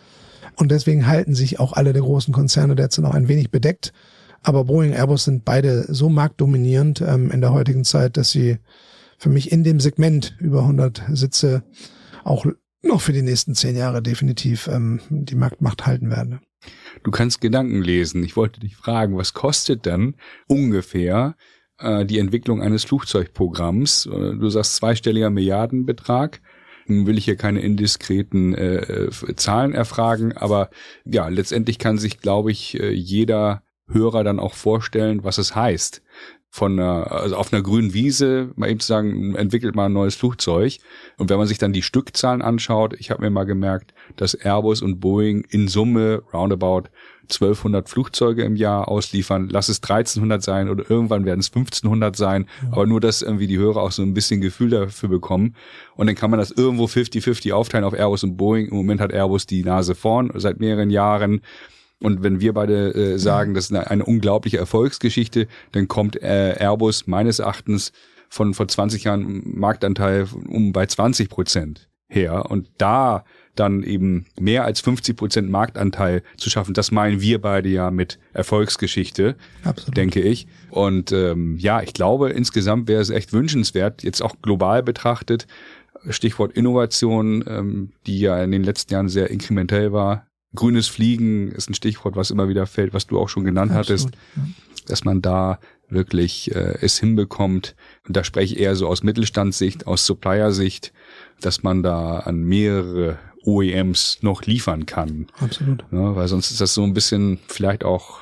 Und 0.55 0.71
deswegen 0.71 1.07
halten 1.07 1.35
sich 1.35 1.59
auch 1.59 1.73
alle 1.73 1.93
der 1.93 2.01
großen 2.01 2.33
Konzerne 2.33 2.75
derzeit 2.75 3.03
noch 3.03 3.13
ein 3.13 3.27
wenig 3.27 3.51
bedeckt. 3.51 3.93
Aber 4.41 4.65
Boeing 4.65 4.93
Airbus 4.93 5.25
sind 5.25 5.43
beide 5.43 5.85
so 5.93 6.09
marktdominierend 6.09 7.01
ähm, 7.01 7.31
in 7.31 7.41
der 7.41 7.51
heutigen 7.51 7.83
Zeit, 7.83 8.15
dass 8.15 8.31
sie 8.31 8.59
für 9.17 9.29
mich 9.29 9.51
in 9.51 9.63
dem 9.63 9.79
Segment 9.79 10.35
über 10.39 10.61
100 10.61 11.03
Sitze 11.09 11.63
auch 12.23 12.45
noch 12.83 13.01
für 13.01 13.13
die 13.13 13.23
nächsten 13.23 13.55
zehn 13.55 13.75
Jahre 13.75 14.01
definitiv 14.03 14.67
ähm, 14.67 14.99
die 15.09 15.35
Marktmacht 15.35 15.85
halten 15.85 16.09
werden. 16.09 16.41
Du 17.03 17.11
kannst 17.11 17.41
Gedanken 17.41 17.81
lesen. 17.81 18.23
Ich 18.23 18.35
wollte 18.35 18.59
dich 18.59 18.75
fragen, 18.75 19.17
was 19.17 19.33
kostet 19.33 19.85
denn 19.85 20.15
ungefähr 20.47 21.35
äh, 21.79 22.05
die 22.05 22.19
Entwicklung 22.19 22.61
eines 22.61 22.83
Flugzeugprogramms? 22.83 24.05
Äh, 24.05 24.37
du 24.37 24.49
sagst 24.49 24.75
zweistelliger 24.75 25.29
Milliardenbetrag. 25.29 26.41
Nun 26.85 27.07
will 27.07 27.17
ich 27.17 27.25
hier 27.25 27.35
keine 27.35 27.61
indiskreten 27.61 28.53
äh, 28.53 29.07
äh 29.07 29.35
Zahlen 29.35 29.73
erfragen, 29.73 30.33
aber 30.33 30.69
ja, 31.03 31.27
letztendlich 31.27 31.79
kann 31.79 31.97
sich, 31.97 32.19
glaube 32.19 32.51
ich, 32.51 32.79
äh, 32.79 32.91
jeder 32.91 33.63
Hörer 33.87 34.23
dann 34.23 34.39
auch 34.39 34.53
vorstellen, 34.53 35.23
was 35.23 35.37
es 35.37 35.55
heißt. 35.55 36.01
Von 36.55 36.79
einer, 36.79 37.11
also 37.11 37.35
auf 37.35 37.51
einer 37.51 37.61
grünen 37.61 37.93
Wiese 37.93 38.53
mal 38.55 38.69
eben 38.69 38.79
zu 38.79 38.87
sagen, 38.87 39.35
entwickelt 39.35 39.75
mal 39.75 39.87
ein 39.87 39.93
neues 39.93 40.15
Flugzeug. 40.15 40.77
Und 41.17 41.29
wenn 41.29 41.37
man 41.37 41.47
sich 41.47 41.57
dann 41.57 41.73
die 41.73 41.81
Stückzahlen 41.81 42.41
anschaut, 42.41 42.95
ich 42.97 43.11
habe 43.11 43.23
mir 43.23 43.29
mal 43.29 43.43
gemerkt, 43.43 43.93
dass 44.15 44.35
Airbus 44.35 44.81
und 44.81 45.01
Boeing 45.01 45.43
in 45.49 45.67
Summe 45.67 46.23
roundabout 46.33 46.83
1200 47.23 47.89
Flugzeuge 47.89 48.43
im 48.43 48.55
Jahr 48.55 48.87
ausliefern. 48.87 49.49
Lass 49.51 49.67
es 49.67 49.83
1300 49.83 50.41
sein 50.41 50.69
oder 50.69 50.89
irgendwann 50.89 51.25
werden 51.25 51.41
es 51.41 51.47
1500 51.47 52.15
sein. 52.15 52.47
Ja. 52.61 52.71
Aber 52.71 52.85
nur, 52.85 53.01
dass 53.01 53.21
irgendwie 53.21 53.47
die 53.47 53.57
Hörer 53.57 53.81
auch 53.81 53.91
so 53.91 54.01
ein 54.01 54.13
bisschen 54.13 54.39
Gefühl 54.39 54.69
dafür 54.69 55.09
bekommen. 55.09 55.57
Und 55.97 56.07
dann 56.07 56.15
kann 56.15 56.31
man 56.31 56.39
das 56.39 56.51
irgendwo 56.51 56.85
50-50 56.85 57.51
aufteilen 57.51 57.83
auf 57.83 57.93
Airbus 57.93 58.23
und 58.23 58.37
Boeing. 58.37 58.67
Im 58.67 58.77
Moment 58.77 59.01
hat 59.01 59.11
Airbus 59.11 59.45
die 59.45 59.65
Nase 59.65 59.93
vorn 59.93 60.31
seit 60.35 60.61
mehreren 60.61 60.89
Jahren. 60.89 61.41
Und 62.01 62.23
wenn 62.23 62.39
wir 62.39 62.53
beide 62.53 62.93
äh, 62.93 63.17
sagen, 63.17 63.53
das 63.53 63.65
ist 63.65 63.71
eine, 63.71 63.89
eine, 63.89 64.05
unglaubliche 64.05 64.57
Erfolgsgeschichte, 64.57 65.47
dann 65.71 65.87
kommt 65.87 66.21
äh, 66.21 66.55
Airbus 66.59 67.07
meines 67.07 67.39
Erachtens 67.39 67.91
von 68.29 68.53
vor 68.53 68.67
20 68.67 69.05
Jahren 69.05 69.43
Marktanteil 69.45 70.27
um 70.49 70.73
bei 70.73 70.85
20 70.85 71.29
Prozent 71.29 71.87
her. 72.07 72.49
Und 72.49 72.69
da 72.77 73.23
dann 73.55 73.83
eben 73.83 74.25
mehr 74.37 74.65
als 74.65 74.81
50 74.81 75.15
Prozent 75.15 75.49
Marktanteil 75.49 76.23
zu 76.37 76.49
schaffen, 76.49 76.73
das 76.73 76.91
meinen 76.91 77.21
wir 77.21 77.39
beide 77.39 77.69
ja 77.69 77.89
mit 77.89 78.19
Erfolgsgeschichte, 78.33 79.35
Absolut. 79.63 79.95
denke 79.95 80.21
ich. 80.21 80.47
Und 80.69 81.11
ähm, 81.13 81.57
ja, 81.57 81.81
ich 81.81 81.93
glaube, 81.93 82.29
insgesamt 82.31 82.87
wäre 82.89 83.01
es 83.01 83.09
echt 83.09 83.31
wünschenswert, 83.31 84.03
jetzt 84.03 84.21
auch 84.21 84.35
global 84.41 84.83
betrachtet, 84.83 85.47
Stichwort 86.09 86.51
Innovation, 86.51 87.43
ähm, 87.47 87.91
die 88.05 88.19
ja 88.19 88.43
in 88.43 88.51
den 88.51 88.63
letzten 88.63 88.93
Jahren 88.93 89.09
sehr 89.09 89.29
inkrementell 89.29 89.91
war, 89.91 90.27
grünes 90.55 90.87
Fliegen 90.87 91.51
ist 91.51 91.69
ein 91.69 91.73
Stichwort, 91.73 92.15
was 92.15 92.31
immer 92.31 92.49
wieder 92.49 92.65
fällt, 92.67 92.93
was 92.93 93.07
du 93.07 93.19
auch 93.19 93.29
schon 93.29 93.43
genannt 93.43 93.71
Absolut, 93.71 94.01
hattest, 94.01 94.17
ja. 94.35 94.43
dass 94.87 95.03
man 95.03 95.21
da 95.21 95.59
wirklich 95.89 96.53
äh, 96.55 96.77
es 96.81 96.99
hinbekommt. 96.99 97.75
Und 98.07 98.17
da 98.17 98.23
spreche 98.23 98.55
ich 98.55 98.59
eher 98.59 98.75
so 98.75 98.87
aus 98.87 99.03
Mittelstandssicht, 99.03 99.87
aus 99.87 100.05
Supplier-Sicht, 100.05 100.93
dass 101.41 101.63
man 101.63 101.83
da 101.83 102.19
an 102.19 102.43
mehrere 102.43 103.19
OEMs 103.43 104.19
noch 104.21 104.43
liefern 104.43 104.85
kann. 104.85 105.27
Absolut. 105.39 105.85
Ja, 105.91 106.15
weil 106.15 106.27
sonst 106.27 106.51
ist 106.51 106.61
das 106.61 106.73
so 106.73 106.83
ein 106.83 106.93
bisschen 106.93 107.39
vielleicht 107.47 107.83
auch, 107.83 108.21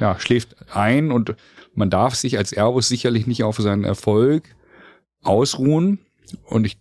ja, 0.00 0.18
schläft 0.18 0.56
ein 0.74 1.12
und 1.12 1.36
man 1.74 1.90
darf 1.90 2.14
sich 2.14 2.38
als 2.38 2.52
Airbus 2.52 2.88
sicherlich 2.88 3.26
nicht 3.26 3.44
auf 3.44 3.58
seinen 3.58 3.84
Erfolg 3.84 4.44
ausruhen. 5.22 5.98
Und 6.44 6.64
ich 6.64 6.78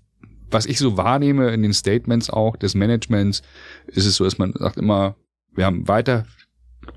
was 0.49 0.65
ich 0.65 0.79
so 0.79 0.97
wahrnehme 0.97 1.51
in 1.51 1.61
den 1.61 1.73
Statements 1.73 2.29
auch 2.29 2.55
des 2.55 2.75
Managements, 2.75 3.41
ist 3.87 4.05
es 4.05 4.15
so, 4.15 4.23
dass 4.23 4.37
man 4.37 4.53
sagt 4.53 4.77
immer, 4.77 5.15
Wir 5.53 5.65
haben 5.65 5.87
weiter 5.87 6.25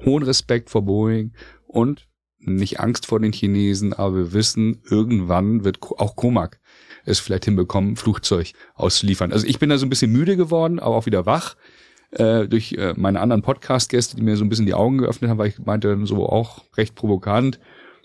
hohen 0.05 0.23
Respekt 0.23 0.69
vor 0.71 0.83
Boeing 0.83 1.33
und 1.67 2.09
nicht 2.41 2.81
Angst 2.81 3.07
vor 3.07 3.21
den 3.21 3.33
Chinesen, 3.33 3.93
aber 3.93 4.17
wir 4.17 4.33
wissen, 4.33 4.83
irgendwann 4.89 5.65
wird 5.65 5.81
auch 5.83 6.17
Comac 6.17 6.61
es 7.05 7.21
vielleicht 7.21 7.47
hinbekommen, 7.47 7.97
Flugzeug 7.97 8.53
auszuliefern. 8.75 9.33
Also 9.33 9.47
ich 9.47 9.59
bin 9.59 9.71
da 9.71 9.79
so 9.79 9.87
ein 9.87 9.91
bisschen 9.91 10.13
müde 10.13 10.37
geworden, 10.37 10.79
aber 10.79 10.97
auch 10.97 11.07
wieder 11.07 11.27
wach 11.27 11.57
äh, 12.11 12.47
durch 12.47 12.73
äh, 12.73 12.95
meine 12.97 13.21
anderen 13.21 13.43
Podcast-Gäste, 13.43 14.17
die 14.17 14.23
mir 14.23 14.37
so 14.37 14.45
ein 14.45 14.49
bisschen 14.49 14.67
die 14.67 14.75
Augen 14.75 14.99
geöffnet 14.99 15.31
haben, 15.31 15.39
weil 15.39 15.49
ich 15.49 15.59
meinte 15.59 15.99
so 16.05 16.29
auch 16.29 16.65
recht 16.77 16.95
provokant, 16.95 17.59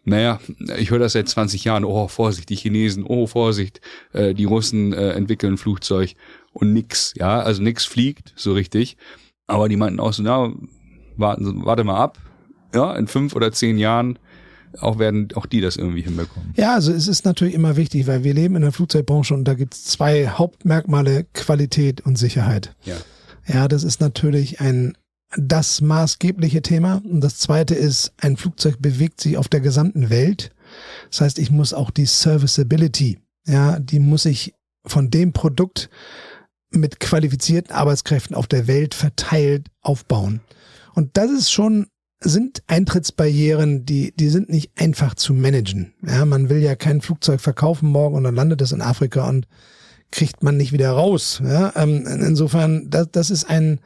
naja, 0.06 0.40
ich 0.78 0.92
höre 0.92 1.00
das 1.00 1.14
seit 1.14 1.30
20 1.30 1.64
Jahren, 1.64 1.86
oh 1.86 2.08
Vorsicht, 2.08 2.50
die 2.50 2.56
Chinesen, 2.56 3.06
oh 3.06 3.28
Vorsicht, 3.28 3.82
äh, 4.12 4.34
die 4.34 4.46
Russen 4.46 4.94
äh, 4.94 5.12
entwickeln 5.12 5.58
Flugzeug 5.58 6.14
und 6.52 6.74
nix, 6.74 7.14
ja, 7.18 7.40
also 7.40 7.62
nix 7.62 7.86
fliegt 7.86 8.34
so 8.36 8.54
richtig. 8.54 8.98
Aber 9.48 9.70
die 9.70 9.78
meinten 9.78 10.00
auch 10.00 10.14
so, 10.14 10.24
na, 10.24 10.52
warten, 11.16 11.66
warte 11.66 11.84
mal 11.84 11.98
ab, 11.98 12.18
ja, 12.74 12.96
in 12.96 13.08
fünf 13.08 13.36
oder 13.36 13.52
zehn 13.52 13.78
Jahren 13.78 14.20
auch 14.80 14.98
werden 14.98 15.30
auch 15.36 15.46
die 15.46 15.62
das 15.62 15.76
irgendwie 15.76 16.02
hinbekommen. 16.02 16.54
Ja, 16.56 16.74
also 16.74 16.92
es 16.92 17.08
ist 17.08 17.26
natürlich 17.26 17.54
immer 17.54 17.76
wichtig, 17.76 18.08
weil 18.08 18.24
wir 18.24 18.34
leben 18.34 18.56
in 18.56 18.64
der 18.64 18.72
Flugzeugbranche 18.72 19.34
und 19.34 19.44
da 19.46 19.54
gibt 19.54 19.76
es 19.76 19.86
zwei 19.86 20.28
Hauptmerkmale, 20.28 21.26
Qualität 21.34 22.02
und 22.02 22.18
Sicherheit. 22.18 22.76
Ja. 22.84 22.96
Ja, 23.46 23.68
das 23.68 23.84
ist 23.84 24.00
natürlich 24.00 24.62
ein 24.62 24.98
das 25.38 25.82
maßgebliche 25.82 26.62
Thema. 26.62 27.02
Und 27.04 27.22
das 27.22 27.38
zweite 27.38 27.76
ist, 27.76 28.14
ein 28.18 28.38
Flugzeug 28.38 28.82
bewegt 28.82 29.22
sich 29.22 29.38
auf 29.38 29.48
der 29.48 29.62
gesamten 29.62 30.10
Welt. 30.10 30.52
Das 31.10 31.22
heißt, 31.22 31.40
ich 31.40 31.52
muss 31.52 31.74
auch 31.74 31.92
die 31.92 32.06
Serviceability, 32.06 33.20
ja, 33.46 33.80
die 33.80 34.00
muss 34.00 34.26
ich 34.26 34.54
von 34.86 35.10
dem 35.10 35.34
Produkt 35.34 35.90
mit 36.72 37.00
qualifizierten 37.00 37.74
Arbeitskräften 37.74 38.36
auf 38.36 38.48
der 38.48 38.68
Welt 38.68 38.94
verteilt 38.94 39.68
aufbauen. 39.82 40.42
Und 40.94 41.18
das 41.18 41.32
ist 41.32 41.52
schon 41.52 41.88
sind 42.26 42.64
Eintrittsbarrieren, 42.68 43.86
die, 43.86 44.14
die 44.16 44.30
sind 44.30 44.50
nicht 44.50 44.72
einfach 44.78 45.14
zu 45.16 45.34
managen. 45.34 45.94
Ja, 46.06 46.26
man 46.26 46.50
will 46.50 46.60
ja 46.60 46.76
kein 46.76 47.02
Flugzeug 47.02 47.42
verkaufen 47.42 47.90
morgen 47.90 48.16
und 48.16 48.24
dann 48.24 48.36
landet 48.36 48.62
es 48.62 48.72
in 48.72 48.82
Afrika 48.82 49.28
und 49.28 49.48
kriegt 50.12 50.44
man 50.44 50.58
nicht 50.58 50.72
wieder 50.72 50.92
raus. 50.92 51.42
Ja, 51.44 51.74
ähm, 51.76 52.06
insofern, 52.06 52.90
das, 52.90 53.10
das 53.12 53.30
ist 53.30 53.50
ein, 53.50 53.74
ein 53.74 53.80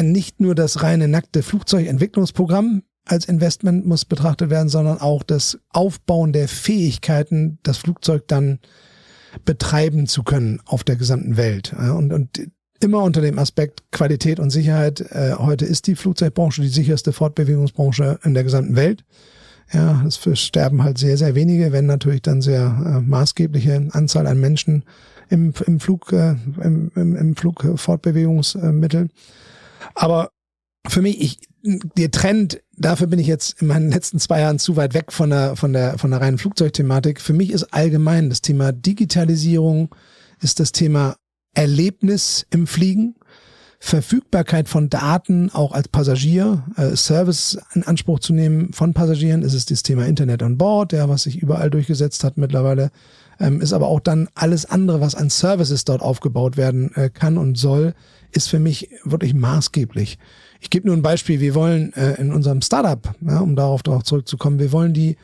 nicht 0.00 0.40
nur 0.40 0.54
das 0.54 0.82
reine 0.82 1.08
nackte 1.08 1.42
Flugzeugentwicklungsprogramm 1.42 2.82
als 3.04 3.26
Investment 3.26 3.86
muss 3.86 4.04
betrachtet 4.04 4.50
werden, 4.50 4.68
sondern 4.68 5.00
auch 5.00 5.22
das 5.22 5.58
Aufbauen 5.70 6.32
der 6.32 6.48
Fähigkeiten, 6.48 7.58
das 7.62 7.78
Flugzeug 7.78 8.26
dann 8.26 8.58
betreiben 9.44 10.06
zu 10.06 10.24
können 10.24 10.60
auf 10.64 10.82
der 10.82 10.96
gesamten 10.96 11.36
Welt. 11.36 11.72
Und, 11.72 12.12
und 12.12 12.48
immer 12.80 13.02
unter 13.02 13.20
dem 13.20 13.38
Aspekt 13.38 13.84
Qualität 13.90 14.40
und 14.40 14.50
Sicherheit. 14.50 15.00
Äh, 15.00 15.34
heute 15.38 15.64
ist 15.64 15.86
die 15.86 15.94
Flugzeugbranche 15.94 16.62
die 16.62 16.68
sicherste 16.68 17.12
Fortbewegungsbranche 17.12 18.18
in 18.24 18.34
der 18.34 18.44
gesamten 18.44 18.76
Welt. 18.76 19.04
Ja, 19.72 20.04
es 20.06 20.20
sterben 20.38 20.84
halt 20.84 20.98
sehr, 20.98 21.16
sehr 21.16 21.34
wenige, 21.34 21.72
wenn 21.72 21.86
natürlich 21.86 22.22
dann 22.22 22.40
sehr 22.40 22.62
äh, 22.64 23.00
maßgebliche 23.00 23.88
Anzahl 23.92 24.26
an 24.26 24.38
Menschen 24.38 24.84
im, 25.28 25.52
im 25.66 25.80
Flug, 25.80 26.12
äh, 26.12 26.36
im, 26.62 26.92
im, 26.94 27.16
im 27.16 27.36
Flugfortbewegungsmittel. 27.36 29.08
Aber 29.96 30.30
für 30.86 31.02
mich, 31.02 31.20
ich, 31.20 31.38
der 31.62 32.10
Trend, 32.12 32.62
dafür 32.76 33.08
bin 33.08 33.18
ich 33.18 33.26
jetzt 33.26 33.60
in 33.60 33.66
meinen 33.66 33.90
letzten 33.90 34.20
zwei 34.20 34.40
Jahren 34.40 34.60
zu 34.60 34.76
weit 34.76 34.94
weg 34.94 35.10
von 35.10 35.30
der, 35.30 35.56
von 35.56 35.72
der, 35.72 35.98
von 35.98 36.10
der 36.10 36.20
reinen 36.20 36.38
Flugzeugthematik. 36.38 37.20
Für 37.20 37.32
mich 37.32 37.50
ist 37.50 37.64
allgemein 37.74 38.28
das 38.28 38.42
Thema 38.42 38.72
Digitalisierung, 38.72 39.92
ist 40.40 40.60
das 40.60 40.70
Thema 40.70 41.16
Erlebnis 41.54 42.46
im 42.50 42.66
Fliegen, 42.66 43.16
Verfügbarkeit 43.78 44.68
von 44.68 44.90
Daten 44.90 45.50
auch 45.50 45.72
als 45.72 45.88
Passagier, 45.88 46.64
äh, 46.76 46.96
Service 46.96 47.58
in 47.74 47.82
Anspruch 47.82 48.20
zu 48.20 48.32
nehmen 48.32 48.72
von 48.72 48.94
Passagieren, 48.94 49.42
ist 49.42 49.54
es 49.54 49.66
das 49.66 49.82
Thema 49.82 50.06
Internet 50.06 50.42
on 50.42 50.58
Board, 50.58 50.92
ja, 50.92 51.08
was 51.08 51.24
sich 51.24 51.38
überall 51.38 51.70
durchgesetzt 51.70 52.24
hat 52.24 52.36
mittlerweile, 52.36 52.90
ähm, 53.38 53.60
ist 53.60 53.72
aber 53.72 53.88
auch 53.88 54.00
dann 54.00 54.28
alles 54.34 54.66
andere, 54.66 55.00
was 55.00 55.14
an 55.14 55.30
Services 55.30 55.84
dort 55.84 56.02
aufgebaut 56.02 56.56
werden 56.56 56.94
äh, 56.94 57.10
kann 57.10 57.38
und 57.38 57.58
soll, 57.58 57.94
ist 58.32 58.48
für 58.48 58.58
mich 58.58 58.88
wirklich 59.04 59.34
maßgeblich. 59.34 60.18
Ich 60.60 60.70
gebe 60.70 60.86
nur 60.86 60.96
ein 60.96 61.02
Beispiel, 61.02 61.40
wir 61.40 61.54
wollen 61.54 61.92
äh, 61.94 62.20
in 62.20 62.32
unserem 62.32 62.62
Startup, 62.62 63.14
ja, 63.20 63.40
um 63.40 63.56
darauf, 63.56 63.82
darauf 63.82 64.04
zurückzukommen, 64.04 64.58
wir 64.58 64.72
wollen 64.72 64.92
die 64.92 65.16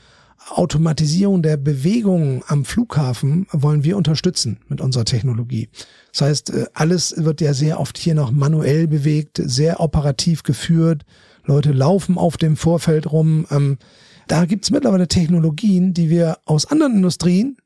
Automatisierung 0.51 1.43
der 1.43 1.57
Bewegung 1.57 2.45
am 2.49 2.65
Flughafen 2.65 3.47
wollen 3.53 3.85
wir 3.85 3.97
unterstützen 3.97 4.59
mit 4.69 4.81
unserer 4.81 5.05
Technologie. 5.05 5.69
Das 6.13 6.23
heißt, 6.23 6.51
äh, 6.51 6.67
alles 6.75 7.15
wird 7.17 7.41
ja 7.41 7.55
sehr 7.55 7.81
oft 7.81 7.97
hier 7.97 8.15
noch 8.15 8.31
manuell 8.31 8.89
bewegt, 8.89 9.41
sehr 9.43 9.81
operativ 9.81 10.43
geführt. 10.43 11.05
Leute 11.45 11.73
laufen 11.73 12.19
auf 12.19 12.37
dem 12.37 12.57
Vorfeld 12.57 13.11
rum. 13.11 13.47
Ähm, 13.51 13.79
da 14.29 14.45
gibt's 14.45 14.71
mittlerweile 14.71 15.09
Technologien, 15.09 15.95
die 15.95 16.11
wir 16.11 16.39
aus 16.45 16.67
anderen 16.67 16.95
Industrien, 16.97 17.57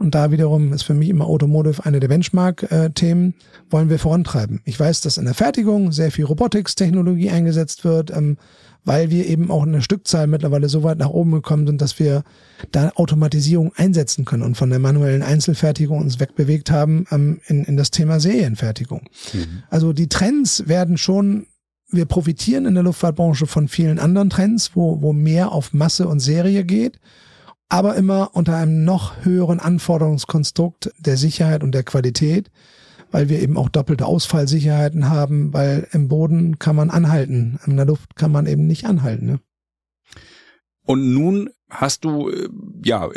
und 0.00 0.14
da 0.14 0.30
wiederum 0.30 0.72
ist 0.72 0.82
für 0.82 0.94
mich 0.94 1.10
immer 1.10 1.26
Automotive 1.26 1.84
eine 1.84 2.00
der 2.00 2.08
Benchmark-Themen, 2.08 3.34
wollen 3.68 3.90
wir 3.90 3.98
vorantreiben. 3.98 4.60
Ich 4.64 4.80
weiß, 4.80 5.02
dass 5.02 5.18
in 5.18 5.26
der 5.26 5.34
Fertigung 5.34 5.92
sehr 5.92 6.10
viel 6.10 6.24
Robotics-Technologie 6.24 7.30
eingesetzt 7.30 7.84
wird. 7.84 8.10
Ähm, 8.10 8.38
weil 8.84 9.10
wir 9.10 9.26
eben 9.26 9.50
auch 9.50 9.64
in 9.64 9.72
der 9.72 9.82
Stückzahl 9.82 10.26
mittlerweile 10.26 10.70
so 10.70 10.82
weit 10.82 10.96
nach 10.96 11.10
oben 11.10 11.32
gekommen 11.32 11.66
sind, 11.66 11.82
dass 11.82 11.98
wir 11.98 12.22
da 12.72 12.90
Automatisierung 12.94 13.72
einsetzen 13.76 14.24
können 14.24 14.42
und 14.42 14.56
von 14.56 14.70
der 14.70 14.78
manuellen 14.78 15.22
Einzelfertigung 15.22 15.98
uns 15.98 16.18
wegbewegt 16.18 16.70
haben 16.70 17.04
ähm, 17.10 17.40
in, 17.46 17.64
in 17.64 17.76
das 17.76 17.90
Thema 17.90 18.20
Serienfertigung. 18.20 19.02
Mhm. 19.34 19.62
Also 19.68 19.92
die 19.92 20.08
Trends 20.08 20.66
werden 20.66 20.96
schon 20.96 21.46
wir 21.92 22.04
profitieren 22.04 22.66
in 22.66 22.74
der 22.74 22.84
Luftfahrtbranche 22.84 23.46
von 23.46 23.66
vielen 23.66 23.98
anderen 23.98 24.30
Trends, 24.30 24.70
wo, 24.74 25.02
wo 25.02 25.12
mehr 25.12 25.50
auf 25.50 25.72
Masse 25.72 26.06
und 26.06 26.20
Serie 26.20 26.64
geht, 26.64 27.00
aber 27.70 27.94
immer 27.94 28.30
unter 28.34 28.56
einem 28.56 28.84
noch 28.84 29.24
höheren 29.24 29.60
Anforderungskonstrukt 29.60 30.92
der 30.98 31.16
Sicherheit 31.16 31.62
und 31.62 31.72
der 31.72 31.84
Qualität, 31.84 32.50
weil 33.10 33.28
wir 33.28 33.40
eben 33.40 33.56
auch 33.56 33.68
doppelte 33.68 34.06
Ausfallsicherheiten 34.06 35.08
haben, 35.08 35.52
weil 35.52 35.86
im 35.92 36.08
Boden 36.08 36.58
kann 36.58 36.76
man 36.76 36.90
anhalten, 36.90 37.58
in 37.66 37.76
der 37.76 37.86
Luft 37.86 38.16
kann 38.16 38.32
man 38.32 38.46
eben 38.46 38.66
nicht 38.66 38.84
anhalten. 38.86 39.26
Ne? 39.26 39.40
Und 40.84 41.14
nun 41.14 41.50
hast 41.68 42.04
du 42.04 42.30
äh, 42.30 42.48
ja 42.84 43.08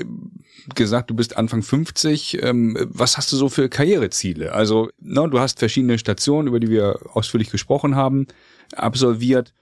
gesagt, 0.75 1.09
du 1.09 1.15
bist 1.15 1.35
Anfang 1.35 1.63
50. 1.63 2.43
Ähm, 2.43 2.77
was 2.89 3.17
hast 3.17 3.31
du 3.31 3.35
so 3.35 3.49
für 3.49 3.69
Karriereziele? 3.69 4.53
Also, 4.53 4.91
ne, 4.99 5.27
du 5.27 5.39
hast 5.39 5.57
verschiedene 5.57 5.97
Stationen, 5.97 6.47
über 6.47 6.59
die 6.59 6.69
wir 6.69 6.99
ausführlich 7.13 7.49
gesprochen 7.49 7.95
haben, 7.95 8.27
absolviert. 8.75 9.53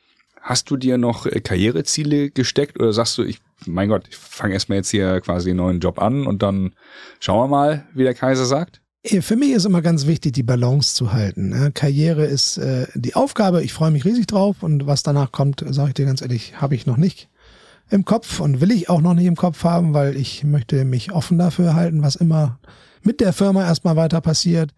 Hast 0.41 0.69
du 0.69 0.75
dir 0.75 0.97
noch 0.97 1.25
äh, 1.25 1.39
Karriereziele 1.39 2.31
gesteckt 2.31 2.77
oder 2.77 2.91
sagst 2.91 3.17
du, 3.17 3.23
ich, 3.23 3.39
mein 3.65 3.89
Gott, 3.89 4.05
ich 4.09 4.17
fange 4.17 4.53
erstmal 4.53 4.77
jetzt 4.77 4.89
hier 4.89 5.21
quasi 5.21 5.49
einen 5.49 5.57
neuen 5.57 5.79
Job 5.79 6.01
an 6.01 6.25
und 6.25 6.41
dann 6.41 6.73
schauen 7.19 7.39
wir 7.39 7.47
mal, 7.47 7.85
wie 7.93 8.03
der 8.03 8.13
Kaiser 8.13 8.45
sagt? 8.45 8.81
Äh, 9.03 9.21
für 9.21 9.35
mich 9.35 9.51
ist 9.51 9.65
immer 9.65 9.81
ganz 9.81 10.07
wichtig, 10.07 10.33
die 10.33 10.43
Balance 10.43 10.95
zu 10.95 11.13
halten. 11.13 11.49
Ne? 11.49 11.71
Karriere 11.73 12.25
ist 12.25 12.57
äh, 12.57 12.87
die 12.95 13.15
Aufgabe, 13.15 13.63
ich 13.63 13.73
freue 13.73 13.91
mich 13.91 14.05
riesig 14.05 14.27
drauf 14.27 14.63
und 14.63 14.87
was 14.87 15.03
danach 15.03 15.31
kommt, 15.31 15.63
sage 15.69 15.89
ich 15.89 15.93
dir 15.95 16.05
ganz 16.05 16.21
ehrlich, 16.21 16.61
habe 16.61 16.75
ich 16.75 16.85
noch 16.85 16.97
nicht 16.97 17.29
im 17.89 18.05
Kopf 18.05 18.39
und 18.39 18.61
will 18.61 18.71
ich 18.71 18.89
auch 18.89 19.01
noch 19.01 19.13
nicht 19.13 19.25
im 19.25 19.35
Kopf 19.35 19.63
haben, 19.63 19.93
weil 19.93 20.15
ich 20.15 20.43
möchte 20.43 20.85
mich 20.85 21.11
offen 21.11 21.37
dafür 21.37 21.75
halten, 21.75 22.03
was 22.03 22.15
immer 22.15 22.59
mit 23.03 23.19
der 23.19 23.33
Firma 23.33 23.65
erstmal 23.65 23.95
weiter 23.95 24.21
passiert. 24.21 24.71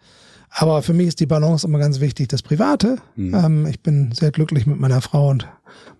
Aber 0.49 0.83
für 0.83 0.93
mich 0.93 1.07
ist 1.07 1.19
die 1.19 1.25
Balance 1.25 1.65
immer 1.65 1.79
ganz 1.79 1.99
wichtig, 1.99 2.27
das 2.27 2.43
Private. 2.43 2.97
Mhm. 3.15 3.35
Ähm, 3.35 3.65
ich 3.65 3.81
bin 3.81 4.11
sehr 4.11 4.31
glücklich 4.31 4.67
mit 4.67 4.79
meiner 4.79 5.01
Frau 5.01 5.29
und 5.29 5.47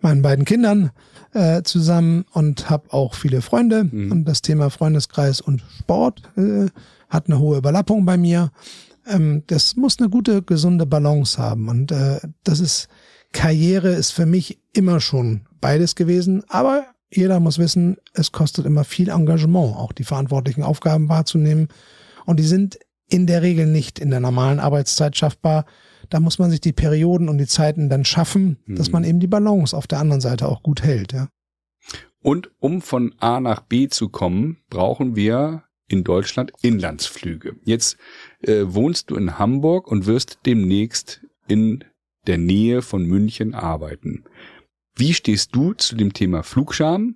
meinen 0.02 0.22
beiden 0.22 0.46
Kindern 0.46 0.92
äh, 1.34 1.64
zusammen 1.64 2.26
und 2.32 2.70
habe 2.70 2.94
auch 2.94 3.14
viele 3.14 3.42
Freunde. 3.42 3.86
Mhm. 3.86 4.12
Und 4.12 4.26
das 4.26 4.42
Thema 4.42 4.70
Freundeskreis 4.70 5.42
und 5.42 5.64
Sport 5.80 6.22
äh, 6.38 6.68
hat 7.10 7.28
eine 7.28 7.40
hohe 7.40 7.58
Überlappung 7.58 8.06
bei 8.06 8.18
mir. 8.18 8.52
Ähm, 9.08 9.44
das 9.48 9.76
muss 9.76 10.00
eine 10.00 10.10
gute, 10.10 10.42
gesunde 10.42 10.86
Balance 10.86 11.42
haben. 11.42 11.70
Und 11.70 11.92
äh, 11.92 12.20
das 12.44 12.60
ist, 12.60 12.88
Karriere 13.32 13.90
ist 13.90 14.12
für 14.12 14.26
mich 14.26 14.60
immer 14.74 15.00
schon 15.00 15.42
beides 15.60 15.96
gewesen. 15.96 16.44
Aber 16.50 16.86
jeder 17.12 17.40
muss 17.40 17.60
wissen, 17.60 17.98
es 18.14 18.32
kostet 18.32 18.66
immer 18.66 18.84
viel 18.84 19.10
Engagement, 19.10 19.76
auch 19.76 19.92
die 19.92 20.04
verantwortlichen 20.04 20.64
Aufgaben 20.64 21.10
wahrzunehmen. 21.10 21.68
Und 22.26 22.40
die 22.40 22.46
sind 22.46 22.80
in 23.10 23.28
der 23.28 23.42
Regel 23.42 23.68
nicht 23.68 24.00
in 24.00 24.10
der 24.10 24.20
normalen 24.20 24.60
Arbeitszeit 24.60 25.16
schaffbar. 25.16 25.66
Da 26.14 26.20
muss 26.20 26.38
man 26.38 26.52
sich 26.52 26.62
die 26.62 26.74
Perioden 26.74 27.28
und 27.28 27.40
die 27.40 27.48
Zeiten 27.48 27.90
dann 27.90 28.06
schaffen, 28.06 28.60
mhm. 28.68 28.76
dass 28.76 28.92
man 28.92 29.04
eben 29.04 29.20
die 29.20 29.26
Balance 29.26 29.76
auf 29.76 29.88
der 29.88 29.98
anderen 29.98 30.22
Seite 30.22 30.48
auch 30.48 30.62
gut 30.62 30.84
hält. 30.84 31.12
Ja. 31.12 31.28
Und 32.22 32.52
um 32.60 32.82
von 32.82 33.16
A 33.20 33.40
nach 33.40 33.62
B 33.62 33.88
zu 33.88 34.10
kommen, 34.10 34.58
brauchen 34.70 35.16
wir 35.16 35.64
in 35.88 36.04
Deutschland 36.04 36.52
Inlandsflüge. 36.62 37.56
Jetzt 37.66 37.98
äh, 38.42 38.62
wohnst 38.66 39.10
du 39.10 39.16
in 39.16 39.40
Hamburg 39.40 39.88
und 39.88 40.06
wirst 40.06 40.38
demnächst 40.46 41.26
in 41.48 41.84
der 42.28 42.38
Nähe 42.38 42.84
von 42.84 43.06
München 43.06 43.56
arbeiten. 43.56 44.24
Wie 44.96 45.16
stehst 45.16 45.56
du 45.56 45.74
zu 45.74 45.96
dem 45.96 46.14
Thema 46.14 46.44
Flugscham? 46.44 47.16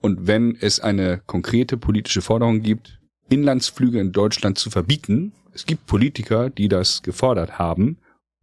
Und 0.00 0.28
wenn 0.28 0.54
es 0.54 0.78
eine 0.78 1.20
konkrete 1.26 1.76
politische 1.76 2.22
Forderung 2.22 2.62
gibt, 2.62 3.00
Inlandsflüge 3.30 3.98
in 3.98 4.12
Deutschland 4.12 4.58
zu 4.58 4.70
verbieten, 4.70 5.32
es 5.52 5.66
gibt 5.66 5.86
Politiker, 5.86 6.50
die 6.50 6.68
das 6.68 7.02
gefordert 7.02 7.58
haben, 7.58 7.98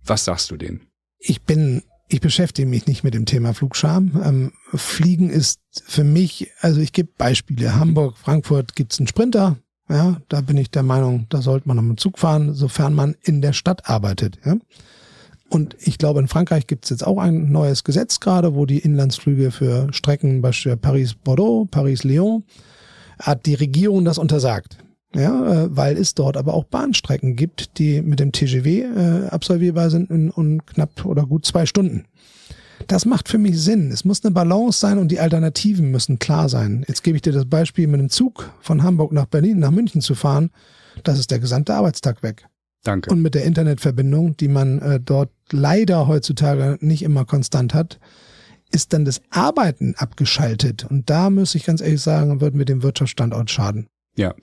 was 0.05 0.25
sagst 0.25 0.51
du 0.51 0.57
denen? 0.57 0.81
Ich 1.19 1.41
bin 1.43 1.83
ich 2.07 2.21
beschäftige 2.21 2.67
mich 2.67 2.85
nicht 2.85 3.03
mit 3.03 3.13
dem 3.13 3.25
Thema 3.25 3.53
Flugscham. 3.53 4.21
Ähm, 4.23 4.51
Fliegen 4.73 5.29
ist 5.29 5.59
für 5.85 6.03
mich, 6.03 6.51
also 6.61 6.79
ich 6.79 6.93
gebe 6.93 7.09
Beispiele. 7.17 7.75
Hamburg, 7.75 8.17
Frankfurt 8.17 8.75
gibt's 8.75 8.99
einen 8.99 9.07
Sprinter. 9.07 9.57
Ja, 9.89 10.21
da 10.29 10.41
bin 10.41 10.57
ich 10.57 10.71
der 10.71 10.83
Meinung, 10.83 11.27
da 11.29 11.41
sollte 11.41 11.67
man 11.67 11.77
noch 11.77 11.83
mit 11.83 11.99
Zug 11.99 12.17
fahren, 12.17 12.53
sofern 12.53 12.93
man 12.93 13.15
in 13.21 13.41
der 13.41 13.53
Stadt 13.53 13.87
arbeitet. 13.87 14.39
Ja. 14.43 14.55
Und 15.49 15.75
ich 15.79 15.99
glaube, 15.99 16.19
in 16.19 16.27
Frankreich 16.27 16.65
gibt's 16.65 16.89
jetzt 16.89 17.05
auch 17.05 17.19
ein 17.19 17.51
neues 17.51 17.83
Gesetz 17.83 18.19
gerade, 18.19 18.55
wo 18.55 18.65
die 18.65 18.79
Inlandsflüge 18.79 19.51
für 19.51 19.93
Strecken, 19.93 20.41
beispielsweise 20.41 20.77
Paris-Bordeaux, 20.77 21.65
Paris-Lyon, 21.69 22.43
hat 23.19 23.45
die 23.45 23.53
Regierung 23.53 24.05
das 24.05 24.17
untersagt. 24.17 24.77
Ja, 25.15 25.63
äh, 25.63 25.75
weil 25.75 25.97
es 25.97 26.13
dort 26.13 26.35
aber 26.35 26.53
auch 26.53 26.65
Bahnstrecken 26.65 27.35
gibt, 27.35 27.77
die 27.77 28.01
mit 28.01 28.19
dem 28.19 28.31
TGW 28.31 28.81
äh, 28.81 29.27
absolvierbar 29.29 29.89
sind 29.89 30.09
in, 30.09 30.29
in 30.35 30.65
knapp 30.65 31.05
oder 31.05 31.25
gut 31.25 31.45
zwei 31.45 31.65
Stunden. 31.65 32.05
Das 32.87 33.05
macht 33.05 33.29
für 33.29 33.37
mich 33.37 33.59
Sinn. 33.61 33.91
Es 33.91 34.03
muss 34.03 34.23
eine 34.23 34.33
Balance 34.33 34.79
sein 34.79 34.97
und 34.97 35.07
die 35.07 35.21
Alternativen 35.21 35.89
müssen 35.89 36.19
klar 36.19 36.49
sein. 36.49 36.83
Jetzt 36.87 37.03
gebe 37.03 37.15
ich 37.15 37.21
dir 37.21 37.31
das 37.31 37.45
Beispiel, 37.45 37.87
mit 37.87 38.01
dem 38.01 38.09
Zug 38.09 38.51
von 38.59 38.83
Hamburg 38.83 39.13
nach 39.13 39.25
Berlin, 39.25 39.59
nach 39.59 39.71
München 39.71 40.01
zu 40.01 40.15
fahren. 40.15 40.51
Das 41.03 41.17
ist 41.17 41.31
der 41.31 41.39
gesamte 41.39 41.73
Arbeitstag 41.73 42.21
weg. 42.21 42.47
Danke. 42.83 43.09
Und 43.09 43.21
mit 43.21 43.33
der 43.33 43.45
Internetverbindung, 43.45 44.35
die 44.37 44.49
man 44.49 44.79
äh, 44.79 44.99
dort 44.99 45.31
leider 45.51 46.07
heutzutage 46.07 46.77
nicht 46.81 47.03
immer 47.03 47.25
konstant 47.25 47.73
hat, 47.73 47.99
ist 48.71 48.91
dann 48.91 49.05
das 49.05 49.21
Arbeiten 49.29 49.95
abgeschaltet. 49.97 50.85
Und 50.85 51.09
da 51.09 51.29
muss 51.29 51.55
ich 51.55 51.65
ganz 51.65 51.79
ehrlich 51.79 52.01
sagen, 52.01 52.41
wird 52.41 52.53
mit 52.53 52.67
dem 52.67 52.83
Wirtschaftsstandort 52.83 53.49
schaden. 53.49 53.87
Ja, 54.17 54.35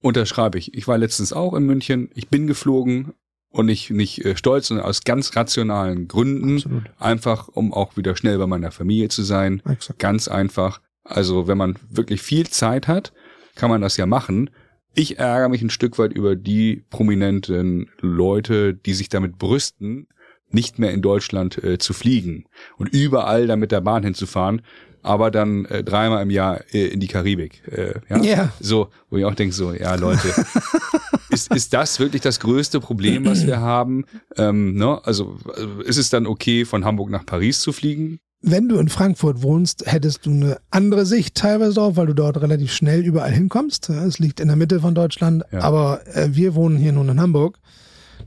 unterschreibe 0.00 0.58
ich. 0.58 0.74
Ich 0.74 0.88
war 0.88 0.98
letztens 0.98 1.32
auch 1.32 1.54
in 1.54 1.64
München. 1.64 2.10
Ich 2.14 2.28
bin 2.28 2.46
geflogen 2.46 3.14
und 3.50 3.66
nicht, 3.66 3.90
nicht 3.90 4.24
äh, 4.24 4.36
stolz, 4.36 4.68
sondern 4.68 4.86
aus 4.86 5.02
ganz 5.02 5.36
rationalen 5.36 6.08
Gründen. 6.08 6.56
Absolut. 6.56 6.84
Einfach, 6.98 7.48
um 7.48 7.72
auch 7.72 7.96
wieder 7.96 8.16
schnell 8.16 8.38
bei 8.38 8.46
meiner 8.46 8.70
Familie 8.70 9.08
zu 9.08 9.22
sein. 9.22 9.62
Exakt. 9.68 9.98
Ganz 9.98 10.28
einfach. 10.28 10.80
Also, 11.04 11.48
wenn 11.48 11.58
man 11.58 11.76
wirklich 11.88 12.22
viel 12.22 12.48
Zeit 12.48 12.88
hat, 12.88 13.12
kann 13.54 13.70
man 13.70 13.80
das 13.80 13.96
ja 13.96 14.06
machen. 14.06 14.50
Ich 14.94 15.18
ärgere 15.18 15.48
mich 15.48 15.62
ein 15.62 15.70
Stück 15.70 15.98
weit 15.98 16.12
über 16.12 16.36
die 16.36 16.84
prominenten 16.90 17.90
Leute, 18.00 18.74
die 18.74 18.94
sich 18.94 19.08
damit 19.08 19.38
brüsten, 19.38 20.08
nicht 20.52 20.78
mehr 20.78 20.92
in 20.92 21.02
Deutschland 21.02 21.62
äh, 21.62 21.78
zu 21.78 21.92
fliegen 21.92 22.44
und 22.76 22.88
überall 22.88 23.46
da 23.46 23.56
mit 23.56 23.72
der 23.72 23.80
Bahn 23.80 24.02
hinzufahren, 24.02 24.62
aber 25.02 25.30
dann 25.30 25.64
äh, 25.66 25.82
dreimal 25.82 26.22
im 26.22 26.30
Jahr 26.30 26.60
äh, 26.72 26.86
in 26.88 27.00
die 27.00 27.06
Karibik. 27.06 27.62
Äh, 27.68 27.94
ja? 28.08 28.22
Ja. 28.22 28.52
So, 28.60 28.88
wo 29.08 29.16
ich 29.16 29.24
auch 29.24 29.34
denke, 29.34 29.54
so, 29.54 29.72
ja, 29.72 29.94
Leute, 29.94 30.28
ist, 31.30 31.54
ist 31.54 31.72
das 31.72 31.98
wirklich 32.00 32.22
das 32.22 32.40
größte 32.40 32.80
Problem, 32.80 33.24
was 33.24 33.46
wir 33.46 33.60
haben? 33.60 34.04
Ähm, 34.36 34.74
ne? 34.74 35.00
Also 35.04 35.38
ist 35.84 35.96
es 35.96 36.10
dann 36.10 36.26
okay, 36.26 36.64
von 36.64 36.84
Hamburg 36.84 37.10
nach 37.10 37.24
Paris 37.24 37.60
zu 37.60 37.72
fliegen? 37.72 38.18
Wenn 38.42 38.68
du 38.70 38.78
in 38.78 38.88
Frankfurt 38.88 39.42
wohnst, 39.42 39.84
hättest 39.86 40.24
du 40.24 40.30
eine 40.30 40.58
andere 40.70 41.04
Sicht 41.04 41.34
teilweise 41.34 41.74
drauf, 41.74 41.96
weil 41.96 42.06
du 42.06 42.14
dort 42.14 42.40
relativ 42.40 42.72
schnell 42.72 43.04
überall 43.04 43.32
hinkommst. 43.32 43.90
Es 43.90 44.18
liegt 44.18 44.40
in 44.40 44.48
der 44.48 44.56
Mitte 44.56 44.80
von 44.80 44.94
Deutschland, 44.94 45.44
Ja. 45.52 45.60
aber 45.60 46.00
äh, 46.14 46.28
wir 46.32 46.54
wohnen 46.54 46.78
hier 46.78 46.92
nun 46.92 47.08
in 47.10 47.20
Hamburg. 47.20 47.58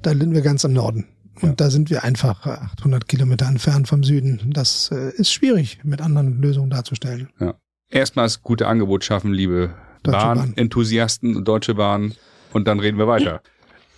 Da 0.03 0.11
sind 0.11 0.33
wir 0.33 0.41
ganz 0.41 0.63
im 0.63 0.73
Norden. 0.73 1.05
Und 1.41 1.49
Ja. 1.49 1.53
da 1.55 1.69
sind 1.69 1.89
wir 1.89 2.03
einfach 2.03 2.45
äh, 2.45 2.49
800 2.51 3.07
Kilometer 3.07 3.45
entfernt 3.47 3.87
vom 3.87 4.03
Süden. 4.03 4.51
Das 4.53 4.89
äh, 4.91 5.11
ist 5.15 5.31
schwierig 5.31 5.79
mit 5.83 6.01
anderen 6.01 6.41
Lösungen 6.41 6.69
darzustellen. 6.69 7.29
Erstmals 7.89 8.41
gute 8.41 8.67
Angebot 8.67 9.03
schaffen, 9.03 9.33
liebe 9.33 9.73
Bahn. 10.03 10.37
Bahnenthusiasten 10.37 11.35
und 11.35 11.47
Deutsche 11.47 11.75
Bahn. 11.75 12.13
Und 12.51 12.67
dann 12.67 12.79
reden 12.79 12.97
wir 12.97 13.07
weiter. 13.07 13.41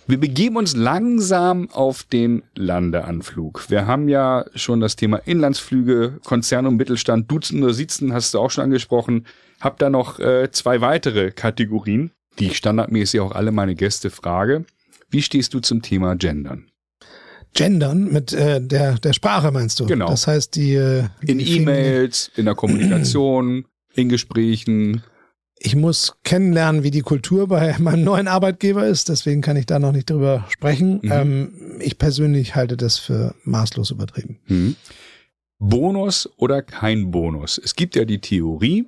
Wir 0.08 0.20
begeben 0.20 0.56
uns 0.56 0.76
langsam 0.76 1.68
auf 1.72 2.04
den 2.04 2.44
Landeanflug. 2.54 3.68
Wir 3.70 3.86
haben 3.86 4.08
ja 4.08 4.44
schon 4.54 4.80
das 4.80 4.94
Thema 4.94 5.16
Inlandsflüge, 5.16 6.20
Konzern 6.24 6.66
und 6.66 6.76
Mittelstand, 6.76 7.28
Duzen 7.30 7.62
oder 7.64 7.74
Sitzen, 7.74 8.12
hast 8.12 8.32
du 8.32 8.38
auch 8.38 8.50
schon 8.52 8.64
angesprochen. 8.64 9.26
Hab 9.60 9.78
da 9.78 9.90
noch 9.90 10.20
äh, 10.20 10.48
zwei 10.52 10.80
weitere 10.80 11.32
Kategorien, 11.32 12.12
die 12.38 12.46
ich 12.46 12.56
standardmäßig 12.56 13.18
auch 13.20 13.32
alle 13.32 13.50
meine 13.50 13.74
Gäste 13.74 14.10
frage. 14.10 14.64
Wie 15.10 15.22
stehst 15.22 15.54
du 15.54 15.60
zum 15.60 15.82
Thema 15.82 16.14
Gendern? 16.14 16.66
Gendern 17.56 18.12
mit 18.12 18.32
äh, 18.32 18.60
der, 18.60 18.94
der 18.94 19.12
Sprache 19.12 19.50
meinst 19.50 19.80
du? 19.80 19.86
Genau. 19.86 20.08
Das 20.08 20.26
heißt, 20.26 20.54
die, 20.54 20.74
äh, 20.74 21.04
In 21.22 21.40
E-Mails, 21.40 22.30
in 22.36 22.44
der 22.44 22.54
Kommunikation, 22.54 23.64
in 23.94 24.08
Gesprächen. 24.08 25.02
ich 25.58 25.74
muss 25.74 26.16
kennenlernen, 26.22 26.82
wie 26.82 26.90
die 26.90 27.00
Kultur 27.00 27.48
bei 27.48 27.74
meinem 27.80 28.04
neuen 28.04 28.28
Arbeitgeber 28.28 28.86
ist, 28.86 29.08
deswegen 29.08 29.40
kann 29.40 29.56
ich 29.56 29.66
da 29.66 29.78
noch 29.78 29.92
nicht 29.92 30.10
drüber 30.10 30.44
sprechen. 30.48 31.00
Mhm. 31.02 31.12
Ähm, 31.12 31.52
ich 31.80 31.98
persönlich 31.98 32.54
halte 32.54 32.76
das 32.76 32.98
für 32.98 33.34
maßlos 33.44 33.90
übertrieben. 33.90 34.38
Hm. 34.44 34.76
Bonus 35.58 36.28
oder 36.36 36.62
kein 36.62 37.10
Bonus? 37.10 37.58
Es 37.62 37.74
gibt 37.74 37.96
ja 37.96 38.04
die 38.04 38.20
Theorie, 38.20 38.84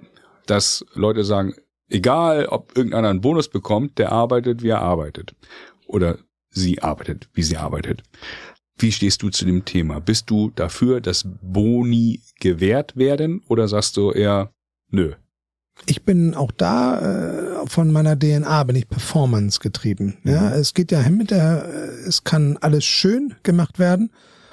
dass 0.46 0.84
Leute 0.94 1.24
sagen, 1.24 1.54
egal 1.88 2.46
ob 2.46 2.76
irgendeiner 2.76 3.08
einen 3.08 3.22
Bonus 3.22 3.48
bekommt, 3.48 3.98
der 3.98 4.12
arbeitet, 4.12 4.62
wie 4.62 4.68
er 4.68 4.82
arbeitet. 4.82 5.34
Oder 5.86 6.18
sie 6.50 6.82
arbeitet, 6.82 7.28
wie 7.32 7.42
sie 7.42 7.56
arbeitet. 7.56 8.02
Wie 8.78 8.92
stehst 8.92 9.22
du 9.22 9.30
zu 9.30 9.44
dem 9.44 9.64
Thema? 9.64 10.00
Bist 10.00 10.30
du 10.30 10.50
dafür, 10.54 11.00
dass 11.00 11.26
Boni 11.42 12.22
gewährt 12.40 12.96
werden 12.96 13.42
oder 13.48 13.66
sagst 13.66 13.96
du 13.96 14.12
eher, 14.12 14.52
nö? 14.90 15.14
Ich 15.86 16.04
bin 16.04 16.34
auch 16.34 16.52
da 16.52 17.62
äh, 17.62 17.66
von 17.66 17.90
meiner 17.90 18.18
DNA 18.18 18.64
bin 18.64 18.76
ich 18.76 18.88
Performance 18.88 19.60
getrieben. 19.60 20.18
Ja, 20.24 20.54
es 20.54 20.74
geht 20.74 20.92
ja 20.92 21.00
hin 21.00 21.16
mit 21.16 21.30
der, 21.30 21.64
äh, 21.68 22.08
es 22.08 22.24
kann 22.24 22.56
alles 22.60 22.84
schön 22.84 23.34
gemacht 23.42 23.78
werden, 23.78 24.10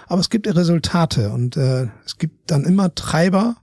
aber 0.08 0.22
es 0.22 0.30
gibt 0.30 0.48
Resultate 0.48 1.32
und 1.32 1.58
äh, 1.58 1.88
es 2.06 2.18
gibt 2.18 2.52
dann 2.52 2.64
immer 2.64 2.94
Treiber 2.94 3.58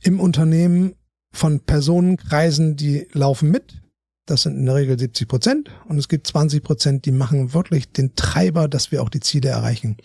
im 0.00 0.20
Unternehmen 0.20 0.94
von 1.32 1.60
Personenkreisen, 1.60 2.76
die 2.76 3.06
laufen 3.12 3.50
mit. 3.50 3.82
Das 4.30 4.42
sind 4.42 4.56
in 4.56 4.66
der 4.66 4.74
Regel 4.74 4.98
70 4.98 5.26
Prozent 5.26 5.70
und 5.88 5.98
es 5.98 6.08
gibt 6.08 6.26
20 6.26 6.62
Prozent, 6.62 7.06
die 7.06 7.12
machen 7.12 7.54
wirklich 7.54 7.90
den 7.90 8.14
Treiber, 8.14 8.68
dass 8.68 8.92
wir 8.92 9.02
auch 9.02 9.08
die 9.08 9.20
Ziele 9.20 9.48
erreichen. 9.48 9.96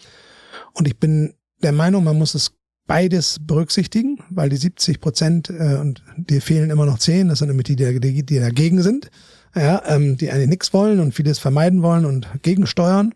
Und 0.74 0.88
ich 0.88 0.98
bin 0.98 1.34
der 1.62 1.74
Meinung, 1.74 2.04
man 2.04 2.18
muss 2.18 2.34
es 2.34 2.54
beides 2.88 3.38
berücksichtigen, 3.42 4.20
weil 4.30 4.50
die 4.50 4.58
70 4.58 5.02
Prozent 5.02 5.50
äh, 5.50 5.78
und 5.80 6.04
dir 6.18 6.42
fehlen 6.42 6.70
immer 6.70 6.86
noch 6.86 7.00
10, 7.00 7.30
das 7.30 7.40
sind 7.40 7.50
nämlich 7.50 7.66
die, 7.66 7.76
die, 7.76 8.24
die, 8.26 8.40
dagegen 8.40 8.82
sind, 8.82 9.10
ja, 9.56 9.82
ähm, 9.88 10.18
die 10.18 10.32
eigentlich 10.32 10.50
nichts 10.50 10.74
wollen 10.74 11.00
und 11.00 11.14
vieles 11.14 11.40
vermeiden 11.40 11.82
wollen 11.82 12.06
und 12.06 12.28
gegensteuern. 12.42 13.14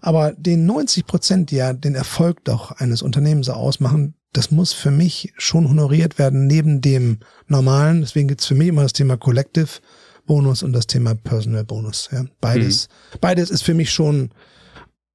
Aber 0.00 0.32
den 0.32 0.66
90 0.66 1.06
Prozent, 1.06 1.50
die 1.50 1.56
ja 1.56 1.72
den 1.72 1.94
Erfolg 1.94 2.44
doch 2.44 2.72
eines 2.72 3.02
Unternehmens 3.02 3.48
ausmachen, 3.48 4.14
das 4.32 4.50
muss 4.50 4.72
für 4.72 4.90
mich 4.90 5.32
schon 5.36 5.68
honoriert 5.68 6.18
werden 6.18 6.46
neben 6.46 6.80
dem 6.80 7.18
normalen. 7.46 8.02
Deswegen 8.02 8.28
gibt's 8.28 8.46
für 8.46 8.54
mich 8.54 8.68
immer 8.68 8.82
das 8.82 8.92
Thema 8.92 9.16
Collective 9.16 9.80
Bonus 10.28 10.62
und 10.62 10.72
das 10.72 10.86
Thema 10.86 11.16
Personal 11.16 11.64
Bonus. 11.64 12.08
Ja. 12.12 12.24
Beides, 12.40 12.88
beides 13.20 13.50
ist 13.50 13.62
für 13.62 13.74
mich 13.74 13.90
schon 13.90 14.30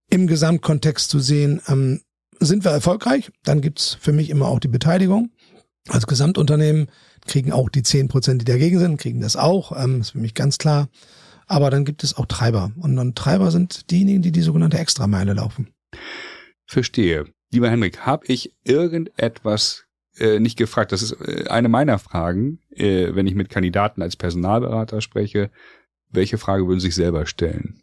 im 0.09 0.27
Gesamtkontext 0.27 1.09
zu 1.09 1.19
sehen. 1.19 1.61
Ähm, 1.69 2.01
sind 2.39 2.65
wir 2.65 2.71
erfolgreich, 2.71 3.31
dann 3.43 3.61
gibt's 3.61 3.97
für 4.01 4.11
mich 4.11 4.29
immer 4.29 4.47
auch 4.47 4.59
die 4.59 4.67
Beteiligung. 4.67 5.29
Als 5.87 6.07
Gesamtunternehmen 6.07 6.87
kriegen 7.25 7.53
auch 7.53 7.69
die 7.69 7.83
10 7.83 8.09
Prozent, 8.09 8.41
die 8.41 8.45
dagegen 8.45 8.79
sind, 8.79 8.97
kriegen 8.97 9.21
das 9.21 9.37
auch. 9.37 9.71
Ähm, 9.81 10.01
ist 10.01 10.11
für 10.11 10.17
mich 10.17 10.33
ganz 10.33 10.57
klar. 10.57 10.89
Aber 11.45 11.69
dann 11.69 11.85
gibt 11.85 12.03
es 12.03 12.17
auch 12.17 12.25
Treiber. 12.25 12.71
Und 12.79 12.95
dann 12.95 13.15
Treiber 13.15 13.51
sind 13.51 13.91
diejenigen, 13.91 14.21
die 14.21 14.31
die 14.31 14.41
sogenannte 14.41 14.79
Extrameile 14.79 15.33
laufen. 15.33 15.69
Verstehe. 16.65 17.25
Lieber 17.51 17.69
Henrik, 17.69 17.99
habe 17.99 18.25
ich 18.27 18.53
irgendetwas 18.63 19.82
äh, 20.17 20.39
nicht 20.39 20.57
gefragt? 20.57 20.91
Das 20.91 21.01
ist 21.01 21.13
äh, 21.13 21.47
eine 21.49 21.69
meiner 21.69 21.99
Fragen, 21.99 22.59
äh, 22.71 23.13
wenn 23.13 23.27
ich 23.27 23.35
mit 23.35 23.49
Kandidaten 23.49 24.01
als 24.01 24.15
Personalberater 24.15 25.01
spreche. 25.01 25.49
Welche 26.11 26.37
Frage 26.37 26.67
würden 26.67 26.79
Sie 26.79 26.87
sich 26.87 26.95
selber 26.95 27.25
stellen? 27.25 27.81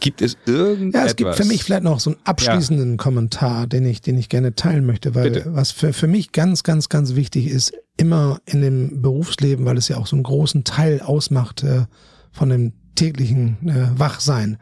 Gibt 0.00 0.22
es 0.22 0.36
irgendetwas? 0.46 1.00
Ja, 1.00 1.06
es 1.06 1.16
gibt 1.16 1.34
für 1.34 1.44
mich 1.44 1.64
vielleicht 1.64 1.82
noch 1.82 1.98
so 1.98 2.10
einen 2.10 2.20
abschließenden 2.24 2.96
Kommentar, 2.98 3.66
den 3.66 3.84
ich, 3.84 4.00
den 4.00 4.16
ich 4.16 4.28
gerne 4.28 4.54
teilen 4.54 4.86
möchte, 4.86 5.14
weil 5.14 5.30
Bitte. 5.30 5.54
was 5.54 5.72
für, 5.72 5.92
für 5.92 6.06
mich 6.06 6.30
ganz, 6.30 6.62
ganz, 6.62 6.88
ganz 6.88 7.16
wichtig 7.16 7.48
ist, 7.48 7.72
immer 7.96 8.40
in 8.46 8.62
dem 8.62 9.02
Berufsleben, 9.02 9.64
weil 9.66 9.76
es 9.76 9.88
ja 9.88 9.96
auch 9.96 10.06
so 10.06 10.14
einen 10.14 10.22
großen 10.22 10.62
Teil 10.62 11.00
ausmacht 11.00 11.64
äh, 11.64 11.86
von 12.30 12.48
dem 12.48 12.72
täglichen 12.94 13.68
äh, 13.68 13.98
Wachsein. 13.98 14.58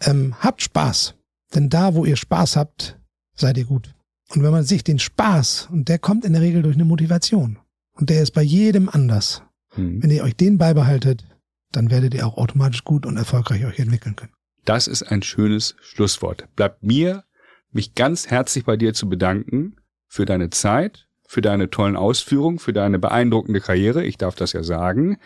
Ähm, 0.00 0.34
habt 0.40 0.62
Spaß. 0.62 1.14
Denn 1.54 1.68
da, 1.68 1.94
wo 1.94 2.04
ihr 2.04 2.16
Spaß 2.16 2.56
habt, 2.56 2.98
seid 3.36 3.56
ihr 3.58 3.64
gut. 3.64 3.94
Und 4.28 4.42
wenn 4.42 4.50
man 4.50 4.64
sich 4.64 4.82
den 4.82 4.98
Spaß, 4.98 5.68
und 5.70 5.88
der 5.88 5.98
kommt 5.98 6.24
in 6.24 6.32
der 6.32 6.42
Regel 6.42 6.62
durch 6.62 6.74
eine 6.74 6.84
Motivation, 6.84 7.58
und 7.92 8.10
der 8.10 8.22
ist 8.22 8.32
bei 8.32 8.42
jedem 8.42 8.88
anders. 8.88 9.42
Hm. 9.70 10.02
Wenn 10.02 10.10
ihr 10.10 10.24
euch 10.24 10.36
den 10.36 10.58
beibehaltet, 10.58 11.24
dann 11.72 11.90
werdet 11.90 12.14
ihr 12.14 12.26
auch 12.26 12.36
automatisch 12.36 12.84
gut 12.84 13.06
und 13.06 13.16
erfolgreich 13.16 13.64
euch 13.64 13.78
entwickeln 13.78 14.16
können. 14.16 14.32
Das 14.64 14.86
ist 14.86 15.02
ein 15.02 15.22
schönes 15.22 15.76
Schlusswort. 15.80 16.46
Bleibt 16.56 16.82
mir, 16.82 17.24
mich 17.70 17.94
ganz 17.94 18.28
herzlich 18.28 18.64
bei 18.64 18.76
dir 18.76 18.94
zu 18.94 19.08
bedanken 19.08 19.76
für 20.08 20.24
deine 20.24 20.50
Zeit, 20.50 21.08
für 21.26 21.40
deine 21.40 21.70
tollen 21.70 21.96
Ausführungen, 21.96 22.58
für 22.58 22.72
deine 22.72 22.98
beeindruckende 22.98 23.60
Karriere. 23.60 24.04
Ich 24.04 24.16
darf 24.18 24.34
das 24.34 24.52
ja 24.52 24.62
sagen. 24.62 25.18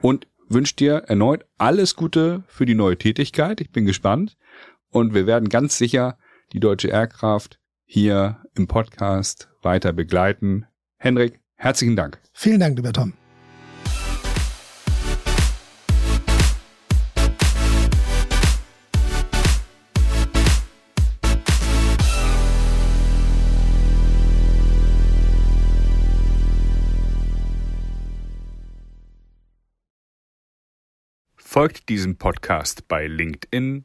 Und 0.00 0.26
wünsche 0.48 0.76
dir 0.76 0.94
erneut 1.06 1.44
alles 1.58 1.96
Gute 1.96 2.44
für 2.48 2.66
die 2.66 2.74
neue 2.74 2.96
Tätigkeit. 2.96 3.60
Ich 3.60 3.70
bin 3.70 3.86
gespannt. 3.86 4.36
Und 4.90 5.14
wir 5.14 5.26
werden 5.26 5.48
ganz 5.48 5.78
sicher 5.78 6.18
die 6.52 6.60
deutsche 6.60 6.88
Aircraft 6.88 7.59
hier 7.92 8.38
im 8.54 8.68
Podcast 8.68 9.48
weiter 9.62 9.92
begleiten. 9.92 10.64
Henrik, 10.96 11.40
herzlichen 11.56 11.96
Dank. 11.96 12.20
Vielen 12.32 12.60
Dank, 12.60 12.76
lieber 12.76 12.92
Tom. 12.92 13.14
Folgt 31.34 31.88
diesem 31.88 32.16
Podcast 32.16 32.86
bei 32.86 33.08
LinkedIn 33.08 33.84